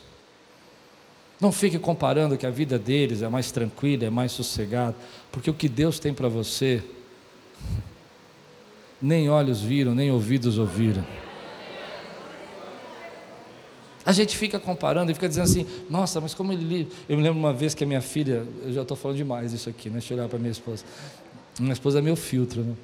Não 1.41 1.53
fique 1.53 1.79
comparando 1.79 2.37
que 2.37 2.47
a 2.47 2.51
vida 2.51 2.79
deles 2.79 3.23
é 3.23 3.29
mais 3.29 3.53
tranquila, 3.53 4.07
é 4.07 4.11
mais 4.11 4.33
sossegada, 4.33 4.97
porque 5.31 5.51
o 5.51 5.55
que 5.55 5.69
Deus 5.69 6.01
tem 6.01 6.13
para 6.13 6.29
você, 6.29 6.83
nem 9.01 9.29
olhos 9.29 9.61
viram, 9.61 9.95
nem 9.95 10.11
ouvidos 10.11 10.59
ouviram. 10.59 11.05
A 14.07 14.13
gente 14.13 14.37
fica 14.37 14.61
comparando 14.61 15.11
e 15.11 15.15
fica 15.15 15.29
dizendo 15.29 15.45
assim, 15.45 15.67
nossa, 15.91 16.21
mas 16.21 16.33
como 16.33 16.53
ele. 16.53 16.89
Eu 17.09 17.17
me 17.17 17.25
lembro 17.25 17.39
uma 17.41 17.53
vez 17.53 17.75
que 17.75 17.83
a 17.83 17.87
minha 17.87 18.01
filha, 18.01 18.47
eu 18.63 18.73
já 18.73 18.83
estou 18.83 18.97
falando 18.97 19.17
demais 19.17 19.53
isso 19.53 19.69
aqui, 19.69 19.89
né? 19.89 19.99
Deixa 19.99 20.15
eu 20.15 20.19
olhar 20.19 20.29
para 20.29 20.39
minha 20.39 20.53
esposa. 20.53 20.85
Minha 21.59 21.73
esposa 21.73 21.99
é 21.99 22.03
meu 22.03 22.15
filtro, 22.15 22.63
né? 22.63 22.75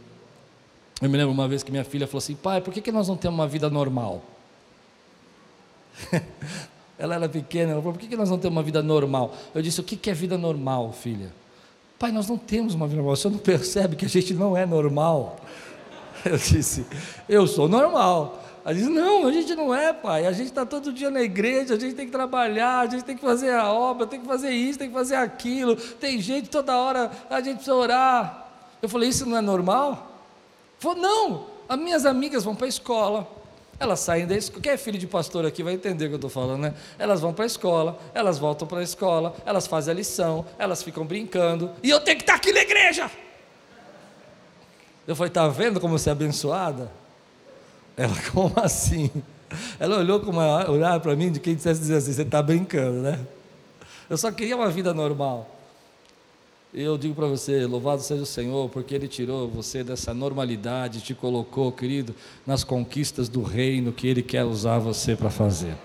Eu 1.00 1.08
me 1.08 1.16
lembro 1.16 1.32
uma 1.32 1.46
vez 1.46 1.62
que 1.62 1.70
minha 1.70 1.84
filha 1.84 2.08
falou 2.08 2.18
assim, 2.18 2.34
pai, 2.34 2.60
por 2.60 2.74
que, 2.74 2.80
que 2.80 2.90
nós 2.90 3.06
não 3.06 3.16
temos 3.16 3.38
uma 3.38 3.46
vida 3.46 3.70
normal? 3.70 4.24
ela 6.98 7.14
era 7.14 7.28
pequena, 7.28 7.72
ela 7.72 7.80
falou, 7.80 7.94
por 7.94 8.00
que, 8.00 8.08
que 8.08 8.16
nós 8.16 8.28
não 8.28 8.38
temos 8.38 8.56
uma 8.56 8.62
vida 8.62 8.82
normal? 8.82 9.32
Eu 9.54 9.62
disse, 9.62 9.80
o 9.80 9.84
que, 9.84 9.96
que 9.96 10.10
é 10.10 10.14
vida 10.14 10.36
normal, 10.36 10.92
filha? 10.92 11.32
Pai, 12.00 12.10
nós 12.10 12.28
não 12.28 12.36
temos 12.36 12.74
uma 12.74 12.88
vida 12.88 12.96
normal, 12.96 13.14
você 13.14 13.28
não 13.28 13.38
percebe 13.38 13.94
que 13.94 14.04
a 14.04 14.08
gente 14.08 14.34
não 14.34 14.56
é 14.56 14.66
normal. 14.66 15.36
Eu 16.24 16.36
disse: 16.36 16.86
Eu 17.28 17.46
sou 17.46 17.68
normal. 17.68 18.41
Ela 18.64 18.74
disse: 18.74 18.88
Não, 18.88 19.26
a 19.26 19.32
gente 19.32 19.54
não 19.54 19.74
é, 19.74 19.92
pai. 19.92 20.26
A 20.26 20.32
gente 20.32 20.46
está 20.46 20.64
todo 20.64 20.92
dia 20.92 21.10
na 21.10 21.22
igreja, 21.22 21.74
a 21.74 21.78
gente 21.78 21.94
tem 21.94 22.06
que 22.06 22.12
trabalhar, 22.12 22.80
a 22.80 22.86
gente 22.86 23.04
tem 23.04 23.16
que 23.16 23.22
fazer 23.22 23.52
a 23.52 23.72
obra, 23.72 24.06
tem 24.06 24.20
que 24.20 24.26
fazer 24.26 24.50
isso, 24.50 24.78
tem 24.78 24.88
que 24.88 24.94
fazer 24.94 25.16
aquilo. 25.16 25.76
Tem 25.76 26.20
gente 26.20 26.48
toda 26.48 26.76
hora, 26.76 27.10
a 27.28 27.40
gente 27.40 27.56
precisa 27.56 27.74
orar. 27.74 28.48
Eu 28.80 28.88
falei: 28.88 29.08
Isso 29.08 29.26
não 29.26 29.36
é 29.36 29.40
normal? 29.40 30.20
Falou: 30.78 30.96
Não, 30.98 31.46
as 31.68 31.78
minhas 31.78 32.06
amigas 32.06 32.44
vão 32.44 32.54
para 32.54 32.66
a 32.66 32.68
escola. 32.68 33.26
Elas 33.80 33.98
saem 33.98 34.28
da 34.28 34.36
escola. 34.36 34.62
Quem 34.62 34.72
é 34.72 34.76
filho 34.76 34.98
de 34.98 35.08
pastor 35.08 35.44
aqui 35.44 35.60
vai 35.60 35.74
entender 35.74 36.04
o 36.04 36.08
que 36.08 36.14
eu 36.14 36.16
estou 36.16 36.30
falando, 36.30 36.60
né? 36.60 36.74
Elas 36.98 37.20
vão 37.20 37.32
para 37.32 37.44
a 37.44 37.46
escola, 37.46 37.98
elas 38.14 38.38
voltam 38.38 38.68
para 38.68 38.78
a 38.78 38.82
escola, 38.82 39.34
elas 39.44 39.66
fazem 39.66 39.92
a 39.92 39.96
lição, 39.96 40.46
elas 40.56 40.84
ficam 40.84 41.04
brincando, 41.04 41.68
e 41.82 41.90
eu 41.90 41.98
tenho 41.98 42.16
que 42.16 42.22
estar 42.22 42.36
aqui 42.36 42.52
na 42.52 42.60
igreja. 42.60 43.10
Eu 45.04 45.16
falei, 45.16 45.28
está 45.28 45.48
vendo 45.48 45.80
como 45.80 45.98
você 45.98 46.10
é 46.10 46.12
abençoada? 46.12 47.01
Ela, 48.02 48.16
como 48.32 48.52
assim? 48.56 49.08
Ela 49.78 49.98
olhou 49.98 50.18
com 50.18 50.30
uma 50.30 50.68
olhar 50.68 50.98
para 50.98 51.14
mim 51.14 51.30
de 51.30 51.38
quem 51.38 51.54
dissesse 51.54 51.80
dizer 51.80 51.96
assim, 51.96 52.12
você 52.12 52.22
está 52.22 52.42
brincando, 52.42 53.00
né? 53.00 53.20
Eu 54.10 54.16
só 54.16 54.32
queria 54.32 54.56
uma 54.56 54.68
vida 54.68 54.92
normal. 54.92 55.48
E 56.74 56.82
eu 56.82 56.98
digo 56.98 57.14
para 57.14 57.26
você, 57.26 57.64
louvado 57.66 58.02
seja 58.02 58.22
o 58.22 58.26
Senhor, 58.26 58.68
porque 58.70 58.94
Ele 58.94 59.06
tirou 59.06 59.46
você 59.46 59.84
dessa 59.84 60.12
normalidade, 60.14 61.02
te 61.02 61.14
colocou, 61.14 61.70
querido, 61.70 62.14
nas 62.46 62.64
conquistas 62.64 63.28
do 63.28 63.42
reino 63.42 63.92
que 63.92 64.08
Ele 64.08 64.22
quer 64.22 64.42
usar 64.44 64.78
você 64.78 65.14
para 65.14 65.30
fazer. 65.30 65.76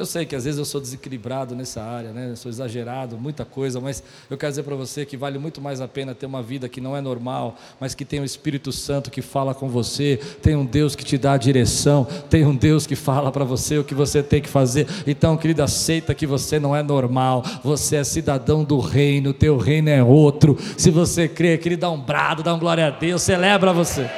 Eu 0.00 0.06
sei 0.06 0.24
que 0.24 0.34
às 0.34 0.46
vezes 0.46 0.58
eu 0.58 0.64
sou 0.64 0.80
desequilibrado 0.80 1.54
nessa 1.54 1.82
área, 1.82 2.10
né? 2.10 2.34
Sou 2.34 2.48
exagerado, 2.48 3.18
muita 3.18 3.44
coisa, 3.44 3.82
mas 3.82 4.02
eu 4.30 4.38
quero 4.38 4.50
dizer 4.50 4.62
para 4.62 4.74
você 4.74 5.04
que 5.04 5.14
vale 5.14 5.38
muito 5.38 5.60
mais 5.60 5.78
a 5.78 5.86
pena 5.86 6.14
ter 6.14 6.24
uma 6.24 6.42
vida 6.42 6.70
que 6.70 6.80
não 6.80 6.96
é 6.96 7.02
normal, 7.02 7.58
mas 7.78 7.94
que 7.94 8.02
tem 8.02 8.18
o 8.18 8.22
um 8.22 8.24
Espírito 8.24 8.72
Santo 8.72 9.10
que 9.10 9.20
fala 9.20 9.54
com 9.54 9.68
você, 9.68 10.18
tem 10.40 10.56
um 10.56 10.64
Deus 10.64 10.96
que 10.96 11.04
te 11.04 11.18
dá 11.18 11.34
a 11.34 11.36
direção, 11.36 12.06
tem 12.30 12.46
um 12.46 12.56
Deus 12.56 12.86
que 12.86 12.96
fala 12.96 13.30
para 13.30 13.44
você 13.44 13.76
o 13.76 13.84
que 13.84 13.94
você 13.94 14.22
tem 14.22 14.40
que 14.40 14.48
fazer. 14.48 14.86
Então, 15.06 15.36
querido, 15.36 15.62
aceita 15.62 16.14
que 16.14 16.26
você 16.26 16.58
não 16.58 16.74
é 16.74 16.82
normal, 16.82 17.44
você 17.62 17.96
é 17.96 18.04
cidadão 18.04 18.64
do 18.64 18.80
reino, 18.80 19.34
teu 19.34 19.58
reino 19.58 19.90
é 19.90 20.02
outro. 20.02 20.56
Se 20.78 20.90
você 20.90 21.28
crê, 21.28 21.58
querido, 21.58 21.82
dá 21.82 21.90
um 21.90 22.00
brado, 22.00 22.42
dá 22.42 22.54
um 22.54 22.58
glória 22.58 22.86
a 22.86 22.90
Deus, 22.90 23.20
celebra 23.20 23.70
você. 23.70 24.10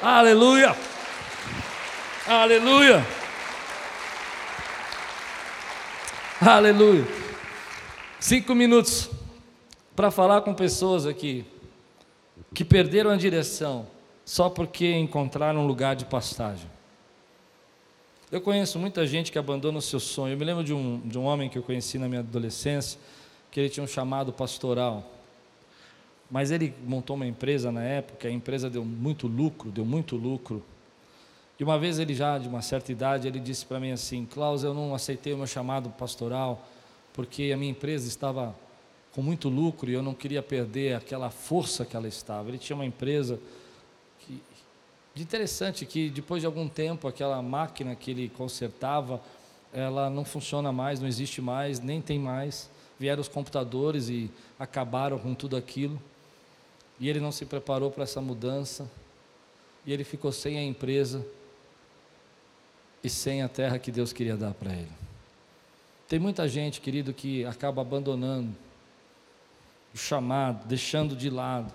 Aleluia! 0.00 0.74
Aleluia! 2.26 3.19
Aleluia. 6.42 7.04
Cinco 8.18 8.54
minutos 8.54 9.10
para 9.94 10.10
falar 10.10 10.40
com 10.40 10.54
pessoas 10.54 11.04
aqui 11.04 11.44
que 12.54 12.64
perderam 12.64 13.10
a 13.10 13.16
direção 13.16 13.86
só 14.24 14.48
porque 14.48 14.90
encontraram 14.90 15.60
um 15.60 15.66
lugar 15.66 15.94
de 15.94 16.06
pastagem. 16.06 16.66
Eu 18.32 18.40
conheço 18.40 18.78
muita 18.78 19.06
gente 19.06 19.30
que 19.30 19.38
abandona 19.38 19.76
o 19.76 19.82
seu 19.82 20.00
sonho. 20.00 20.32
Eu 20.32 20.38
me 20.38 20.44
lembro 20.46 20.64
de 20.64 20.72
um, 20.72 20.98
de 21.04 21.18
um 21.18 21.24
homem 21.24 21.50
que 21.50 21.58
eu 21.58 21.62
conheci 21.62 21.98
na 21.98 22.08
minha 22.08 22.20
adolescência, 22.20 22.98
que 23.50 23.60
ele 23.60 23.68
tinha 23.68 23.84
um 23.84 23.86
chamado 23.86 24.32
pastoral. 24.32 25.12
Mas 26.30 26.50
ele 26.50 26.72
montou 26.86 27.16
uma 27.16 27.26
empresa 27.26 27.70
na 27.70 27.82
época, 27.82 28.28
a 28.28 28.30
empresa 28.30 28.70
deu 28.70 28.82
muito 28.82 29.26
lucro, 29.26 29.70
deu 29.70 29.84
muito 29.84 30.16
lucro. 30.16 30.64
E 31.60 31.62
uma 31.62 31.78
vez 31.78 31.98
ele 31.98 32.14
já 32.14 32.38
de 32.38 32.48
uma 32.48 32.62
certa 32.62 32.90
idade, 32.90 33.28
ele 33.28 33.38
disse 33.38 33.66
para 33.66 33.78
mim 33.78 33.92
assim: 33.92 34.24
Klaus, 34.24 34.64
eu 34.64 34.72
não 34.72 34.94
aceitei 34.94 35.34
o 35.34 35.36
meu 35.36 35.46
chamado 35.46 35.90
pastoral 35.90 36.66
porque 37.12 37.50
a 37.52 37.56
minha 37.56 37.70
empresa 37.70 38.08
estava 38.08 38.56
com 39.12 39.20
muito 39.20 39.50
lucro 39.50 39.90
e 39.90 39.92
eu 39.92 40.02
não 40.02 40.14
queria 40.14 40.42
perder 40.42 40.94
aquela 40.94 41.28
força 41.28 41.84
que 41.84 41.94
ela 41.94 42.08
estava. 42.08 42.48
Ele 42.48 42.56
tinha 42.56 42.74
uma 42.74 42.86
empresa 42.86 43.38
que, 44.20 44.42
de 45.14 45.22
interessante 45.22 45.84
que 45.84 46.08
depois 46.08 46.40
de 46.40 46.46
algum 46.46 46.66
tempo 46.66 47.06
aquela 47.06 47.42
máquina 47.42 47.94
que 47.94 48.10
ele 48.10 48.30
consertava, 48.30 49.20
ela 49.70 50.08
não 50.08 50.24
funciona 50.24 50.72
mais, 50.72 50.98
não 50.98 51.06
existe 51.06 51.42
mais, 51.42 51.78
nem 51.78 52.00
tem 52.00 52.18
mais. 52.18 52.70
Vieram 52.98 53.20
os 53.20 53.28
computadores 53.28 54.08
e 54.08 54.30
acabaram 54.58 55.18
com 55.18 55.34
tudo 55.34 55.58
aquilo. 55.58 56.00
E 56.98 57.06
ele 57.06 57.20
não 57.20 57.30
se 57.30 57.44
preparou 57.44 57.90
para 57.90 58.04
essa 58.04 58.20
mudança. 58.22 58.90
E 59.84 59.92
ele 59.92 60.04
ficou 60.04 60.32
sem 60.32 60.56
a 60.56 60.62
empresa 60.62 61.26
e 63.02 63.08
sem 63.08 63.42
a 63.42 63.48
terra 63.48 63.78
que 63.78 63.90
Deus 63.90 64.12
queria 64.12 64.36
dar 64.36 64.52
para 64.54 64.72
ele. 64.72 64.90
Tem 66.08 66.18
muita 66.18 66.48
gente, 66.48 66.80
querido, 66.80 67.12
que 67.12 67.44
acaba 67.44 67.82
abandonando 67.82 68.48
o 69.94 69.98
chamado, 69.98 70.66
deixando 70.66 71.16
de 71.16 71.30
lado, 71.30 71.72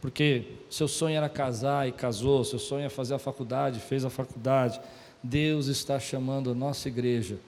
porque 0.00 0.44
seu 0.70 0.88
sonho 0.88 1.16
era 1.16 1.28
casar 1.28 1.88
e 1.88 1.92
casou, 1.92 2.44
seu 2.44 2.58
sonho 2.58 2.86
é 2.86 2.88
fazer 2.88 3.14
a 3.14 3.18
faculdade, 3.18 3.80
fez 3.80 4.04
a 4.04 4.10
faculdade. 4.10 4.80
Deus 5.22 5.66
está 5.66 5.98
chamando 5.98 6.50
a 6.50 6.54
nossa 6.54 6.88
igreja, 6.88 7.38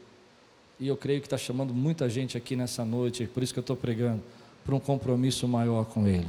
e 0.78 0.88
eu 0.88 0.96
creio 0.96 1.20
que 1.20 1.26
está 1.26 1.38
chamando 1.38 1.72
muita 1.72 2.08
gente 2.08 2.36
aqui 2.36 2.56
nessa 2.56 2.84
noite, 2.84 3.26
por 3.26 3.42
isso 3.42 3.52
que 3.52 3.58
eu 3.58 3.62
estou 3.62 3.76
pregando, 3.76 4.22
para 4.64 4.74
um 4.74 4.80
compromisso 4.80 5.46
maior 5.46 5.84
com 5.84 6.06
Ele 6.06 6.28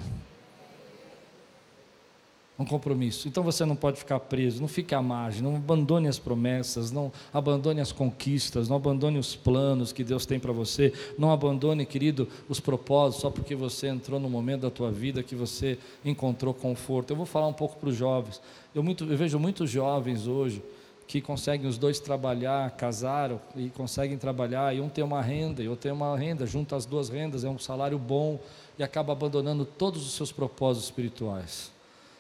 um 2.58 2.66
compromisso. 2.66 3.28
Então 3.28 3.44
você 3.44 3.66
não 3.66 3.76
pode 3.76 3.98
ficar 3.98 4.20
preso, 4.20 4.62
não 4.62 4.68
fique 4.68 4.94
à 4.94 5.02
margem, 5.02 5.42
não 5.42 5.56
abandone 5.56 6.08
as 6.08 6.20
promessas, 6.20 6.92
não 6.92 7.12
abandone 7.34 7.82
as 7.82 7.92
conquistas, 7.92 8.70
não 8.70 8.76
abandone 8.76 9.18
os 9.18 9.36
planos 9.36 9.92
que 9.92 10.04
Deus 10.04 10.26
tem 10.26 10.40
para 10.40 10.52
você, 10.52 10.94
não 11.18 11.32
abandone, 11.32 11.86
querido, 11.86 12.28
os 12.48 12.60
propósitos 12.60 13.22
só 13.22 13.30
porque 13.30 13.56
você 13.56 13.88
entrou 13.88 14.20
no 14.20 14.30
momento 14.30 14.62
da 14.62 14.70
tua 14.70 14.92
vida 14.92 15.24
que 15.24 15.36
você 15.36 15.78
encontrou 16.06 16.54
conforto. 16.54 17.12
Eu 17.12 17.18
vou 17.18 17.26
falar 17.26 17.48
um 17.48 17.54
pouco 17.54 17.78
para 17.78 17.90
os 17.90 17.96
jovens. 17.96 18.42
Eu, 18.76 18.84
muito, 18.84 19.06
eu 19.06 19.18
vejo 19.18 19.40
muitos 19.40 19.70
jovens 19.70 20.28
hoje 20.28 20.62
que 21.08 21.20
conseguem 21.20 21.68
os 21.68 21.78
dois 21.78 22.00
trabalhar, 22.00 22.72
casaram 22.72 23.42
e 23.56 23.68
conseguem 23.70 24.18
trabalhar, 24.18 24.74
e 24.74 24.80
um 24.80 24.88
tem 24.88 25.04
uma 25.04 25.22
renda 25.22 25.62
e 25.62 25.68
outro 25.68 25.84
tem 25.84 25.92
uma 25.92 26.18
renda, 26.18 26.46
junta 26.46 26.76
as 26.76 26.86
duas 26.86 27.10
rendas, 27.10 27.44
é 27.44 27.50
um 27.50 27.60
salário 27.60 28.00
bom 28.00 28.40
e 28.80 28.84
acaba 28.84 29.12
abandonando 29.12 29.66
todos 29.66 30.06
os 30.06 30.14
seus 30.14 30.32
propósitos 30.32 30.86
espirituais. 30.86 31.70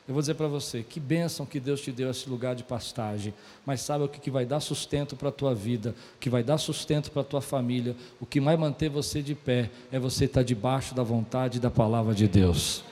Eu 0.08 0.14
vou 0.14 0.22
dizer 0.22 0.34
para 0.34 0.48
você, 0.48 0.84
que 0.84 1.00
bênção 1.00 1.46
que 1.46 1.60
Deus 1.60 1.80
te 1.80 1.92
deu 1.92 2.10
esse 2.10 2.28
lugar 2.28 2.56
de 2.56 2.64
pastagem, 2.64 3.34
mas 3.66 3.82
sabe 3.82 4.04
o 4.04 4.08
que, 4.08 4.20
que 4.20 4.32
vai 4.32 4.46
dar 4.46 4.60
sustento 4.60 5.16
para 5.16 5.30
a 5.30 5.32
tua 5.32 5.54
vida, 5.54 5.96
o 6.16 6.20
que 6.20 6.30
vai 6.30 6.44
dar 6.44 6.58
sustento 6.58 7.12
para 7.12 7.22
a 7.22 7.26
tua 7.26 7.42
família, 7.42 7.96
o 8.20 8.26
que 8.26 8.42
vai 8.42 8.58
manter 8.58 8.90
você 8.90 9.22
de 9.22 9.36
pé 9.36 9.70
é 9.92 10.00
você 10.00 10.26
estar 10.26 10.44
debaixo 10.44 10.96
da 10.96 11.04
vontade 11.04 11.60
da 11.60 11.70
palavra 11.70 12.16
de 12.16 12.28
Deus. 12.28 12.84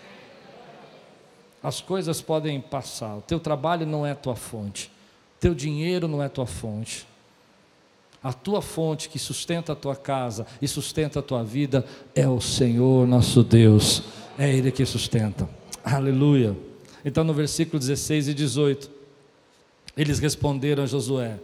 As 1.64 1.82
coisas 1.82 2.22
podem 2.22 2.62
passar, 2.62 3.18
o 3.18 3.22
teu 3.22 3.39
trabalho 3.39 3.86
não 3.86 4.05
é 4.05 4.14
tua 4.14 4.36
fonte, 4.36 4.91
teu 5.39 5.55
dinheiro 5.55 6.07
não 6.07 6.22
é 6.22 6.30
tua 6.30 6.45
fonte. 6.45 7.07
A 8.22 8.34
tua 8.34 8.62
fonte 8.62 9.07
que 9.07 9.18
sustenta 9.18 9.72
a 9.72 9.76
tua 9.76 9.95
casa 9.95 10.45
e 10.62 10.68
sustenta 10.68 11.20
a 11.20 11.24
tua 11.24 11.41
vida 11.43 11.86
é 12.14 12.28
o 12.28 12.41
Senhor 12.41 13.07
nosso 13.07 13.43
Deus, 13.43 14.03
é 14.38 14.53
Ele 14.53 14.72
que 14.72 14.86
sustenta. 14.86 15.49
Aleluia. 15.84 16.69
Então, 17.04 17.24
no 17.24 17.34
versículo 17.34 17.80
16 17.80 18.30
e 18.30 18.34
18, 18.34 18.89
eles 19.95 20.20
responderam 20.20 20.84
a 20.84 20.86
Josué. 20.86 21.39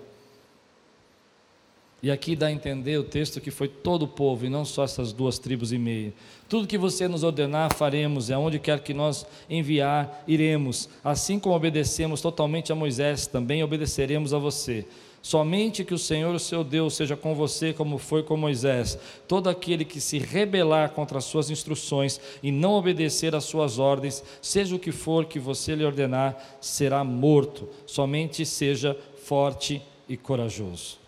E 2.03 2.11
aqui 2.11 2.35
dá 2.35 2.47
a 2.47 2.51
entender 2.51 2.97
o 2.99 3.03
texto 3.03 3.41
que 3.41 3.49
foi 3.49 3.67
todo 3.67 4.03
o 4.03 4.07
povo 4.07 4.45
e 4.45 4.49
não 4.49 4.63
só 4.63 4.83
essas 4.83 5.11
duas 5.11 5.39
tribos 5.39 5.73
e 5.73 5.77
meia. 5.79 6.13
Tudo 6.47 6.67
que 6.67 6.77
você 6.77 7.07
nos 7.07 7.23
ordenar, 7.23 7.73
faremos, 7.73 8.29
e 8.29 8.33
aonde 8.33 8.59
quer 8.59 8.79
que 8.81 8.93
nós 8.93 9.25
enviar, 9.49 10.23
iremos. 10.27 10.87
Assim 11.03 11.39
como 11.39 11.55
obedecemos 11.55 12.21
totalmente 12.21 12.71
a 12.71 12.75
Moisés, 12.75 13.25
também 13.25 13.63
obedeceremos 13.63 14.35
a 14.35 14.37
você. 14.37 14.85
Somente 15.25 15.83
que 15.83 15.93
o 15.95 15.97
Senhor, 15.97 16.35
o 16.35 16.39
seu 16.39 16.63
Deus, 16.63 16.93
seja 16.93 17.17
com 17.17 17.33
você 17.33 17.73
como 17.73 17.97
foi 17.97 18.21
com 18.21 18.37
Moisés. 18.37 18.95
Todo 19.27 19.49
aquele 19.49 19.83
que 19.83 19.99
se 19.99 20.19
rebelar 20.19 20.91
contra 20.91 21.17
as 21.17 21.25
suas 21.25 21.49
instruções 21.49 22.21
e 22.43 22.51
não 22.51 22.73
obedecer 22.73 23.33
às 23.33 23.43
suas 23.45 23.79
ordens, 23.79 24.23
seja 24.39 24.75
o 24.75 24.79
que 24.79 24.91
for 24.91 25.25
que 25.25 25.39
você 25.39 25.73
lhe 25.73 25.83
ordenar, 25.83 26.37
será 26.61 27.03
morto. 27.03 27.67
Somente 27.87 28.45
seja 28.45 28.95
forte 29.23 29.81
e 30.07 30.15
corajoso. 30.15 30.99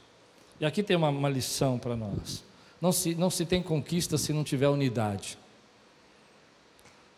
E 0.59 0.65
aqui 0.65 0.81
tem 0.81 0.97
uma, 0.97 1.09
uma 1.09 1.29
lição 1.29 1.77
para 1.77 1.95
nós. 1.95 2.43
Não 2.81 2.91
se, 2.91 3.13
não 3.13 3.29
se 3.29 3.45
tem 3.45 3.61
conquista 3.61 4.17
se 4.17 4.33
não 4.33 4.43
tiver 4.43 4.67
unidade. 4.67 5.37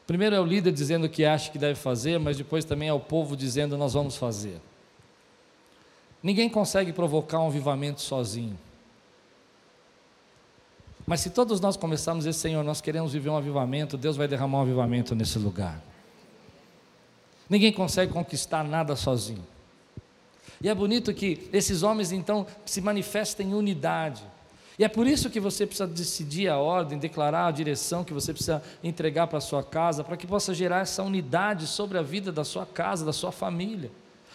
Primeiro 0.05 0.35
é 0.35 0.41
o 0.41 0.45
líder 0.45 0.73
dizendo 0.73 1.05
o 1.05 1.09
que 1.09 1.23
acha 1.23 1.49
que 1.49 1.57
deve 1.57 1.79
fazer, 1.79 2.19
mas 2.19 2.35
depois 2.35 2.65
também 2.65 2.89
é 2.89 2.93
o 2.93 2.99
povo 2.99 3.37
dizendo 3.37 3.77
nós 3.77 3.93
vamos 3.93 4.17
fazer. 4.17 4.59
Ninguém 6.21 6.49
consegue 6.49 6.91
provocar 6.91 7.39
um 7.39 7.47
avivamento 7.47 8.01
sozinho. 8.01 8.57
Mas 11.07 11.21
se 11.21 11.29
todos 11.29 11.59
nós 11.59 11.75
começarmos 11.75 12.25
dizer, 12.25 12.37
Senhor, 12.37 12.63
nós 12.63 12.81
queremos 12.81 13.13
viver 13.13 13.29
um 13.29 13.37
avivamento, 13.37 13.97
Deus 13.97 14.15
vai 14.15 14.27
derramar 14.27 14.59
um 14.59 14.61
avivamento 14.61 15.15
nesse 15.15 15.39
lugar. 15.39 15.81
Ninguém 17.49 17.73
consegue 17.73 18.13
conquistar 18.13 18.63
nada 18.63 18.95
sozinho. 18.95 19.43
E 20.61 20.69
é 20.69 20.75
bonito 20.75 21.13
que 21.13 21.49
esses 21.51 21.83
homens 21.83 22.11
então 22.11 22.45
se 22.65 22.79
manifestem 22.79 23.49
em 23.49 23.53
unidade. 23.53 24.21
E 24.77 24.83
é 24.83 24.87
por 24.87 25.07
isso 25.07 25.29
que 25.29 25.39
você 25.39 25.65
precisa 25.65 25.87
decidir 25.87 26.47
a 26.47 26.57
ordem, 26.57 26.99
declarar 26.99 27.47
a 27.47 27.51
direção 27.51 28.03
que 28.03 28.13
você 28.13 28.31
precisa 28.31 28.61
entregar 28.83 29.27
para 29.27 29.39
a 29.39 29.41
sua 29.41 29.63
casa, 29.63 30.03
para 30.03 30.15
que 30.15 30.27
possa 30.27 30.53
gerar 30.53 30.81
essa 30.81 31.01
unidade 31.01 31.65
sobre 31.65 31.97
a 31.97 32.01
vida 32.01 32.31
da 32.31 32.43
sua 32.43 32.65
casa, 32.65 33.03
da 33.03 33.11
sua 33.11 33.31
família. 33.31 33.91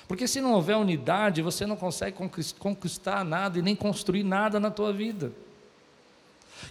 Porque 0.07 0.29
se 0.29 0.41
não 0.41 0.53
houver 0.53 0.77
unidade, 0.77 1.41
você 1.41 1.67
não 1.67 1.77
consegue 1.77 2.17
conquistar 2.59 3.25
nada 3.25 3.59
e 3.59 3.63
nem 3.63 3.75
construir 3.75 4.23
nada 4.23 4.61
na 4.61 4.71
tua 4.71 4.93
vida. 4.93 5.33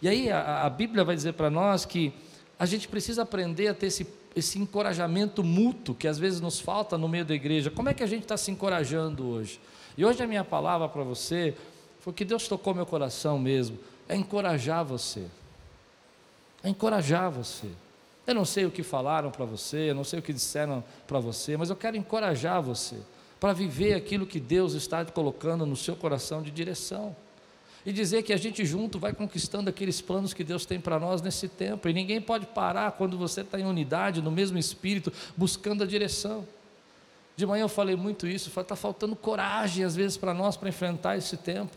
E 0.01 0.07
aí 0.07 0.31
a, 0.31 0.63
a 0.63 0.69
Bíblia 0.69 1.03
vai 1.03 1.15
dizer 1.15 1.33
para 1.33 1.49
nós 1.49 1.85
que 1.85 2.13
a 2.59 2.65
gente 2.65 2.87
precisa 2.87 3.23
aprender 3.23 3.67
a 3.67 3.73
ter 3.73 3.87
esse, 3.87 4.07
esse 4.35 4.59
encorajamento 4.59 5.43
mútuo 5.43 5.95
que 5.95 6.07
às 6.07 6.19
vezes 6.19 6.39
nos 6.39 6.59
falta 6.59 6.97
no 6.97 7.07
meio 7.07 7.25
da 7.25 7.33
igreja. 7.33 7.71
Como 7.71 7.89
é 7.89 7.93
que 7.93 8.03
a 8.03 8.07
gente 8.07 8.23
está 8.23 8.37
se 8.37 8.51
encorajando 8.51 9.27
hoje? 9.27 9.59
E 9.97 10.05
hoje 10.05 10.21
a 10.23 10.27
minha 10.27 10.43
palavra 10.43 10.87
para 10.87 11.03
você 11.03 11.55
foi 11.99 12.13
que 12.13 12.23
Deus 12.23 12.47
tocou 12.47 12.73
meu 12.73 12.85
coração 12.85 13.39
mesmo, 13.39 13.79
é 14.07 14.15
encorajar 14.15 14.85
você. 14.85 15.25
É 16.63 16.69
encorajar 16.69 17.31
você. 17.31 17.67
Eu 18.25 18.35
não 18.35 18.45
sei 18.45 18.65
o 18.65 18.71
que 18.71 18.83
falaram 18.83 19.31
para 19.31 19.43
você, 19.43 19.89
eu 19.89 19.95
não 19.95 20.03
sei 20.03 20.19
o 20.19 20.21
que 20.21 20.31
disseram 20.31 20.83
para 21.07 21.19
você, 21.19 21.57
mas 21.57 21.69
eu 21.69 21.75
quero 21.75 21.97
encorajar 21.97 22.61
você 22.61 22.97
para 23.43 23.51
viver 23.51 23.93
aquilo 23.93 24.25
que 24.25 24.39
Deus 24.39 24.73
está 24.73 25.03
colocando 25.03 25.65
no 25.65 25.75
seu 25.75 25.97
coração 25.97 26.41
de 26.41 26.49
direção. 26.49 27.13
E 27.85 27.91
dizer 27.91 28.23
que 28.23 28.31
a 28.31 28.37
gente 28.37 28.63
junto 28.65 28.97
vai 28.97 29.11
conquistando 29.11 29.69
aqueles 29.69 29.99
planos 29.99 30.33
que 30.33 30.45
Deus 30.45 30.65
tem 30.65 30.79
para 30.79 30.97
nós 30.97 31.21
nesse 31.21 31.49
tempo. 31.49 31.89
E 31.89 31.93
ninguém 31.93 32.21
pode 32.21 32.45
parar 32.45 32.93
quando 32.93 33.17
você 33.17 33.41
está 33.41 33.59
em 33.59 33.65
unidade, 33.65 34.21
no 34.21 34.31
mesmo 34.31 34.57
espírito, 34.57 35.11
buscando 35.35 35.83
a 35.83 35.85
direção. 35.85 36.47
De 37.35 37.45
manhã 37.45 37.63
eu 37.63 37.67
falei 37.67 37.97
muito 37.97 38.25
isso, 38.25 38.49
está 38.57 38.77
faltando 38.77 39.13
coragem 39.13 39.83
às 39.83 39.93
vezes 39.93 40.15
para 40.15 40.33
nós 40.33 40.55
para 40.55 40.69
enfrentar 40.69 41.17
esse 41.17 41.35
tempo. 41.35 41.75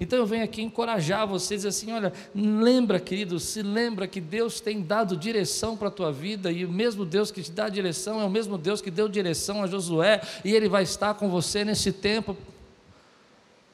Então 0.00 0.18
eu 0.18 0.26
venho 0.26 0.42
aqui 0.42 0.62
encorajar 0.62 1.26
vocês 1.26 1.64
assim, 1.64 1.92
olha, 1.92 2.12
lembra, 2.34 2.98
querido, 2.98 3.38
se 3.38 3.62
lembra 3.62 4.06
que 4.06 4.20
Deus 4.20 4.60
tem 4.60 4.82
dado 4.82 5.16
direção 5.16 5.76
para 5.76 5.88
a 5.88 5.90
tua 5.90 6.10
vida 6.10 6.50
e 6.50 6.64
o 6.64 6.70
mesmo 6.70 7.04
Deus 7.04 7.30
que 7.30 7.42
te 7.42 7.52
dá 7.52 7.68
direção 7.68 8.20
é 8.20 8.24
o 8.24 8.30
mesmo 8.30 8.58
Deus 8.58 8.80
que 8.80 8.90
deu 8.90 9.08
direção 9.08 9.62
a 9.62 9.66
Josué 9.66 10.20
e 10.44 10.54
ele 10.54 10.68
vai 10.68 10.82
estar 10.82 11.14
com 11.14 11.28
você 11.28 11.64
nesse 11.64 11.92
tempo. 11.92 12.36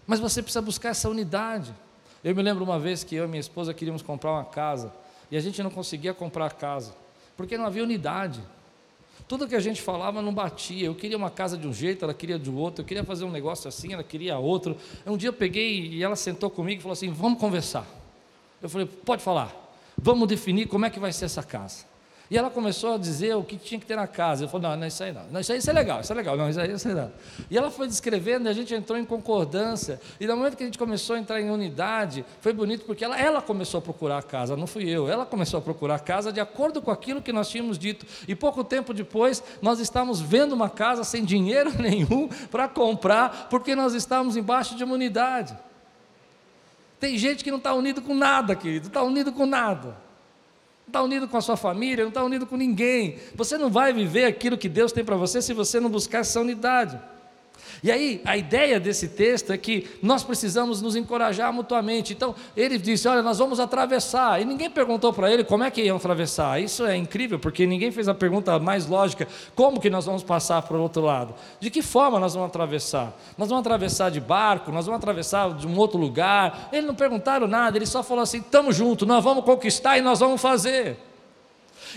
Mas 0.07 0.21
você 0.21 0.43
precisa 0.43 0.63
buscar 0.63 0.91
essa 0.91 1.09
unidade. 1.09 1.75
Eu 2.23 2.35
me 2.35 2.43
lembro 2.43 2.65
uma 2.65 2.79
vez 2.79 3.05
que 3.05 3.15
eu 3.15 3.25
e 3.25 3.29
minha 3.29 3.41
esposa 3.41 3.73
queríamos 3.73 4.03
comprar 4.03 4.33
uma 4.33 4.45
casa 4.45 4.93
e 5.31 5.37
a 5.37 5.41
gente 5.41 5.63
não 5.63 5.71
conseguia 5.71 6.13
comprar 6.13 6.47
a 6.47 6.51
casa 6.51 6.95
porque 7.39 7.57
não 7.57 7.65
havia 7.65 7.85
unidade. 7.85 8.41
Tudo 9.29 9.47
que 9.47 9.55
a 9.55 9.61
gente 9.61 9.83
falava 9.83 10.23
não 10.23 10.33
batia. 10.33 10.87
Eu 10.87 10.95
queria 10.95 11.17
uma 11.17 11.31
casa 11.31 11.57
de 11.59 11.69
um 11.69 11.73
jeito, 11.73 12.03
ela 12.03 12.15
queria 12.15 12.39
de 12.39 12.51
outro. 12.51 12.83
Eu 12.83 12.87
queria 12.87 13.05
fazer 13.05 13.25
um 13.25 13.31
negócio 13.31 13.69
assim, 13.69 13.93
ela 13.93 14.03
queria 14.03 14.39
outro. 14.39 14.75
Um 15.07 15.19
dia 15.19 15.29
eu 15.29 15.35
peguei 15.35 15.87
e 15.89 16.03
ela 16.03 16.17
sentou 16.17 16.49
comigo 16.49 16.81
e 16.81 16.83
falou 16.83 16.95
assim: 16.95 17.11
Vamos 17.11 17.39
conversar. 17.39 17.87
Eu 18.63 18.71
falei: 18.71 18.87
Pode 18.87 19.23
falar. 19.23 19.55
Vamos 20.01 20.27
definir 20.27 20.67
como 20.67 20.87
é 20.87 20.91
que 20.91 20.99
vai 20.99 21.13
ser 21.13 21.27
essa 21.27 21.43
casa. 21.43 21.85
E 22.31 22.37
ela 22.37 22.51
começou 22.51 22.95
a 22.95 22.99
dizer 22.99 23.35
o 23.37 23.43
que 23.43 23.57
tinha 23.57 23.81
que 23.81 23.87
ter 23.87 23.97
na 23.97 24.07
casa. 24.07 24.45
Eu 24.45 24.49
falei, 24.51 24.69
não, 24.69 24.77
não 24.77 24.85
é 24.85 24.89
isso 24.89 25.03
aí 25.03 25.13
não. 25.13 25.23
não 25.31 25.41
isso, 25.41 25.51
aí, 25.51 25.59
isso 25.59 25.71
é 25.71 25.73
legal, 25.73 26.01
isso 26.03 26.13
é 26.13 26.17
legal. 26.17 26.37
Não, 26.37 26.51
isso 26.51 26.61
aí, 26.61 26.71
isso 26.71 26.89
não. 26.89 27.11
E 27.51 27.57
ela 27.57 27.71
foi 27.71 27.87
descrevendo 27.87 28.47
e 28.47 28.51
a 28.51 28.53
gente 28.53 28.75
entrou 28.75 28.99
em 28.99 29.05
concordância. 29.05 29.99
E 30.21 30.27
no 30.27 30.37
momento 30.37 30.55
que 30.55 30.63
a 30.63 30.67
gente 30.67 30.79
começou 30.79 31.17
a 31.17 31.19
entrar 31.19 31.41
em 31.41 31.51
unidade, 31.51 32.27
foi 32.43 32.53
bonito 32.53 32.85
porque 32.85 33.03
ela, 33.03 33.19
ela 33.19 33.41
começou 33.41 33.79
a 33.79 33.81
procurar 33.81 34.19
a 34.19 34.23
casa, 34.23 34.57
não 34.59 34.67
fui 34.67 34.87
eu. 34.91 35.09
Ela 35.09 35.25
começou 35.25 35.59
a 35.59 35.63
procurar 35.63 35.95
a 35.95 35.99
casa 35.99 36.31
de 36.31 36.39
acordo 36.39 36.83
com 36.83 36.91
aquilo 36.91 37.23
que 37.23 37.33
nós 37.33 37.49
tínhamos 37.49 37.79
dito. 37.79 38.05
E 38.27 38.35
pouco 38.35 38.63
tempo 38.63 38.93
depois, 38.93 39.43
nós 39.63 39.81
estávamos 39.81 40.21
vendo 40.21 40.53
uma 40.53 40.69
casa 40.69 41.05
sem 41.05 41.25
dinheiro 41.25 41.73
nenhum 41.81 42.29
para 42.51 42.69
comprar, 42.69 43.49
porque 43.49 43.75
nós 43.75 43.95
estávamos 43.95 44.37
embaixo 44.37 44.77
de 44.77 44.85
uma 44.85 44.95
unidade. 44.95 45.57
Tem 47.01 47.17
gente 47.17 47.43
que 47.43 47.51
não 47.51 47.59
está 47.59 47.73
unido 47.73 48.03
com 48.03 48.15
nada, 48.15 48.55
querido, 48.55 48.89
está 48.89 49.03
unido 49.03 49.33
com 49.33 49.47
nada 49.47 50.08
está 50.89 51.03
unido 51.03 51.29
com 51.29 51.37
a 51.37 51.41
sua 51.41 51.57
família, 51.57 52.05
não 52.05 52.09
está 52.09 52.23
unido 52.25 52.47
com 52.47 52.57
ninguém. 52.57 53.17
Você 53.35 53.57
não 53.57 53.71
vai 53.71 53.93
viver 53.93 54.25
aquilo 54.25 54.59
que 54.59 54.69
Deus 54.69 54.91
tem 54.91 55.05
para 55.05 55.17
você 55.17 55.41
se 55.41 55.55
você 55.55 55.79
não 55.79 55.89
buscar 55.89 56.19
essa 56.19 56.41
unidade. 56.41 56.99
E 57.83 57.91
aí, 57.91 58.21
a 58.25 58.37
ideia 58.37 58.81
desse 58.81 59.09
texto 59.09 59.53
é 59.53 59.59
que 59.59 59.89
nós 60.03 60.25
precisamos 60.25 60.83
nos 60.83 60.97
encorajar 60.97 61.53
mutuamente. 61.53 62.13
Então, 62.13 62.35
ele 62.57 62.79
disse: 62.79 63.07
Olha, 63.09 63.23
nós 63.23 63.39
vamos 63.39 63.61
atravessar. 63.61 64.41
E 64.41 64.45
ninguém 64.45 64.71
perguntou 64.71 65.13
para 65.13 65.33
ele 65.33 65.45
como 65.45 65.65
é 65.65 65.71
que 65.71 65.83
iam 65.83 65.97
atravessar. 65.97 66.61
Isso 66.61 66.85
é 66.85 66.97
incrível, 66.97 67.39
porque 67.39 67.67
ninguém 67.67 67.91
fez 67.91 68.09
a 68.09 68.15
pergunta 68.15 68.59
mais 68.59 68.87
lógica: 68.87 69.29
como 69.55 69.81
que 69.81 69.91
nós 69.91 70.07
vamos 70.07 70.23
passar 70.23 70.63
para 70.63 70.77
o 70.77 70.83
outro 70.83 71.03
lado? 71.03 71.35
De 71.61 71.71
que 71.71 71.83
forma 71.83 72.19
nós 72.19 72.35
vamos 72.35 72.49
atravessar? 72.49 73.17
Nós 73.37 73.49
vamos 73.49 73.61
atravessar 73.61 74.11
de 74.11 74.21
barco? 74.21 74.73
Nós 74.73 74.87
vamos 74.87 74.99
atravessar 74.99 75.55
de 75.55 75.67
um 75.67 75.77
outro 75.77 75.99
lugar? 75.99 76.69
Eles 76.73 76.87
não 76.87 76.95
perguntaram 76.95 77.47
nada, 77.47 77.77
ele 77.77 77.87
só 77.87 78.03
falou 78.03 78.23
assim: 78.23 78.39
estamos 78.39 78.77
juntos, 78.77 79.07
nós 79.07 79.23
vamos 79.23 79.45
conquistar 79.45 79.99
e 79.99 80.01
nós 80.01 80.19
vamos 80.21 80.41
fazer. 80.41 81.08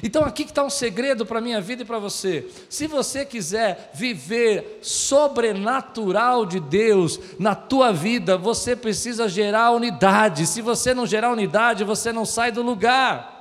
Então 0.04 0.24
aqui 0.24 0.44
está 0.44 0.64
um 0.64 0.70
segredo 0.70 1.26
para 1.26 1.40
a 1.40 1.42
minha 1.42 1.60
vida 1.60 1.84
e 1.84 1.86
para 1.86 2.00
você. 2.00 2.48
Se 2.70 2.88
você 2.88 3.26
quiser 3.26 3.92
viver 3.94 4.80
sobrenatural 4.82 6.46
de 6.46 6.60
Deus 6.60 7.20
na 7.40 7.56
tua 7.56 7.92
vida, 7.92 8.38
você 8.38 8.76
precisa 8.76 9.28
gerar 9.28 9.72
unidade. 9.72 10.48
Se 10.48 10.62
você 10.62 10.94
não 10.94 11.06
gerar 11.06 11.32
unidade, 11.32 11.84
você 11.84 12.12
não 12.14 12.26
sai 12.26 12.52
do 12.52 12.62
lugar. 12.62 13.41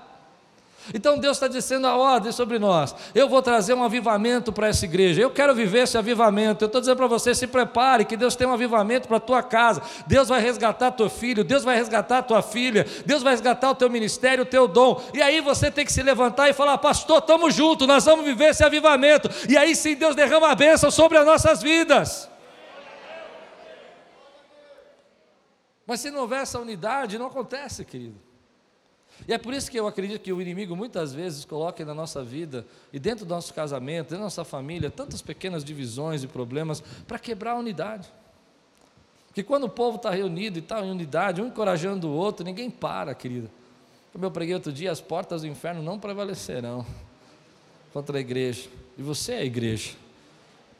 Então 0.92 1.18
Deus 1.18 1.36
está 1.36 1.48
dizendo 1.48 1.86
a 1.86 1.96
ordem 1.96 2.32
sobre 2.32 2.58
nós. 2.58 2.94
Eu 3.14 3.28
vou 3.28 3.40
trazer 3.40 3.74
um 3.74 3.82
avivamento 3.82 4.52
para 4.52 4.68
essa 4.68 4.84
igreja. 4.84 5.20
Eu 5.20 5.30
quero 5.30 5.54
viver 5.54 5.84
esse 5.84 5.96
avivamento. 5.96 6.64
Eu 6.64 6.66
estou 6.66 6.80
dizendo 6.80 6.96
para 6.96 7.06
você: 7.06 7.34
se 7.34 7.46
prepare, 7.46 8.04
que 8.04 8.16
Deus 8.16 8.34
tem 8.34 8.46
um 8.46 8.52
avivamento 8.52 9.06
para 9.06 9.18
a 9.18 9.20
tua 9.20 9.42
casa. 9.42 9.82
Deus 10.06 10.28
vai 10.28 10.40
resgatar 10.40 10.90
teu 10.92 11.08
filho, 11.08 11.44
Deus 11.44 11.64
vai 11.64 11.76
resgatar 11.76 12.22
tua 12.22 12.42
filha, 12.42 12.86
Deus 13.06 13.22
vai 13.22 13.32
resgatar 13.32 13.70
o 13.70 13.74
teu 13.74 13.88
ministério, 13.88 14.42
o 14.42 14.46
teu 14.46 14.66
dom. 14.66 15.00
E 15.14 15.22
aí 15.22 15.40
você 15.40 15.70
tem 15.70 15.84
que 15.84 15.92
se 15.92 16.02
levantar 16.02 16.48
e 16.48 16.52
falar: 16.52 16.78
Pastor, 16.78 17.18
estamos 17.18 17.54
juntos, 17.54 17.86
nós 17.86 18.04
vamos 18.04 18.24
viver 18.24 18.50
esse 18.50 18.64
avivamento. 18.64 19.30
E 19.48 19.56
aí 19.56 19.74
sim 19.76 19.94
Deus 19.94 20.16
derrama 20.16 20.50
a 20.50 20.54
bênção 20.54 20.90
sobre 20.90 21.18
as 21.18 21.26
nossas 21.26 21.62
vidas. 21.62 22.28
Mas 25.86 26.00
se 26.00 26.10
não 26.10 26.20
houver 26.20 26.42
essa 26.42 26.58
unidade, 26.60 27.18
não 27.18 27.26
acontece, 27.26 27.84
querido. 27.84 28.29
E 29.26 29.32
é 29.32 29.38
por 29.38 29.52
isso 29.54 29.70
que 29.70 29.78
eu 29.78 29.86
acredito 29.86 30.20
que 30.20 30.32
o 30.32 30.40
inimigo 30.40 30.74
muitas 30.74 31.12
vezes 31.12 31.44
coloca 31.44 31.84
na 31.84 31.94
nossa 31.94 32.22
vida 32.22 32.66
e 32.92 32.98
dentro 32.98 33.24
do 33.24 33.34
nosso 33.34 33.52
casamento, 33.54 34.08
dentro 34.08 34.18
da 34.18 34.24
nossa 34.24 34.44
família, 34.44 34.90
tantas 34.90 35.22
pequenas 35.22 35.64
divisões 35.64 36.22
e 36.22 36.26
problemas 36.26 36.82
para 37.06 37.18
quebrar 37.18 37.52
a 37.52 37.56
unidade. 37.56 38.08
Porque 39.26 39.42
quando 39.42 39.64
o 39.64 39.68
povo 39.68 39.96
está 39.96 40.10
reunido 40.10 40.58
e 40.58 40.62
está 40.62 40.84
em 40.84 40.90
unidade, 40.90 41.40
um 41.40 41.46
encorajando 41.46 42.08
o 42.08 42.12
outro, 42.12 42.44
ninguém 42.44 42.70
para, 42.70 43.14
querido. 43.14 43.50
Como 44.12 44.24
eu 44.24 44.30
preguei 44.30 44.54
outro 44.54 44.72
dia, 44.72 44.90
as 44.90 45.00
portas 45.00 45.42
do 45.42 45.46
inferno 45.46 45.82
não 45.82 45.98
prevalecerão 45.98 46.84
contra 47.92 48.18
a 48.18 48.20
igreja. 48.20 48.68
E 48.98 49.02
você 49.02 49.32
é 49.32 49.38
a 49.38 49.44
igreja 49.44 49.92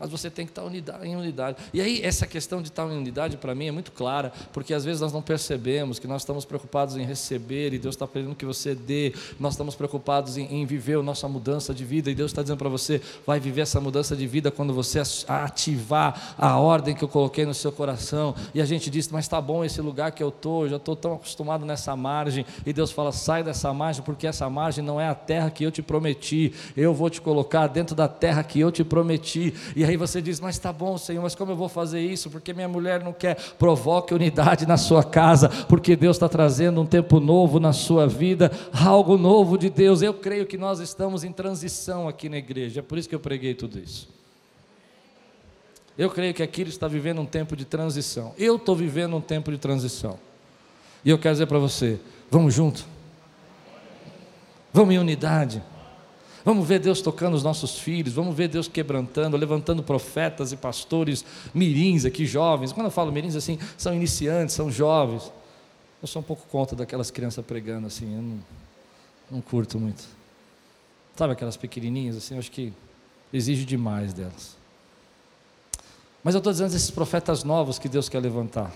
mas 0.01 0.11
você 0.11 0.31
tem 0.31 0.47
que 0.47 0.53
estar 0.53 0.65
em 1.05 1.15
unidade. 1.15 1.59
E 1.75 1.81
aí, 1.81 2.01
essa 2.03 2.27
questão 2.27 2.63
de 2.63 2.69
estar 2.69 2.87
em 2.91 2.97
unidade, 2.97 3.37
para 3.37 3.55
mim, 3.55 3.67
é 3.67 3.71
muito 3.71 3.93
clara, 3.93 4.33
porque 4.51 4.73
às 4.73 4.83
vezes 4.83 5.03
nós 5.03 5.13
não 5.13 5.21
percebemos 5.21 5.99
que 5.99 6.07
nós 6.07 6.23
estamos 6.23 6.47
preocupados 6.47 6.97
em 6.97 7.05
receber 7.05 7.75
e 7.75 7.79
Deus 7.79 7.95
está 7.95 8.07
pedindo 8.07 8.35
que 8.35 8.47
você 8.47 8.75
dê, 8.75 9.13
nós 9.39 9.53
estamos 9.53 9.75
preocupados 9.75 10.39
em, 10.39 10.47
em 10.47 10.65
viver 10.65 10.97
a 10.99 11.03
nossa 11.03 11.29
mudança 11.29 11.75
de 11.75 11.85
vida, 11.85 12.11
e 12.11 12.15
Deus 12.15 12.31
está 12.31 12.41
dizendo 12.41 12.57
para 12.57 12.71
você: 12.71 13.01
vai 13.27 13.39
viver 13.39 13.61
essa 13.61 13.79
mudança 13.79 14.17
de 14.17 14.27
vida 14.27 14.51
quando 14.51 14.73
você 14.73 15.03
ativar 15.29 16.35
a 16.39 16.57
ordem 16.59 16.95
que 16.95 17.05
eu 17.05 17.09
coloquei 17.09 17.45
no 17.45 17.53
seu 17.53 17.71
coração. 17.71 18.35
E 18.55 18.61
a 18.63 18.65
gente 18.65 18.89
diz: 18.89 19.09
mas 19.09 19.27
está 19.27 19.39
bom 19.39 19.63
esse 19.63 19.83
lugar 19.83 20.13
que 20.13 20.23
eu 20.23 20.31
estou, 20.31 20.67
já 20.67 20.77
estou 20.77 20.97
tão 20.97 21.15
acostumado 21.15 21.67
nessa 21.67 21.95
margem. 21.95 22.47
E 22.65 22.73
Deus 22.73 22.91
fala: 22.91 23.13
sai 23.13 23.43
dessa 23.43 23.71
margem, 23.75 24.03
porque 24.03 24.27
essa 24.27 24.49
margem 24.49 24.83
não 24.83 24.99
é 24.99 25.09
a 25.09 25.15
terra 25.15 25.51
que 25.51 25.63
eu 25.63 25.71
te 25.71 25.83
prometi, 25.83 26.55
eu 26.75 26.95
vou 26.95 27.11
te 27.11 27.21
colocar 27.21 27.67
dentro 27.67 27.95
da 27.95 28.09
terra 28.09 28.43
que 28.43 28.59
eu 28.59 28.73
te 28.73 28.83
prometi. 28.83 29.53
E 29.77 29.85
aí 29.91 29.97
você 29.97 30.23
diz: 30.23 30.41
Mas 30.41 30.57
está 30.57 30.73
bom, 30.73 30.97
Senhor, 30.97 31.23
mas 31.23 31.35
como 31.35 31.53
eu 31.53 31.57
vou 31.57 31.69
fazer 31.69 32.01
isso? 32.01 32.31
Porque 32.31 32.53
minha 32.53 32.69
mulher 32.69 33.03
não 33.03 33.13
quer. 33.13 33.37
Provoque 33.59 34.15
unidade 34.15 34.67
na 34.67 34.77
sua 34.77 35.05
casa, 35.05 35.49
porque 35.67 35.95
Deus 35.97 36.17
está 36.17 36.29
trazendo 36.29 36.81
um 36.81 36.87
tempo 36.87 37.21
novo 37.21 37.61
na 37.61 37.73
sua 37.73 38.07
vida, 38.07 38.51
algo 38.73 39.17
novo 39.17 39.59
de 39.59 39.69
Deus. 39.69 40.03
Eu 40.03 40.15
creio 40.15 40.47
que 40.47 40.57
nós 40.57 40.81
estamos 40.81 41.25
em 41.25 41.33
transição 41.33 42.09
aqui 42.09 42.29
na 42.29 42.39
igreja, 42.39 42.81
é 42.81 42.83
por 42.83 42.99
isso 42.99 43.09
que 43.09 43.15
eu 43.15 43.21
preguei 43.21 43.55
tudo 43.55 43.79
isso. 43.79 44.09
Eu 45.99 46.09
creio 46.09 46.33
que 46.33 46.43
aqui 46.43 46.63
está 46.63 46.89
vivendo 46.89 47.21
um 47.21 47.27
tempo 47.27 47.55
de 47.55 47.65
transição. 47.65 48.33
Eu 48.39 48.57
estou 48.57 48.75
vivendo 48.75 49.17
um 49.17 49.21
tempo 49.21 49.51
de 49.51 49.59
transição. 49.59 50.19
E 51.05 51.11
eu 51.11 51.19
quero 51.19 51.35
dizer 51.35 51.47
para 51.47 51.59
você: 51.59 52.01
vamos 52.31 52.55
junto. 52.55 52.87
Vamos 54.73 54.95
em 54.95 54.99
unidade. 54.99 55.63
Vamos 56.45 56.67
ver 56.67 56.79
Deus 56.79 57.03
tocando 57.03 57.35
os 57.35 57.43
nossos 57.43 57.79
filhos, 57.79 58.15
vamos 58.15 58.35
ver 58.35 58.49
Deus 58.49 58.67
quebrantando, 58.67 59.37
levantando 59.37 59.83
profetas 59.83 60.53
e 60.53 60.57
pastores 60.57 61.25
mirins 61.53 62.05
aqui, 62.05 62.25
jovens. 62.25 62.73
Quando 62.73 62.87
eu 62.87 62.91
falo 62.91 63.13
mirins, 63.13 63.37
assim, 63.37 63.59
são 63.77 63.95
iniciantes, 63.95 64.55
são 64.55 64.71
jovens. 64.71 65.31
Eu 66.01 66.09
sou 66.09 66.21
um 66.21 66.25
pouco 66.25 66.47
contra 66.49 66.75
daquelas 66.75 67.11
crianças 67.11 67.45
pregando 67.45 67.87
assim, 67.87 68.15
eu 68.15 68.23
não, 68.23 68.39
não 69.31 69.41
curto 69.41 69.79
muito. 69.79 70.03
Sabe 71.15 71.35
aquelas 71.35 71.57
pequenininhas 71.57 72.17
assim, 72.17 72.35
eu 72.35 72.39
acho 72.41 72.51
que 72.51 72.73
exige 73.33 73.65
demais 73.65 74.15
delas. 74.15 74.57
Mas 76.25 76.35
eu 76.35 76.39
estou 76.39 76.53
dizendo 76.53 76.73
desses 76.73 76.91
profetas 76.91 77.45
novos 77.45 77.79
que 77.79 77.89
Deus 77.89 78.09
quer 78.09 78.21
levantar. 78.21 78.73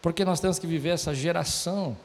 Porque 0.00 0.24
nós 0.24 0.40
temos 0.40 0.58
que 0.58 0.66
viver 0.66 0.90
essa 0.90 1.14
geração. 1.14 1.96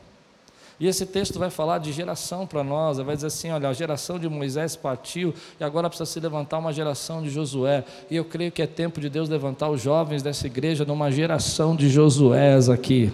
E 0.79 0.85
esse 0.85 1.05
texto 1.05 1.39
vai 1.39 1.49
falar 1.49 1.79
de 1.79 1.91
geração 1.91 2.45
para 2.45 2.63
nós, 2.63 2.97
vai 2.99 3.15
dizer 3.15 3.27
assim: 3.27 3.49
olha, 3.49 3.67
a 3.69 3.73
geração 3.73 4.19
de 4.19 4.29
Moisés 4.29 4.75
partiu 4.75 5.33
e 5.59 5.63
agora 5.63 5.89
precisa 5.89 6.05
se 6.05 6.19
levantar 6.19 6.59
uma 6.59 6.71
geração 6.71 7.23
de 7.23 7.29
Josué. 7.29 7.83
E 8.11 8.15
eu 8.15 8.23
creio 8.23 8.51
que 8.51 8.61
é 8.61 8.67
tempo 8.67 9.01
de 9.01 9.09
Deus 9.09 9.27
levantar 9.27 9.69
os 9.69 9.81
jovens 9.81 10.21
dessa 10.21 10.45
igreja 10.45 10.85
numa 10.85 11.11
geração 11.11 11.75
de 11.75 11.89
Josués 11.89 12.69
aqui. 12.69 13.11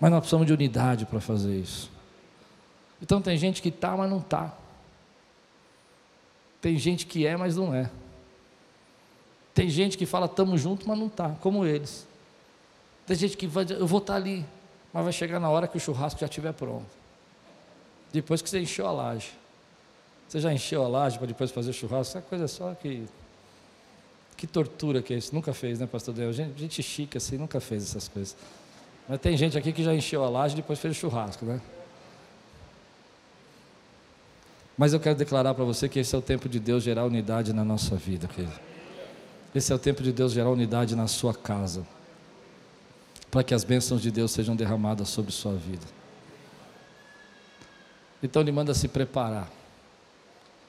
Mas 0.00 0.10
nós 0.10 0.20
precisamos 0.20 0.46
de 0.46 0.52
unidade 0.52 1.04
para 1.04 1.20
fazer 1.20 1.54
isso. 1.54 1.90
Então 3.02 3.20
tem 3.20 3.36
gente 3.36 3.60
que 3.60 3.68
está, 3.68 3.96
mas 3.96 4.08
não 4.08 4.18
está. 4.18 4.54
Tem 6.60 6.76
gente 6.76 7.04
que 7.06 7.26
é, 7.26 7.36
mas 7.36 7.56
não 7.56 7.74
é. 7.74 7.90
Tem 9.54 9.68
gente 9.68 9.98
que 9.98 10.06
fala 10.06 10.26
estamos 10.26 10.60
juntos, 10.60 10.86
mas 10.86 10.98
não 10.98 11.08
está, 11.08 11.30
como 11.40 11.66
eles. 11.66 12.06
Tem 13.06 13.16
gente 13.16 13.36
que 13.36 13.46
vai 13.46 13.66
eu 13.68 13.86
vou 13.86 13.98
estar 13.98 14.14
tá 14.14 14.18
ali, 14.18 14.44
mas 14.98 15.04
vai 15.04 15.12
chegar 15.12 15.38
na 15.38 15.48
hora 15.48 15.68
que 15.68 15.76
o 15.76 15.80
churrasco 15.80 16.18
já 16.18 16.26
estiver 16.26 16.52
pronto. 16.52 16.88
Depois 18.12 18.42
que 18.42 18.50
você 18.50 18.58
encheu 18.58 18.84
a 18.84 18.90
laje. 18.90 19.30
Você 20.28 20.40
já 20.40 20.52
encheu 20.52 20.84
a 20.84 20.88
laje 20.88 21.18
para 21.18 21.28
depois 21.28 21.52
fazer 21.52 21.72
churrasco? 21.72 22.18
Essa 22.18 22.20
coisa 22.20 22.48
só 22.48 22.74
que. 22.74 23.06
Que 24.36 24.44
tortura 24.44 25.00
que 25.00 25.14
é 25.14 25.18
isso. 25.18 25.32
Nunca 25.32 25.54
fez, 25.54 25.78
né, 25.78 25.86
pastor 25.86 26.12
Deus? 26.12 26.34
Gente, 26.34 26.58
gente 26.58 26.82
chique 26.82 27.16
assim, 27.16 27.38
nunca 27.38 27.60
fez 27.60 27.84
essas 27.84 28.08
coisas. 28.08 28.36
Mas 29.08 29.20
tem 29.20 29.36
gente 29.36 29.56
aqui 29.56 29.72
que 29.72 29.84
já 29.84 29.94
encheu 29.94 30.24
a 30.24 30.28
laje 30.28 30.54
e 30.54 30.56
depois 30.56 30.80
fez 30.80 30.96
o 30.96 30.98
churrasco, 30.98 31.44
né? 31.44 31.60
Mas 34.76 34.92
eu 34.92 34.98
quero 34.98 35.14
declarar 35.14 35.54
para 35.54 35.64
você 35.64 35.88
que 35.88 36.00
esse 36.00 36.12
é 36.12 36.18
o 36.18 36.22
tempo 36.22 36.48
de 36.48 36.58
Deus 36.58 36.82
gerar 36.82 37.04
unidade 37.04 37.52
na 37.52 37.64
nossa 37.64 37.94
vida, 37.94 38.26
querido. 38.26 38.58
Esse 39.54 39.72
é 39.72 39.76
o 39.76 39.78
tempo 39.78 40.02
de 40.02 40.12
Deus 40.12 40.32
gerar 40.32 40.50
unidade 40.50 40.96
na 40.96 41.06
sua 41.06 41.32
casa 41.32 41.86
para 43.30 43.42
que 43.42 43.54
as 43.54 43.64
bênçãos 43.64 44.00
de 44.00 44.10
Deus 44.10 44.30
sejam 44.30 44.56
derramadas 44.56 45.08
sobre 45.08 45.32
sua 45.32 45.54
vida. 45.54 45.86
Então 48.22 48.42
ele 48.42 48.52
manda 48.52 48.74
se 48.74 48.88
preparar 48.88 49.50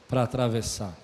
para 0.07 0.23
atravessar. 0.23 0.95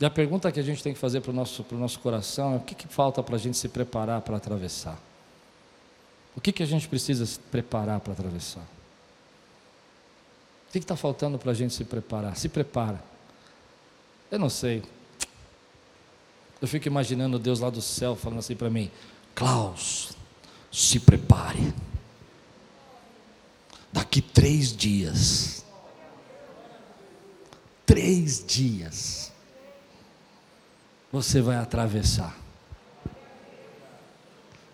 E 0.00 0.04
a 0.04 0.10
pergunta 0.10 0.52
que 0.52 0.60
a 0.60 0.62
gente 0.62 0.82
tem 0.82 0.92
que 0.92 0.98
fazer 0.98 1.20
para 1.20 1.30
o 1.30 1.34
nosso, 1.34 1.64
para 1.64 1.76
o 1.76 1.80
nosso 1.80 1.98
coração 2.00 2.54
é: 2.54 2.56
o 2.56 2.60
que, 2.60 2.74
que 2.74 2.88
falta 2.88 3.22
para 3.22 3.36
a 3.36 3.38
gente 3.38 3.56
se 3.56 3.68
preparar 3.68 4.20
para 4.20 4.36
atravessar? 4.36 4.98
O 6.34 6.40
que, 6.40 6.52
que 6.52 6.62
a 6.62 6.66
gente 6.66 6.86
precisa 6.86 7.24
se 7.24 7.38
preparar 7.38 8.00
para 8.00 8.12
atravessar? 8.12 8.66
O 10.68 10.72
que 10.72 10.78
está 10.78 10.96
faltando 10.96 11.38
para 11.38 11.52
a 11.52 11.54
gente 11.54 11.72
se 11.72 11.84
preparar? 11.84 12.36
Se 12.36 12.48
prepara. 12.48 13.02
Eu 14.30 14.38
não 14.38 14.50
sei. 14.50 14.82
Eu 16.60 16.68
fico 16.68 16.88
imaginando 16.88 17.38
Deus 17.38 17.60
lá 17.60 17.70
do 17.70 17.80
céu 17.80 18.14
falando 18.14 18.40
assim 18.40 18.54
para 18.54 18.68
mim: 18.68 18.90
Klaus, 19.34 20.10
se 20.76 21.00
prepare. 21.00 21.72
Daqui 23.90 24.20
três 24.20 24.76
dias, 24.76 25.64
três 27.86 28.44
dias, 28.46 29.32
você 31.10 31.40
vai 31.40 31.56
atravessar. 31.56 32.36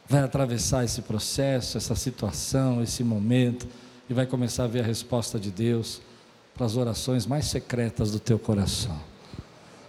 Vai 0.08 0.24
atravessar 0.24 0.84
esse 0.84 1.02
processo, 1.02 1.78
essa 1.78 1.94
situação, 1.94 2.82
esse 2.82 3.04
momento, 3.04 3.68
e 4.10 4.12
vai 4.12 4.26
começar 4.26 4.64
a 4.64 4.66
ver 4.66 4.80
a 4.80 4.86
resposta 4.86 5.38
de 5.38 5.52
Deus 5.52 6.02
para 6.52 6.66
as 6.66 6.76
orações 6.76 7.26
mais 7.26 7.44
secretas 7.44 8.10
do 8.10 8.18
teu 8.18 8.40
coração. 8.40 9.00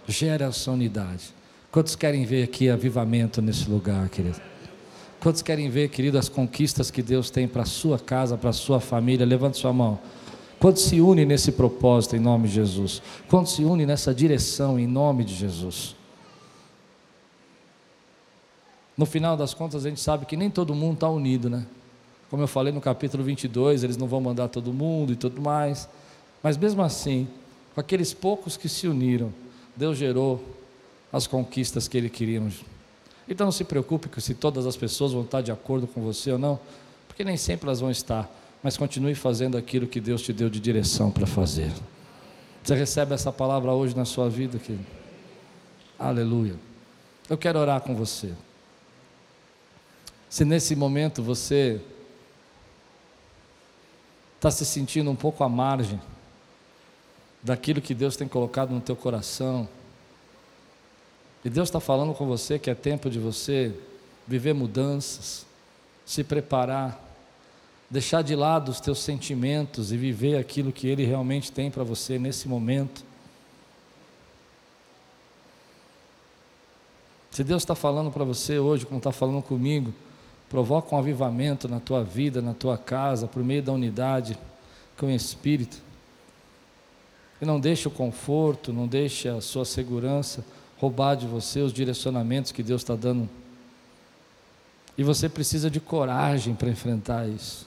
Gere 0.06 0.44
essa 0.44 0.70
unidade. 0.70 1.34
Quantos 1.72 1.96
querem 1.96 2.24
ver 2.24 2.44
aqui 2.44 2.70
avivamento 2.70 3.42
nesse 3.42 3.68
lugar, 3.68 4.08
querido? 4.08 4.53
Quantos 5.24 5.40
querem 5.40 5.70
ver, 5.70 5.88
querido, 5.88 6.18
as 6.18 6.28
conquistas 6.28 6.90
que 6.90 7.02
Deus 7.02 7.30
tem 7.30 7.48
para 7.48 7.62
a 7.62 7.64
sua 7.64 7.98
casa, 7.98 8.36
para 8.36 8.50
a 8.50 8.52
sua 8.52 8.78
família? 8.78 9.24
Levante 9.24 9.56
sua 9.56 9.72
mão. 9.72 9.98
Quantos 10.60 10.82
se 10.82 11.00
unem 11.00 11.24
nesse 11.24 11.50
propósito 11.50 12.14
em 12.14 12.18
nome 12.18 12.46
de 12.46 12.56
Jesus? 12.56 13.00
Quantos 13.26 13.54
se 13.54 13.64
unem 13.64 13.86
nessa 13.86 14.12
direção 14.12 14.78
em 14.78 14.86
nome 14.86 15.24
de 15.24 15.34
Jesus? 15.34 15.96
No 18.98 19.06
final 19.06 19.34
das 19.34 19.54
contas, 19.54 19.86
a 19.86 19.88
gente 19.88 19.98
sabe 19.98 20.26
que 20.26 20.36
nem 20.36 20.50
todo 20.50 20.74
mundo 20.74 20.96
está 20.96 21.08
unido, 21.08 21.48
né? 21.48 21.64
Como 22.28 22.42
eu 22.42 22.46
falei 22.46 22.70
no 22.70 22.82
capítulo 22.82 23.24
22, 23.24 23.82
eles 23.82 23.96
não 23.96 24.06
vão 24.06 24.20
mandar 24.20 24.48
todo 24.48 24.74
mundo 24.74 25.14
e 25.14 25.16
tudo 25.16 25.40
mais. 25.40 25.88
Mas 26.42 26.58
mesmo 26.58 26.82
assim, 26.82 27.26
com 27.74 27.80
aqueles 27.80 28.12
poucos 28.12 28.58
que 28.58 28.68
se 28.68 28.86
uniram, 28.86 29.32
Deus 29.74 29.96
gerou 29.96 30.44
as 31.10 31.26
conquistas 31.26 31.88
que 31.88 31.96
ele 31.96 32.10
queria 32.10 32.42
então 33.28 33.46
não 33.46 33.52
se 33.52 33.64
preocupe 33.64 34.08
se 34.20 34.34
todas 34.34 34.66
as 34.66 34.76
pessoas 34.76 35.12
vão 35.12 35.22
estar 35.22 35.40
de 35.40 35.50
acordo 35.50 35.86
com 35.86 36.02
você 36.02 36.32
ou 36.32 36.38
não, 36.38 36.58
porque 37.06 37.24
nem 37.24 37.36
sempre 37.36 37.66
elas 37.66 37.80
vão 37.80 37.90
estar, 37.90 38.30
mas 38.62 38.76
continue 38.76 39.14
fazendo 39.14 39.56
aquilo 39.56 39.86
que 39.86 40.00
Deus 40.00 40.22
te 40.22 40.32
deu 40.32 40.50
de 40.50 40.60
direção 40.60 41.10
para 41.10 41.26
fazer. 41.26 41.72
Você 42.62 42.74
recebe 42.74 43.14
essa 43.14 43.30
palavra 43.30 43.72
hoje 43.72 43.96
na 43.96 44.04
sua 44.04 44.28
vida, 44.28 44.58
querido? 44.58 44.86
Aleluia. 45.98 46.56
Eu 47.28 47.38
quero 47.38 47.58
orar 47.58 47.80
com 47.80 47.94
você. 47.94 48.32
Se 50.28 50.44
nesse 50.44 50.74
momento 50.74 51.22
você 51.22 51.80
está 54.36 54.50
se 54.50 54.64
sentindo 54.64 55.10
um 55.10 55.16
pouco 55.16 55.44
à 55.44 55.48
margem 55.48 56.00
daquilo 57.42 57.80
que 57.80 57.94
Deus 57.94 58.16
tem 58.16 58.26
colocado 58.26 58.70
no 58.70 58.80
teu 58.80 58.96
coração, 58.96 59.68
e 61.44 61.50
Deus 61.50 61.68
está 61.68 61.78
falando 61.78 62.14
com 62.14 62.26
você 62.26 62.58
que 62.58 62.70
é 62.70 62.74
tempo 62.74 63.10
de 63.10 63.18
você 63.18 63.74
viver 64.26 64.54
mudanças, 64.54 65.44
se 66.06 66.24
preparar, 66.24 66.98
deixar 67.90 68.22
de 68.22 68.34
lado 68.34 68.70
os 68.70 68.80
teus 68.80 69.00
sentimentos 69.00 69.92
e 69.92 69.96
viver 69.96 70.38
aquilo 70.38 70.72
que 70.72 70.88
Ele 70.88 71.04
realmente 71.04 71.52
tem 71.52 71.70
para 71.70 71.84
você 71.84 72.18
nesse 72.18 72.48
momento. 72.48 73.04
Se 77.30 77.44
Deus 77.44 77.62
está 77.62 77.74
falando 77.74 78.10
para 78.10 78.24
você 78.24 78.58
hoje, 78.58 78.86
como 78.86 78.98
está 78.98 79.12
falando 79.12 79.42
comigo, 79.42 79.92
provoca 80.48 80.94
um 80.94 80.98
avivamento 80.98 81.68
na 81.68 81.80
tua 81.80 82.02
vida, 82.02 82.40
na 82.40 82.54
tua 82.54 82.78
casa, 82.78 83.26
por 83.26 83.42
meio 83.44 83.62
da 83.62 83.72
unidade 83.72 84.38
com 84.96 85.06
o 85.06 85.10
Espírito. 85.10 85.76
E 87.42 87.44
não 87.44 87.60
deixe 87.60 87.86
o 87.86 87.90
conforto, 87.90 88.72
não 88.72 88.86
deixe 88.86 89.28
a 89.28 89.42
sua 89.42 89.66
segurança 89.66 90.42
roubar 90.78 91.14
de 91.14 91.26
você 91.26 91.60
os 91.60 91.72
direcionamentos 91.72 92.52
que 92.52 92.62
Deus 92.62 92.82
está 92.82 92.94
dando. 92.94 93.28
E 94.96 95.02
você 95.02 95.28
precisa 95.28 95.70
de 95.70 95.80
coragem 95.80 96.54
para 96.54 96.68
enfrentar 96.68 97.28
isso. 97.28 97.66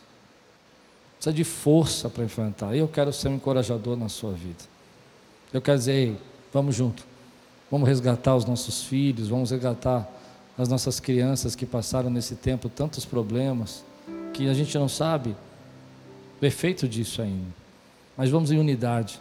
Precisa 1.15 1.33
de 1.33 1.43
força 1.43 2.09
para 2.09 2.23
enfrentar. 2.23 2.75
Eu 2.75 2.87
quero 2.87 3.11
ser 3.11 3.29
um 3.29 3.35
encorajador 3.35 3.97
na 3.97 4.07
sua 4.07 4.31
vida. 4.31 4.63
Eu 5.51 5.61
quero 5.61 5.77
dizer, 5.77 5.93
ei, 5.93 6.17
vamos 6.53 6.75
junto. 6.75 7.03
Vamos 7.69 7.87
resgatar 7.87 8.35
os 8.35 8.45
nossos 8.45 8.83
filhos, 8.83 9.27
vamos 9.27 9.51
resgatar 9.51 10.09
as 10.57 10.69
nossas 10.69 10.99
crianças 10.99 11.55
que 11.55 11.65
passaram 11.65 12.09
nesse 12.09 12.35
tempo 12.35 12.69
tantos 12.69 13.05
problemas, 13.05 13.83
que 14.33 14.47
a 14.47 14.53
gente 14.53 14.77
não 14.77 14.87
sabe 14.87 15.35
o 16.41 16.45
efeito 16.45 16.87
disso 16.87 17.21
ainda. 17.21 17.53
Mas 18.15 18.29
vamos 18.29 18.51
em 18.51 18.57
unidade 18.57 19.19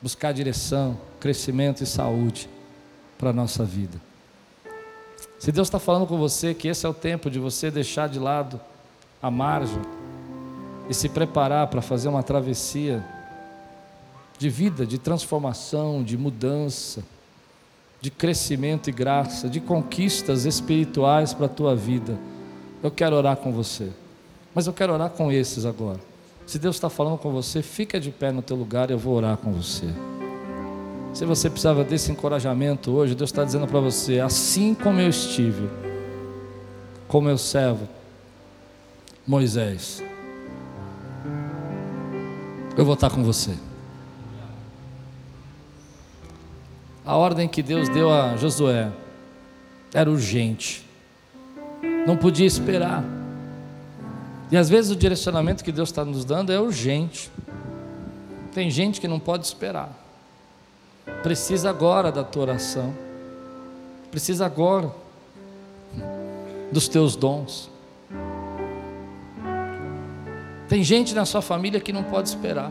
buscar 0.00 0.32
direção, 0.32 0.98
crescimento 1.20 1.82
e 1.82 1.86
saúde 1.86 2.48
para 3.18 3.30
a 3.30 3.32
nossa 3.32 3.64
vida. 3.64 4.00
Se 5.38 5.52
Deus 5.52 5.68
está 5.68 5.78
falando 5.78 6.06
com 6.06 6.18
você 6.18 6.54
que 6.54 6.68
esse 6.68 6.84
é 6.84 6.88
o 6.88 6.94
tempo 6.94 7.30
de 7.30 7.38
você 7.38 7.70
deixar 7.70 8.08
de 8.08 8.18
lado 8.18 8.60
a 9.22 9.30
margem 9.30 9.80
e 10.88 10.94
se 10.94 11.08
preparar 11.08 11.66
para 11.68 11.82
fazer 11.82 12.08
uma 12.08 12.22
travessia 12.22 13.04
de 14.38 14.48
vida, 14.48 14.86
de 14.86 14.98
transformação, 14.98 16.02
de 16.02 16.16
mudança, 16.16 17.02
de 18.00 18.10
crescimento 18.10 18.88
e 18.88 18.92
graça, 18.92 19.48
de 19.48 19.60
conquistas 19.60 20.44
espirituais 20.44 21.34
para 21.34 21.46
a 21.46 21.48
tua 21.48 21.74
vida, 21.74 22.16
eu 22.82 22.90
quero 22.90 23.16
orar 23.16 23.36
com 23.36 23.52
você. 23.52 23.90
Mas 24.54 24.66
eu 24.66 24.72
quero 24.72 24.92
orar 24.92 25.10
com 25.10 25.30
esses 25.30 25.64
agora. 25.66 26.00
Se 26.46 26.58
Deus 26.58 26.76
está 26.76 26.88
falando 26.88 27.18
com 27.18 27.30
você, 27.30 27.60
fica 27.60 28.00
de 28.00 28.10
pé 28.10 28.32
no 28.32 28.40
teu 28.40 28.56
lugar 28.56 28.88
e 28.88 28.92
eu 28.92 28.98
vou 28.98 29.14
orar 29.14 29.36
com 29.36 29.52
você. 29.52 29.86
Se 31.12 31.24
você 31.24 31.50
precisava 31.50 31.82
desse 31.84 32.12
encorajamento 32.12 32.92
hoje, 32.92 33.14
Deus 33.14 33.30
está 33.30 33.44
dizendo 33.44 33.66
para 33.66 33.80
você: 33.80 34.20
assim 34.20 34.74
como 34.74 35.00
eu 35.00 35.08
estive, 35.08 35.68
com 37.06 37.20
meu 37.20 37.38
servo 37.38 37.88
Moisés, 39.26 40.02
eu 42.76 42.84
vou 42.84 42.94
estar 42.94 43.10
com 43.10 43.22
você. 43.22 43.54
A 47.04 47.16
ordem 47.16 47.48
que 47.48 47.62
Deus 47.62 47.88
deu 47.88 48.12
a 48.12 48.36
Josué 48.36 48.92
era 49.94 50.10
urgente, 50.10 50.86
não 52.06 52.16
podia 52.16 52.46
esperar. 52.46 53.02
E 54.50 54.56
às 54.56 54.68
vezes 54.68 54.90
o 54.90 54.96
direcionamento 54.96 55.64
que 55.64 55.72
Deus 55.72 55.88
está 55.88 56.04
nos 56.04 56.24
dando 56.24 56.52
é 56.52 56.60
urgente. 56.60 57.30
Tem 58.52 58.70
gente 58.70 59.00
que 59.00 59.08
não 59.08 59.20
pode 59.20 59.44
esperar. 59.44 60.07
Precisa 61.22 61.70
agora 61.70 62.12
da 62.12 62.22
tua 62.22 62.42
oração. 62.42 62.94
Precisa 64.10 64.46
agora. 64.46 64.90
dos 66.70 66.86
teus 66.86 67.16
dons. 67.16 67.70
Tem 70.68 70.84
gente 70.84 71.14
na 71.14 71.24
sua 71.24 71.40
família 71.40 71.80
que 71.80 71.92
não 71.92 72.04
pode 72.04 72.28
esperar. 72.28 72.70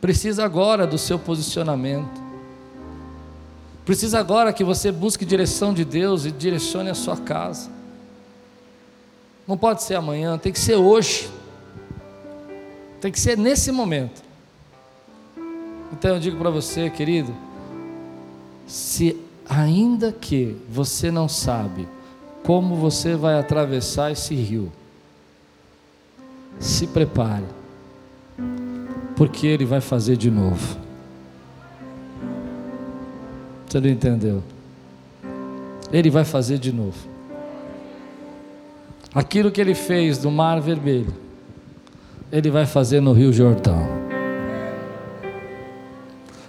Precisa 0.00 0.44
agora 0.44 0.86
do 0.86 0.98
seu 0.98 1.18
posicionamento. 1.18 2.20
Precisa 3.84 4.18
agora 4.18 4.52
que 4.52 4.64
você 4.64 4.90
busque 4.90 5.24
direção 5.24 5.72
de 5.72 5.84
Deus 5.84 6.24
e 6.24 6.32
direcione 6.32 6.90
a 6.90 6.94
sua 6.94 7.16
casa. 7.16 7.70
Não 9.46 9.56
pode 9.56 9.84
ser 9.84 9.94
amanhã, 9.94 10.36
tem 10.36 10.52
que 10.52 10.58
ser 10.58 10.74
hoje. 10.74 11.30
Tem 13.00 13.12
que 13.12 13.20
ser 13.20 13.38
nesse 13.38 13.70
momento. 13.70 14.25
Então 15.92 16.14
eu 16.14 16.20
digo 16.20 16.36
para 16.36 16.50
você, 16.50 16.90
querido, 16.90 17.32
se 18.66 19.16
ainda 19.48 20.12
que 20.12 20.56
você 20.68 21.10
não 21.10 21.28
sabe 21.28 21.88
como 22.42 22.76
você 22.76 23.14
vai 23.14 23.38
atravessar 23.38 24.12
esse 24.12 24.34
rio, 24.34 24.70
se 26.58 26.86
prepare, 26.86 27.44
porque 29.16 29.46
ele 29.46 29.64
vai 29.64 29.80
fazer 29.80 30.16
de 30.16 30.30
novo. 30.30 30.78
Você 33.66 33.80
não 33.80 33.88
entendeu? 33.88 34.42
Ele 35.92 36.10
vai 36.10 36.24
fazer 36.24 36.58
de 36.58 36.72
novo. 36.72 36.96
Aquilo 39.14 39.50
que 39.50 39.60
ele 39.60 39.74
fez 39.74 40.22
no 40.22 40.30
Mar 40.30 40.60
Vermelho, 40.60 41.14
ele 42.30 42.50
vai 42.50 42.66
fazer 42.66 43.00
no 43.00 43.12
Rio 43.12 43.32
Jordão. 43.32 43.95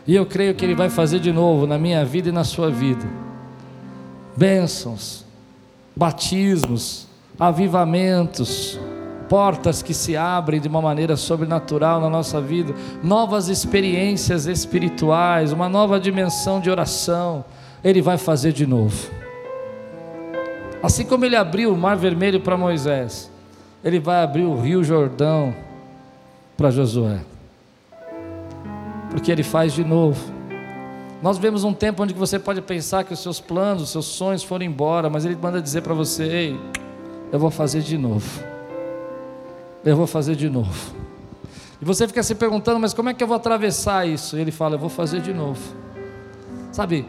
E 0.07 0.15
eu 0.15 0.25
creio 0.25 0.55
que 0.55 0.63
ele 0.63 0.73
vai 0.73 0.89
fazer 0.89 1.19
de 1.19 1.33
novo 1.33 1.67
na 1.67 1.77
minha 1.77 2.05
vida 2.05 2.29
e 2.29 2.31
na 2.31 2.45
sua 2.45 2.71
vida. 2.71 3.05
Bênçãos, 4.37 5.25
batismos, 5.93 7.07
avivamentos, 7.37 8.79
portas 9.27 9.83
que 9.83 9.93
se 9.93 10.15
abrem 10.15 10.61
de 10.61 10.67
uma 10.67 10.81
maneira 10.81 11.17
sobrenatural 11.17 11.99
na 11.99 12.09
nossa 12.09 12.39
vida, 12.39 12.73
novas 13.03 13.49
experiências 13.49 14.45
espirituais, 14.45 15.51
uma 15.51 15.67
nova 15.67 15.99
dimensão 15.99 16.59
de 16.59 16.69
oração, 16.69 17.43
Ele 17.83 18.01
vai 18.01 18.17
fazer 18.17 18.53
de 18.53 18.65
novo. 18.65 19.11
Assim 20.81 21.05
como 21.05 21.25
Ele 21.25 21.35
abriu 21.35 21.73
o 21.73 21.77
Mar 21.77 21.97
Vermelho 21.97 22.39
para 22.39 22.55
Moisés, 22.55 23.29
Ele 23.83 23.99
vai 23.99 24.23
abrir 24.23 24.43
o 24.43 24.59
Rio 24.59 24.83
Jordão 24.83 25.53
para 26.55 26.71
Josué, 26.71 27.19
porque 29.09 29.31
Ele 29.31 29.43
faz 29.43 29.73
de 29.73 29.83
novo. 29.83 30.33
Nós 31.21 31.37
vemos 31.37 31.63
um 31.63 31.73
tempo 31.73 32.03
onde 32.03 32.13
você 32.13 32.37
pode 32.37 32.61
pensar 32.61 33.03
que 33.03 33.13
os 33.13 33.19
seus 33.19 33.39
planos, 33.39 33.83
os 33.83 33.89
seus 33.89 34.05
sonhos 34.05 34.43
foram 34.43 34.65
embora, 34.65 35.09
mas 35.09 35.25
Ele 35.25 35.35
manda 35.35 35.61
dizer 35.61 35.81
para 35.81 35.93
você: 35.93 36.23
Ei, 36.23 36.59
eu 37.31 37.39
vou 37.39 37.49
fazer 37.49 37.81
de 37.81 37.97
novo 37.97 38.57
eu 39.89 39.95
vou 39.95 40.07
fazer 40.07 40.35
de 40.35 40.49
novo. 40.49 40.95
E 41.81 41.85
você 41.85 42.07
fica 42.07 42.21
se 42.23 42.35
perguntando, 42.35 42.79
mas 42.79 42.93
como 42.93 43.09
é 43.09 43.13
que 43.13 43.23
eu 43.23 43.27
vou 43.27 43.37
atravessar 43.37 44.07
isso? 44.07 44.37
E 44.37 44.41
ele 44.41 44.51
fala, 44.51 44.75
eu 44.75 44.79
vou 44.79 44.89
fazer 44.89 45.21
de 45.21 45.33
novo. 45.33 45.61
Sabe, 46.71 47.05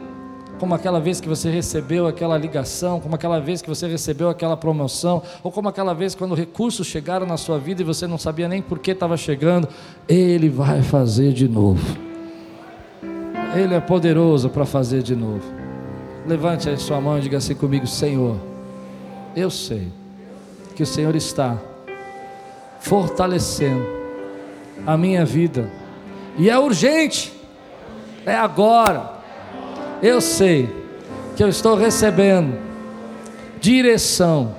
como 0.59 0.75
aquela 0.75 1.01
vez 1.01 1.21
que 1.21 1.29
você 1.29 1.51
recebeu 1.51 2.07
aquela 2.07 2.37
ligação, 2.37 3.01
como 3.01 3.15
aquela 3.15 3.41
vez 3.41 3.63
que 3.63 3.69
você 3.69 3.87
recebeu 3.87 4.29
aquela 4.29 4.57
promoção, 4.57 5.23
ou 5.43 5.53
como 5.53 5.69
aquela 5.69 5.95
vez 5.95 6.15
quando 6.15 6.35
recursos 6.35 6.87
chegaram 6.87 7.27
na 7.27 7.37
sua 7.37 7.59
vida 7.59 7.83
e 7.83 7.85
você 7.85 8.07
não 8.07 8.19
sabia 8.19 8.49
nem 8.49 8.61
por 8.61 8.79
que 8.79 8.91
estava 8.91 9.17
chegando, 9.17 9.69
Ele 10.09 10.49
vai 10.49 10.83
fazer 10.83 11.33
de 11.33 11.49
novo. 11.49 11.81
Ele 13.55 13.75
é 13.75 13.81
poderoso 13.81 14.51
para 14.51 14.67
fazer 14.67 15.03
de 15.03 15.15
novo. 15.15 15.45
Levante 16.27 16.69
aí 16.69 16.77
sua 16.77 17.01
mão 17.01 17.19
e 17.19 17.23
diga 17.23 17.39
assim 17.39 17.55
comigo: 17.55 17.87
Senhor, 17.87 18.37
eu 19.35 19.51
sei 19.51 19.89
que 20.75 20.83
o 20.83 20.87
Senhor 20.87 21.15
está 21.17 21.57
fortalecendo 22.81 23.87
a 24.87 24.97
minha 24.97 25.25
vida. 25.25 25.71
E 26.37 26.51
é 26.51 26.59
urgente, 26.59 27.33
é 28.27 28.35
agora. 28.35 29.18
Eu 30.03 30.21
sei 30.21 30.69
que 31.37 31.43
eu 31.43 31.49
estou 31.49 31.77
recebendo 31.77 32.57
direção, 33.61 34.55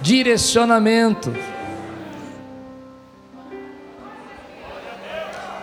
direcionamento. 0.00 1.34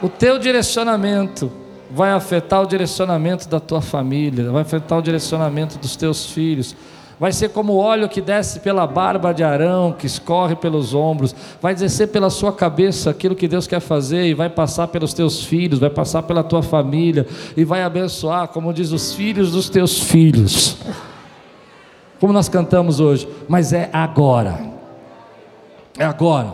O 0.01 0.09
teu 0.09 0.38
direcionamento 0.38 1.51
vai 1.89 2.11
afetar 2.11 2.61
o 2.61 2.67
direcionamento 2.67 3.47
da 3.47 3.59
tua 3.59 3.82
família, 3.82 4.51
vai 4.51 4.61
afetar 4.61 4.99
o 4.99 5.01
direcionamento 5.01 5.78
dos 5.80 5.95
teus 5.95 6.28
filhos 6.28 6.76
vai 7.20 7.32
ser 7.32 7.49
como 7.49 7.78
óleo 7.78 8.09
que 8.09 8.22
desce 8.22 8.59
pela 8.59 8.86
barba 8.86 9.34
de 9.34 9.43
Arão, 9.43 9.91
que 9.91 10.05
escorre 10.05 10.55
pelos 10.55 10.93
ombros, 10.93 11.36
vai 11.61 11.74
descer 11.74 12.07
pela 12.07 12.30
sua 12.30 12.51
cabeça 12.51 13.09
aquilo 13.09 13.36
que 13.36 13.47
Deus 13.47 13.68
quer 13.68 13.80
fazer, 13.80 14.26
e 14.26 14.34
vai 14.34 14.49
passar 14.49 14.88
pelos 14.88 15.13
teus 15.13 15.43
filhos, 15.43 15.80
vai 15.80 15.89
passar 15.89 16.24
pela 16.24 16.43
tua 16.43 16.61
família, 16.61 17.26
e 17.55 17.63
vai 17.63 17.84
abençoar, 17.84 18.47
como 18.49 18.74
diz, 18.74 18.91
os 18.91 19.13
filhos 19.13 19.51
dos 19.51 19.70
teus 19.70 19.99
filhos. 19.99 20.78
Como 22.20 22.32
nós 22.32 22.49
cantamos 22.49 22.99
hoje, 22.99 23.28
mas 23.47 23.74
é 23.74 23.89
agora, 23.91 24.59
é 25.97 26.05
agora, 26.05 26.53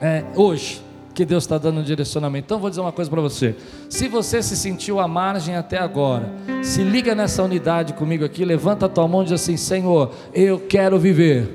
é 0.00 0.24
hoje 0.34 0.89
que 1.20 1.24
Deus 1.26 1.44
está 1.44 1.58
dando 1.58 1.80
um 1.80 1.82
direcionamento. 1.82 2.46
Então 2.46 2.58
vou 2.58 2.70
dizer 2.70 2.80
uma 2.80 2.92
coisa 2.92 3.10
para 3.10 3.20
você: 3.20 3.54
se 3.90 4.08
você 4.08 4.42
se 4.42 4.56
sentiu 4.56 4.98
à 4.98 5.06
margem 5.06 5.54
até 5.54 5.76
agora, 5.76 6.32
se 6.62 6.82
liga 6.82 7.14
nessa 7.14 7.42
unidade 7.42 7.92
comigo 7.92 8.24
aqui, 8.24 8.42
levanta 8.42 8.86
a 8.86 8.88
tua 8.88 9.06
mão 9.06 9.20
e 9.20 9.24
diz 9.24 9.34
assim: 9.34 9.54
Senhor, 9.54 10.12
eu 10.32 10.58
quero 10.60 10.98
viver 10.98 11.50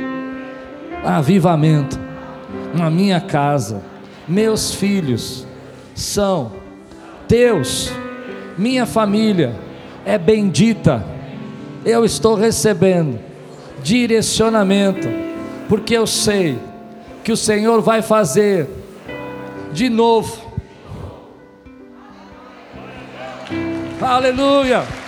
avivamento 1.03 1.99
na 2.75 2.91
minha 2.91 3.19
casa, 3.19 3.81
meus 4.27 4.71
filhos 4.75 5.47
são 5.95 6.51
teus, 7.27 7.91
minha 8.55 8.85
família 8.85 9.55
é 10.05 10.15
bendita, 10.15 11.03
eu 11.83 12.05
estou 12.05 12.35
recebendo 12.35 13.17
direcionamento, 13.81 15.07
porque 15.67 15.97
eu 15.97 16.05
sei 16.05 16.59
que 17.23 17.31
o 17.31 17.37
Senhor 17.37 17.81
vai 17.81 18.03
fazer 18.03 18.84
de 19.75 19.89
novo. 19.89 20.53
Aleluia. 24.01 25.04